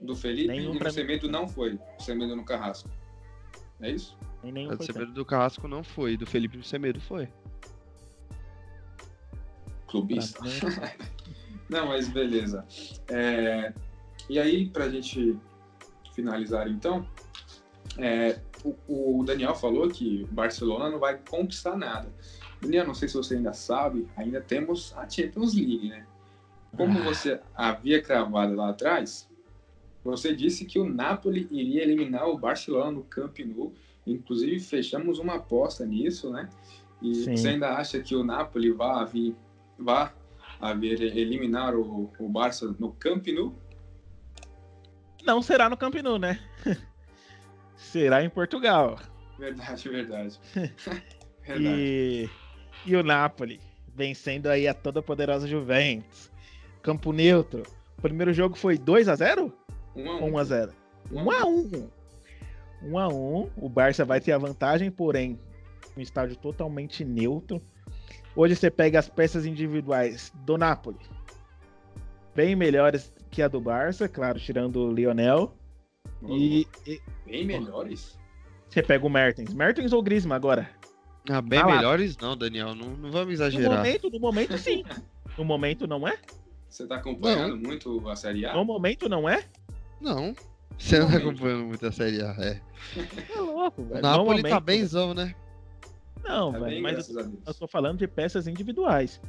Do 0.00 0.16
Felipe 0.16 0.48
Nenhum 0.48 0.74
e 0.74 0.78
do. 0.78 0.90
Semedo 0.90 1.28
não 1.28 1.46
foi. 1.46 1.78
O 1.98 2.02
Semedo 2.02 2.34
no 2.34 2.44
Carrasco. 2.44 2.88
É 3.80 3.90
isso? 3.90 4.16
Nem 4.42 4.52
nenhum 4.52 4.72
A 4.72 4.74
do 4.74 4.84
Semedo 4.84 5.12
do 5.12 5.24
Carrasco 5.24 5.68
não 5.68 5.82
foi, 5.82 6.16
do 6.16 6.26
Felipe 6.26 6.62
Semedo 6.66 7.00
foi. 7.00 7.28
Clubista. 9.86 10.40
Pra 10.40 10.92
Não, 11.68 11.88
mas 11.88 12.08
beleza. 12.08 12.64
É, 13.08 13.72
e 14.28 14.38
aí, 14.38 14.68
para 14.68 14.84
a 14.84 14.90
gente 14.90 15.36
finalizar 16.14 16.68
então, 16.68 17.06
é, 17.98 18.40
o, 18.64 19.18
o, 19.18 19.24
Daniel 19.24 19.54
falou 19.54 19.88
que 19.88 20.26
o 20.30 20.34
Barcelona 20.34 20.90
não 20.90 20.98
vai 20.98 21.18
conquistar 21.18 21.76
nada. 21.76 22.12
Daniel, 22.60 22.86
não 22.86 22.94
sei 22.94 23.08
se 23.08 23.14
você 23.14 23.36
ainda 23.36 23.52
sabe, 23.52 24.08
ainda 24.16 24.40
temos 24.40 24.94
a 24.96 25.08
Champions 25.08 25.54
League, 25.54 25.88
né? 25.88 26.06
Como 26.76 26.98
ah. 26.98 27.02
você 27.02 27.40
havia 27.54 28.02
cravado 28.02 28.54
lá 28.54 28.70
atrás, 28.70 29.28
você 30.06 30.34
disse 30.34 30.64
que 30.64 30.78
o 30.78 30.88
Napoli 30.88 31.48
iria 31.50 31.82
eliminar 31.82 32.28
o 32.28 32.38
Barcelona 32.38 32.92
no 32.92 33.02
Camp 33.02 33.38
Nou. 33.40 33.74
Inclusive, 34.06 34.60
fechamos 34.60 35.18
uma 35.18 35.34
aposta 35.34 35.84
nisso, 35.84 36.30
né? 36.30 36.48
E 37.02 37.14
Sim. 37.14 37.36
você 37.36 37.48
ainda 37.48 37.74
acha 37.76 38.00
que 38.00 38.14
o 38.14 38.22
Napoli 38.22 38.70
vai 38.70 39.04
vir, 39.06 39.36
vai 39.78 40.12
haver 40.60 41.02
eliminar 41.02 41.74
o, 41.74 42.10
o 42.18 42.28
Barça 42.28 42.74
no 42.78 42.92
Camp 42.92 43.26
Nou? 43.28 43.54
Não 45.24 45.42
será 45.42 45.68
no 45.68 45.76
Camp 45.76 45.96
Nou, 45.96 46.18
né? 46.18 46.38
será 47.76 48.22
em 48.22 48.30
Portugal. 48.30 48.98
Verdade, 49.38 49.88
verdade. 49.88 50.40
verdade. 51.44 51.76
E, 51.78 52.30
e 52.86 52.96
o 52.96 53.02
Napoli 53.02 53.60
vencendo 53.94 54.46
aí 54.46 54.68
a 54.68 54.74
toda 54.74 55.02
poderosa 55.02 55.48
Juventus. 55.48 56.30
Campo 56.82 57.12
neutro. 57.12 57.62
O 57.98 58.02
primeiro 58.02 58.32
jogo 58.32 58.54
foi 58.56 58.78
2 58.78 59.08
a 59.08 59.16
0 59.16 59.52
1 59.96 60.38
a 60.38 60.44
0 60.44 60.72
1 61.10 61.30
a 61.30 61.46
1 61.46 61.90
1 62.82 62.98
a 62.98 63.08
1 63.08 63.50
O 63.56 63.68
Barça 63.68 64.04
vai 64.04 64.20
ter 64.20 64.32
a 64.32 64.38
vantagem, 64.38 64.90
porém, 64.90 65.38
um 65.96 66.00
estádio 66.00 66.36
totalmente 66.36 67.04
neutro. 67.04 67.60
Hoje 68.34 68.54
você 68.54 68.70
pega 68.70 68.98
as 68.98 69.08
peças 69.08 69.46
individuais 69.46 70.30
do 70.44 70.58
Napoli, 70.58 70.98
bem 72.34 72.54
melhores 72.54 73.12
que 73.30 73.40
a 73.40 73.48
do 73.48 73.60
Barça, 73.60 74.08
claro, 74.08 74.38
tirando 74.38 74.76
o 74.76 74.92
Lionel. 74.92 75.54
E, 76.28 76.66
e, 76.86 77.00
bem 77.24 77.46
melhores? 77.46 78.18
Você 78.68 78.82
pega 78.82 79.06
o 79.06 79.10
Mertens. 79.10 79.54
Mertens 79.54 79.92
ou 79.92 80.02
Griezmann 80.02 80.36
agora? 80.36 80.68
Ah, 81.28 81.40
bem 81.40 81.64
melhores 81.64 82.16
não, 82.18 82.36
Daniel. 82.36 82.74
Não, 82.74 82.90
não 82.90 83.10
vamos 83.10 83.34
exagerar. 83.34 83.70
No 83.70 83.76
momento, 83.76 84.10
no 84.10 84.20
momento 84.20 84.58
sim. 84.58 84.84
No 85.36 85.44
momento 85.44 85.86
não 85.86 86.06
é? 86.06 86.18
Você 86.68 86.86
tá 86.86 86.96
acompanhando 86.96 87.56
não. 87.56 87.62
muito 87.62 88.08
a 88.08 88.16
Série 88.16 88.44
A? 88.44 88.54
No 88.54 88.64
momento 88.64 89.08
não 89.08 89.28
é? 89.28 89.44
Não. 90.06 90.32
Você 90.78 91.00
não 91.00 91.10
tá 91.10 91.16
acompanhando 91.16 91.64
muito 91.64 91.84
a 91.84 91.90
Série 91.90 92.22
A, 92.22 92.30
é. 92.38 92.60
É 93.34 93.40
louco, 93.40 93.82
velho. 93.82 93.98
O 93.98 94.02
Napoli 94.02 94.42
tá 94.42 94.60
benzão, 94.60 95.12
né? 95.12 95.34
Não, 96.22 96.52
tá 96.52 96.60
velho, 96.60 96.80
mas 96.80 97.08
eu, 97.08 97.32
eu 97.44 97.54
tô 97.54 97.66
falando 97.66 97.98
de 97.98 98.06
peças 98.06 98.46
individuais. 98.46 99.20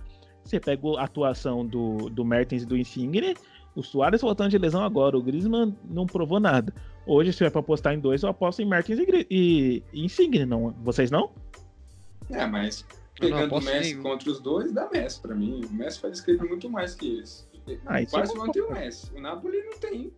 Você 0.43 0.59
pega 0.59 0.88
a 0.99 1.03
atuação 1.03 1.65
do, 1.65 2.09
do 2.09 2.23
Mertens 2.23 2.61
e 2.61 2.65
do 2.65 2.78
Insigne, 2.78 3.36
o 3.75 3.82
Soares 3.82 4.21
voltando 4.21 4.51
de 4.51 4.57
lesão 4.59 4.84
agora, 4.84 5.17
o 5.17 5.21
Griezmann 5.21 5.75
não 5.89 6.05
provou 6.05 6.39
nada. 6.39 6.71
Hoje, 7.07 7.34
se 7.34 7.43
é 7.43 7.49
pra 7.49 7.59
apostar 7.59 7.93
em 7.93 7.99
dois, 7.99 8.21
eu 8.21 8.30
aposto 8.30 8.61
em 8.61 8.65
Mertens 8.65 8.99
e, 8.99 9.28
e, 9.32 9.84
e 9.91 10.05
Insigne, 10.05 10.45
não? 10.45 10.75
Vocês 10.84 11.09
não? 11.09 11.32
É, 12.30 12.45
mas 12.45 12.86
pegando 13.19 13.55
o 13.55 13.61
Messi 13.61 13.95
nenhum. 13.95 14.03
contra 14.03 14.30
os 14.30 14.39
dois, 14.39 14.71
dá 14.71 14.88
Messi 14.91 15.21
pra 15.21 15.34
mim. 15.34 15.61
O 15.65 15.73
Messi 15.73 15.99
faz 15.99 16.19
escrever 16.19 16.47
muito 16.47 16.69
mais 16.69 16.93
que 16.93 17.17
eles. 17.17 17.47
Ah, 17.86 17.99
o 18.01 18.11
Barcelona 18.11 18.51
tem 18.51 18.61
o 18.61 18.71
Messi. 18.71 19.11
O 19.15 19.19
Napoli 19.19 19.61
não 19.63 19.80
tem 19.80 20.13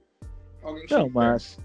alguém 0.64 0.86
Não, 0.89 1.10
mas. 1.10 1.60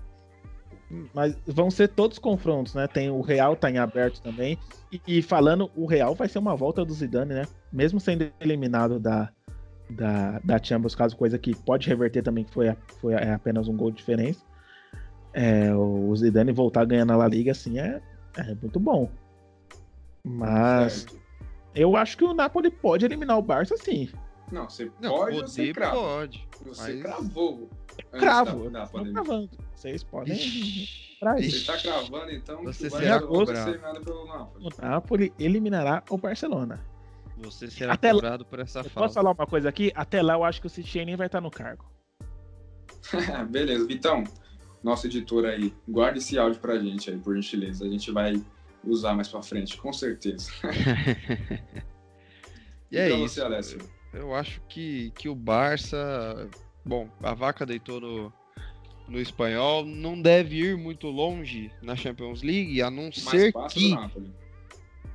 Mas 1.12 1.36
vão 1.46 1.70
ser 1.70 1.88
todos 1.88 2.18
confrontos, 2.18 2.74
né? 2.74 2.86
Tem 2.86 3.10
o 3.10 3.20
Real 3.20 3.56
tá 3.56 3.70
em 3.70 3.78
aberto 3.78 4.20
também. 4.20 4.58
E, 4.92 5.00
e, 5.06 5.22
falando, 5.22 5.70
o 5.74 5.86
Real 5.86 6.14
vai 6.14 6.28
ser 6.28 6.38
uma 6.38 6.54
volta 6.54 6.84
do 6.84 6.92
Zidane, 6.92 7.34
né? 7.34 7.46
Mesmo 7.72 7.98
sendo 7.98 8.30
eliminado 8.40 9.00
da, 9.00 9.30
da, 9.90 10.38
da 10.44 10.62
Champions, 10.62 10.94
caso 10.94 11.16
coisa 11.16 11.38
que 11.38 11.54
pode 11.54 11.88
reverter 11.88 12.22
também, 12.22 12.44
que 12.44 12.52
foi, 12.52 12.76
foi 13.00 13.14
é 13.14 13.32
apenas 13.32 13.66
um 13.66 13.76
gol 13.76 13.90
de 13.90 13.96
diferença. 13.96 14.40
É, 15.32 15.74
o 15.74 16.14
Zidane 16.14 16.52
voltar 16.52 16.84
ganhando 16.84 17.12
a 17.12 17.16
La 17.16 17.26
Liga, 17.26 17.50
assim, 17.50 17.80
é, 17.80 18.00
é 18.36 18.54
muito 18.54 18.78
bom. 18.78 19.10
Mas 20.22 20.92
certo. 20.92 21.20
eu 21.74 21.96
acho 21.96 22.16
que 22.16 22.24
o 22.24 22.32
Napoli 22.32 22.70
pode 22.70 23.04
eliminar 23.04 23.36
o 23.36 23.42
Barça, 23.42 23.76
sim. 23.76 24.08
Não, 24.52 24.68
você 24.68 24.90
não, 25.00 25.10
pode 25.10 25.36
ou 25.36 25.46
você 25.46 25.72
crava? 25.72 25.96
Pode. 25.96 26.48
Você 26.64 26.94
mas... 26.94 27.02
cravou. 27.02 27.70
Cravo. 28.12 28.70
Da, 28.70 28.84
da 28.84 29.04
cravando. 29.04 29.50
Vocês 29.74 30.02
podem. 30.02 30.36
Você 30.36 31.46
está 31.46 31.78
cravando, 31.78 32.30
então, 32.30 32.62
você 32.62 32.90
que 32.90 32.96
será 32.96 33.20
cobrado. 33.20 34.04
pelo 34.04 34.26
Napoli. 34.26 34.64
O 34.64 34.82
Napoli 34.82 35.32
eliminará 35.38 36.02
o 36.10 36.18
Barcelona. 36.18 36.84
Você 37.38 37.70
será 37.70 37.94
Até 37.94 38.12
cobrado 38.12 38.44
lá... 38.44 38.50
por 38.50 38.60
essa 38.60 38.84
falta. 38.84 39.00
Posso 39.00 39.14
falar 39.14 39.32
uma 39.32 39.46
coisa 39.46 39.68
aqui? 39.68 39.90
Até 39.94 40.22
lá 40.22 40.34
eu 40.34 40.44
acho 40.44 40.60
que 40.60 40.66
o 40.66 40.70
Citiene 40.70 41.16
vai 41.16 41.26
estar 41.26 41.40
no 41.40 41.50
cargo. 41.50 41.84
Beleza, 43.50 43.86
Vitão, 43.86 44.24
nosso 44.82 45.06
editor 45.06 45.44
aí, 45.46 45.74
guarde 45.88 46.18
esse 46.18 46.38
áudio 46.38 46.60
pra 46.60 46.78
gente 46.78 47.10
aí, 47.10 47.18
por 47.18 47.34
gentileza. 47.34 47.84
A 47.84 47.88
gente 47.88 48.10
vai 48.10 48.42
usar 48.84 49.14
mais 49.14 49.28
pra 49.28 49.42
frente, 49.42 49.76
com 49.78 49.92
certeza. 49.92 50.50
e 52.90 52.98
é 52.98 53.06
então, 53.06 53.24
isso. 53.24 53.34
Você, 53.34 53.42
Alessio? 53.42 53.78
Eu 54.14 54.34
acho 54.34 54.60
que, 54.68 55.12
que 55.16 55.28
o 55.28 55.34
Barça. 55.34 56.48
Bom, 56.84 57.08
a 57.22 57.34
vaca 57.34 57.66
deitou 57.66 58.00
no, 58.00 58.32
no 59.08 59.20
espanhol, 59.20 59.84
não 59.84 60.20
deve 60.20 60.56
ir 60.56 60.76
muito 60.76 61.08
longe 61.08 61.70
na 61.82 61.96
Champions 61.96 62.42
League, 62.42 62.80
a 62.80 62.90
não 62.90 63.04
Mas 63.04 63.18
ser 63.24 63.52
que. 63.70 63.94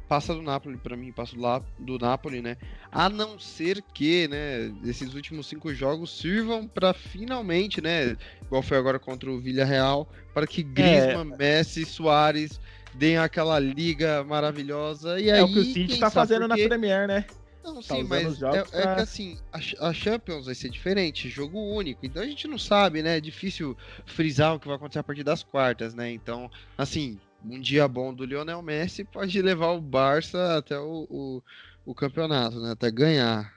Passa 0.08 0.34
do 0.34 0.41
Napoli 0.41 0.76
para 0.76 0.97
mim, 0.97 1.12
passa 1.12 1.36
do, 1.36 1.41
lá, 1.41 1.62
do 1.78 2.00
Napoli, 2.00 2.41
né? 2.41 2.58
A 2.91 3.08
não 3.10 3.38
ser 3.38 3.80
que, 3.93 4.28
né, 4.28 4.74
esses 4.84 5.14
últimos 5.14 5.45
cinco 5.45 5.72
jogos 5.72 6.18
sirvam 6.18 6.68
para 6.68 6.95
finalmente, 6.95 7.80
né, 7.80 8.18
igual 8.41 8.64
foi 8.64 8.80
agora 8.80 8.97
contra 8.97 9.30
o 9.30 9.39
Villarreal, 9.39 10.10
para 10.34 10.47
que 10.47 10.64
Griezmann, 10.64 11.32
é... 11.34 11.38
Messi, 11.38 11.86
Soares 11.86 12.60
deem 12.95 13.20
aquela 13.20 13.60
liga 13.60 14.24
maravilhosa. 14.24 15.20
E 15.20 15.30
é 15.30 15.34
aí, 15.34 15.41
o 15.43 15.47
que 15.47 15.60
o 15.60 15.64
City 15.64 16.00
tá 16.00 16.10
fazendo 16.10 16.47
porque... 16.47 16.64
na 16.64 16.70
Premier, 16.70 17.08
né? 17.08 17.26
Não, 17.64 17.76
tá 17.76 17.95
sim, 17.95 18.03
mas 18.03 18.41
é, 18.41 18.64
pra... 18.64 18.80
é, 18.80 18.95
que 18.95 19.01
assim, 19.01 19.38
a, 19.51 19.89
a, 19.89 19.93
Champions 19.93 20.45
vai 20.45 20.55
ser 20.55 20.70
diferente, 20.70 21.30
jogo 21.30 21.60
único, 21.60 22.05
então 22.05 22.22
a 22.22 22.26
gente 22.26 22.47
não 22.47 22.57
sabe, 22.57 23.01
né? 23.03 23.18
É 23.18 23.22
difícil 23.22 23.78
frisar 24.05 24.55
o 24.55 24.60
que 24.60 24.68
vai 24.68 24.78
acontecer 24.78 24.99
a 24.99 25.03
partir 25.03 25.24
das 25.24 25.43
quartas, 25.43 25.93
né? 25.93 26.10
Então, 26.12 26.49
assim, 26.78 27.20
um 27.43 27.60
dia 27.60 27.88
bom 27.88 28.14
do 28.14 28.26
Lionel 28.26 28.62
Messi 28.62 29.03
pode 29.03 29.41
levar 29.41 29.72
o 29.72 29.82
Barça 29.82 30.57
até 30.57 30.80
o, 30.80 31.05
o, 31.10 31.43
o 31.86 31.93
campeonato, 31.93 32.60
né? 32.62 32.72
Até 32.72 32.89
ganhar, 32.89 33.53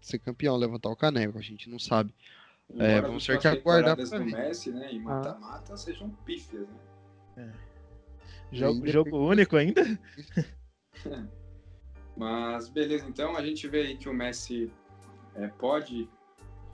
ser 0.00 0.18
campeão, 0.18 0.56
levantar 0.56 0.90
o 0.90 0.96
caneco, 0.96 1.38
a 1.38 1.42
gente 1.42 1.70
não 1.70 1.78
sabe. 1.78 2.12
é, 2.78 3.00
vamos 3.00 3.24
ter 3.24 3.38
que 3.38 3.48
aguardar 3.48 3.96
para 3.96 4.18
ver. 4.18 4.24
Messi, 4.24 4.70
né? 4.70 4.92
E 4.92 4.98
mata-mata 4.98 5.72
ah. 5.72 5.76
sejam 5.76 6.10
pífias, 6.26 6.66
né? 7.36 7.54
É. 7.54 7.68
Jogo, 8.50 8.86
jogo 8.88 9.18
único 9.18 9.56
ainda? 9.56 9.82
Mas 12.18 12.68
beleza, 12.68 13.06
então 13.08 13.36
a 13.36 13.42
gente 13.46 13.68
vê 13.68 13.82
aí 13.82 13.96
que 13.96 14.08
o 14.08 14.12
Messi 14.12 14.72
é, 15.36 15.46
pode 15.46 16.10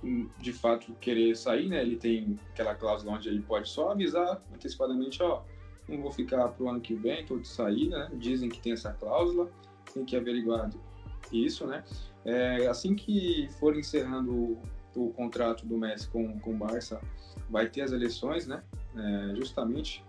hum, 0.03 0.26
de 0.38 0.55
fato 0.55 0.95
querer 0.95 1.36
sair, 1.36 1.68
né? 1.68 1.82
Ele 1.82 1.97
tem 1.97 2.38
aquela 2.49 2.74
cláusula 2.74 3.12
onde 3.12 3.28
ele 3.28 3.42
pode 3.42 3.68
só 3.68 3.90
avisar 3.90 4.40
antecipadamente, 4.55 5.22
ó, 5.22 5.42
não 5.86 6.01
vou 6.01 6.11
ficar 6.11 6.49
pro 6.49 6.70
ano 6.70 6.80
que 6.80 6.95
vem, 6.95 7.26
tô 7.26 7.36
de 7.36 7.47
saída, 7.47 8.09
né? 8.09 8.11
Dizem 8.14 8.49
que 8.49 8.59
tem 8.59 8.72
essa 8.72 8.95
cláusula, 8.95 9.51
tem 9.92 10.03
que 10.03 10.16
averiguar 10.16 10.70
isso, 11.30 11.66
né? 11.66 11.84
É, 12.24 12.66
assim 12.66 12.95
que 12.95 13.47
for 13.61 13.76
encerrando 13.76 14.32
o, 14.32 14.62
o, 14.97 15.12
contrato 15.12 15.66
do 15.66 15.76
Messi 15.76 16.09
com, 16.09 16.38
com 16.40 16.53
o 16.53 16.57
Barça, 16.57 17.03
vai 17.51 17.68
ter 17.68 17.82
as 17.82 17.92
eleições, 17.92 18.47
né? 18.47 18.62
É, 18.97 19.34
justamente 19.36 20.03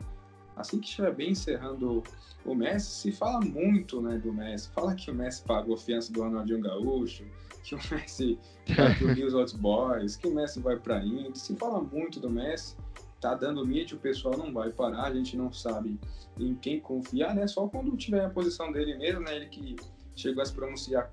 assim 0.56 0.80
que 0.80 0.88
estiver 0.88 1.14
bem 1.14 1.32
encerrando 1.32 2.03
o 2.45 2.53
Messi, 2.53 2.91
se 2.91 3.12
fala 3.12 3.39
muito 3.41 4.01
né, 4.01 4.18
do 4.18 4.32
Messi. 4.32 4.70
Fala 4.70 4.93
que 4.93 5.10
o 5.10 5.16
Messi 5.16 5.43
pagou 5.43 5.76
fiança 5.76 6.14
do 6.14 6.22
Ronaldinho 6.22 6.62
Gaúcho, 6.62 7.26
que 7.64 7.74
o 7.74 7.80
Messi 7.91 8.38
vai 8.76 8.95
pro 8.95 9.08
News 9.16 9.34
Old 9.34 9.58
Boys, 9.58 10.16
que 10.16 10.28
o 10.28 10.34
Messi 10.34 10.60
vai 10.60 10.78
para 10.78 11.03
Inter. 11.03 11.36
Se 11.36 11.56
fala 11.56 11.82
muito 11.82 12.20
do 12.20 12.30
Messi, 12.30 12.76
tá 13.20 13.34
dando 13.34 13.66
mídia, 13.66 13.97
o 13.97 13.99
pessoal 13.99 14.38
não 14.38 14.53
vai 14.53 14.70
parar, 14.70 15.06
a 15.06 15.14
gente 15.14 15.36
não 15.36 15.51
sabe 15.51 15.99
em 16.39 16.53
quem 16.53 16.80
confiar, 16.80 17.34
né? 17.34 17.47
Só 17.47 17.68
quando 17.68 17.95
tiver 17.97 18.24
a 18.24 18.30
posição 18.30 18.72
dele 18.72 18.95
mesmo, 18.95 19.22
né? 19.22 19.36
Ele 19.36 19.47
que 19.47 19.76
chegou 20.16 20.43
a 20.43 20.45
se 20.45 20.53
pronunciar 20.53 21.10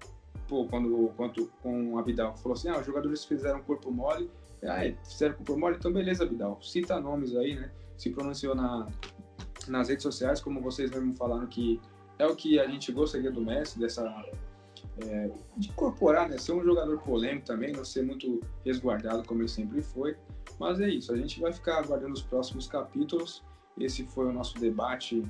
pô, 0.46 0.66
quando, 0.66 1.10
quando 1.16 1.50
com 1.62 1.98
a 1.98 2.02
Vidal 2.02 2.36
falou 2.36 2.52
assim: 2.54 2.68
ah, 2.68 2.78
os 2.78 2.86
jogadores 2.86 3.24
fizeram 3.24 3.62
corpo 3.62 3.90
mole. 3.90 4.30
Ah, 4.62 4.80
fizeram 5.08 5.34
corpo 5.34 5.56
mole, 5.58 5.76
então 5.76 5.92
beleza, 5.92 6.26
Vidal. 6.26 6.58
Cita 6.60 7.00
nomes 7.00 7.34
aí, 7.34 7.54
né? 7.54 7.70
Se 7.96 8.10
pronunciou 8.10 8.54
na, 8.54 8.86
nas 9.68 9.88
redes 9.88 10.02
sociais, 10.02 10.40
como 10.40 10.60
vocês 10.60 10.90
mesmo 10.90 11.14
falaram 11.14 11.46
que 11.46 11.80
é 12.18 12.26
o 12.26 12.36
que 12.36 12.58
a 12.58 12.66
gente 12.66 12.92
gostaria 12.92 13.30
do 13.30 13.40
Messi, 13.40 13.78
dessa 13.78 14.02
é, 15.04 15.30
de 15.56 15.68
incorporar, 15.68 16.28
né, 16.28 16.38
ser 16.38 16.52
um 16.52 16.62
jogador 16.62 16.98
polêmico 16.98 17.46
também, 17.46 17.72
não 17.72 17.84
ser 17.84 18.02
muito 18.02 18.40
resguardado 18.64 19.24
como 19.24 19.40
ele 19.40 19.48
sempre 19.48 19.82
foi. 19.82 20.16
Mas 20.58 20.80
é 20.80 20.88
isso, 20.88 21.12
a 21.12 21.16
gente 21.16 21.40
vai 21.40 21.52
ficar 21.52 21.78
aguardando 21.78 22.12
os 22.12 22.22
próximos 22.22 22.66
capítulos. 22.66 23.42
Esse 23.78 24.04
foi 24.04 24.26
o 24.26 24.32
nosso 24.32 24.58
debate 24.58 25.22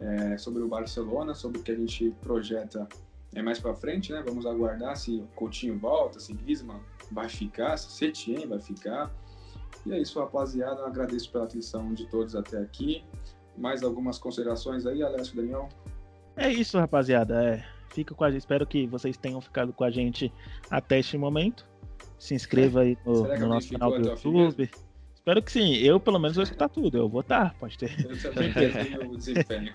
é, 0.00 0.38
sobre 0.38 0.62
o 0.62 0.68
Barcelona, 0.68 1.34
sobre 1.34 1.60
o 1.60 1.62
que 1.62 1.72
a 1.72 1.76
gente 1.76 2.14
projeta 2.20 2.88
é, 3.34 3.42
mais 3.42 3.58
para 3.58 3.74
frente, 3.74 4.12
né? 4.12 4.22
Vamos 4.26 4.46
aguardar 4.46 4.96
se 4.96 5.24
Coutinho 5.34 5.78
volta, 5.78 6.20
se 6.20 6.32
Griezmann 6.32 6.80
vai 7.10 7.28
ficar, 7.28 7.76
se 7.76 7.90
Setien 7.90 8.46
vai 8.46 8.60
ficar. 8.60 9.12
E 9.84 9.92
é 9.92 10.00
isso, 10.00 10.18
rapaziada. 10.18 10.80
Eu 10.80 10.86
agradeço 10.86 11.30
pela 11.30 11.44
atenção 11.44 11.92
de 11.92 12.06
todos 12.06 12.34
até 12.34 12.58
aqui. 12.58 13.04
Mais 13.58 13.82
algumas 13.82 14.18
considerações 14.18 14.86
aí, 14.86 15.02
Alessio 15.02 15.36
Daniel? 15.36 15.68
É 16.36 16.50
isso, 16.50 16.78
rapaziada. 16.78 17.42
É, 17.42 17.64
fica 17.90 18.14
com 18.14 18.24
a 18.24 18.30
gente. 18.30 18.40
Espero 18.40 18.66
que 18.66 18.86
vocês 18.86 19.16
tenham 19.16 19.40
ficado 19.40 19.72
com 19.72 19.84
a 19.84 19.90
gente 19.90 20.32
até 20.70 21.00
este 21.00 21.18
momento. 21.18 21.66
Se 22.18 22.34
inscreva 22.34 22.80
aí 22.82 22.96
no, 23.04 23.26
no 23.38 23.48
nosso 23.48 23.70
canal 23.70 23.90
do 23.90 24.08
YouTube. 24.08 24.70
Espero 25.14 25.42
que 25.42 25.52
sim. 25.52 25.74
Eu, 25.74 26.00
pelo 26.00 26.18
menos, 26.18 26.36
vou 26.36 26.44
escutar 26.44 26.68
tudo. 26.68 26.96
Eu 26.96 27.08
vou 27.08 27.20
estar, 27.20 27.54
pode 27.54 27.76
ter. 27.76 27.94
Eu 28.08 28.22
também 28.22 28.52
tenho 28.54 29.16
desempenho. 29.16 29.72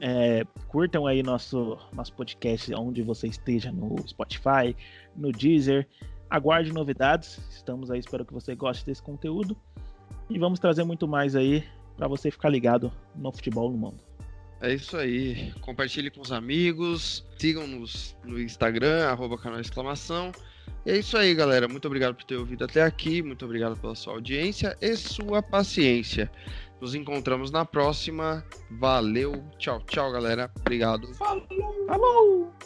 É, 0.00 0.44
curtam 0.66 1.06
aí 1.06 1.22
nosso, 1.22 1.78
nosso 1.94 2.12
podcast 2.14 2.74
onde 2.74 3.02
você 3.02 3.28
esteja, 3.28 3.70
no 3.70 3.96
Spotify, 4.08 4.74
no 5.14 5.30
Deezer. 5.30 5.86
Aguarde 6.28 6.72
novidades. 6.72 7.38
Estamos 7.50 7.90
aí, 7.90 8.00
espero 8.00 8.24
que 8.24 8.32
você 8.32 8.54
goste 8.54 8.84
desse 8.84 9.02
conteúdo. 9.02 9.56
E 10.28 10.38
vamos 10.38 10.58
trazer 10.58 10.84
muito 10.84 11.06
mais 11.06 11.36
aí 11.36 11.64
para 11.98 12.06
você 12.06 12.30
ficar 12.30 12.48
ligado 12.48 12.90
no 13.16 13.32
futebol 13.32 13.70
no 13.70 13.76
mundo. 13.76 13.98
É 14.60 14.72
isso 14.72 14.96
aí. 14.96 15.52
Compartilhe 15.60 16.10
com 16.10 16.20
os 16.20 16.32
amigos. 16.32 17.24
Sigam-nos 17.36 18.16
no 18.24 18.40
Instagram, 18.40 19.08
arroba 19.08 19.36
canal 19.36 19.60
exclamação. 19.60 20.32
E 20.86 20.92
é 20.92 20.98
isso 20.98 21.16
aí, 21.16 21.34
galera. 21.34 21.68
Muito 21.68 21.86
obrigado 21.86 22.14
por 22.14 22.24
ter 22.24 22.36
ouvido 22.36 22.64
até 22.64 22.82
aqui. 22.82 23.20
Muito 23.20 23.44
obrigado 23.44 23.76
pela 23.76 23.94
sua 23.94 24.14
audiência 24.14 24.76
e 24.80 24.96
sua 24.96 25.42
paciência. 25.42 26.30
Nos 26.80 26.94
encontramos 26.94 27.50
na 27.50 27.64
próxima. 27.64 28.44
Valeu. 28.70 29.44
Tchau, 29.58 29.80
tchau, 29.86 30.12
galera. 30.12 30.50
Obrigado. 30.60 31.12
Falou. 31.14 31.46
Falou. 31.86 32.57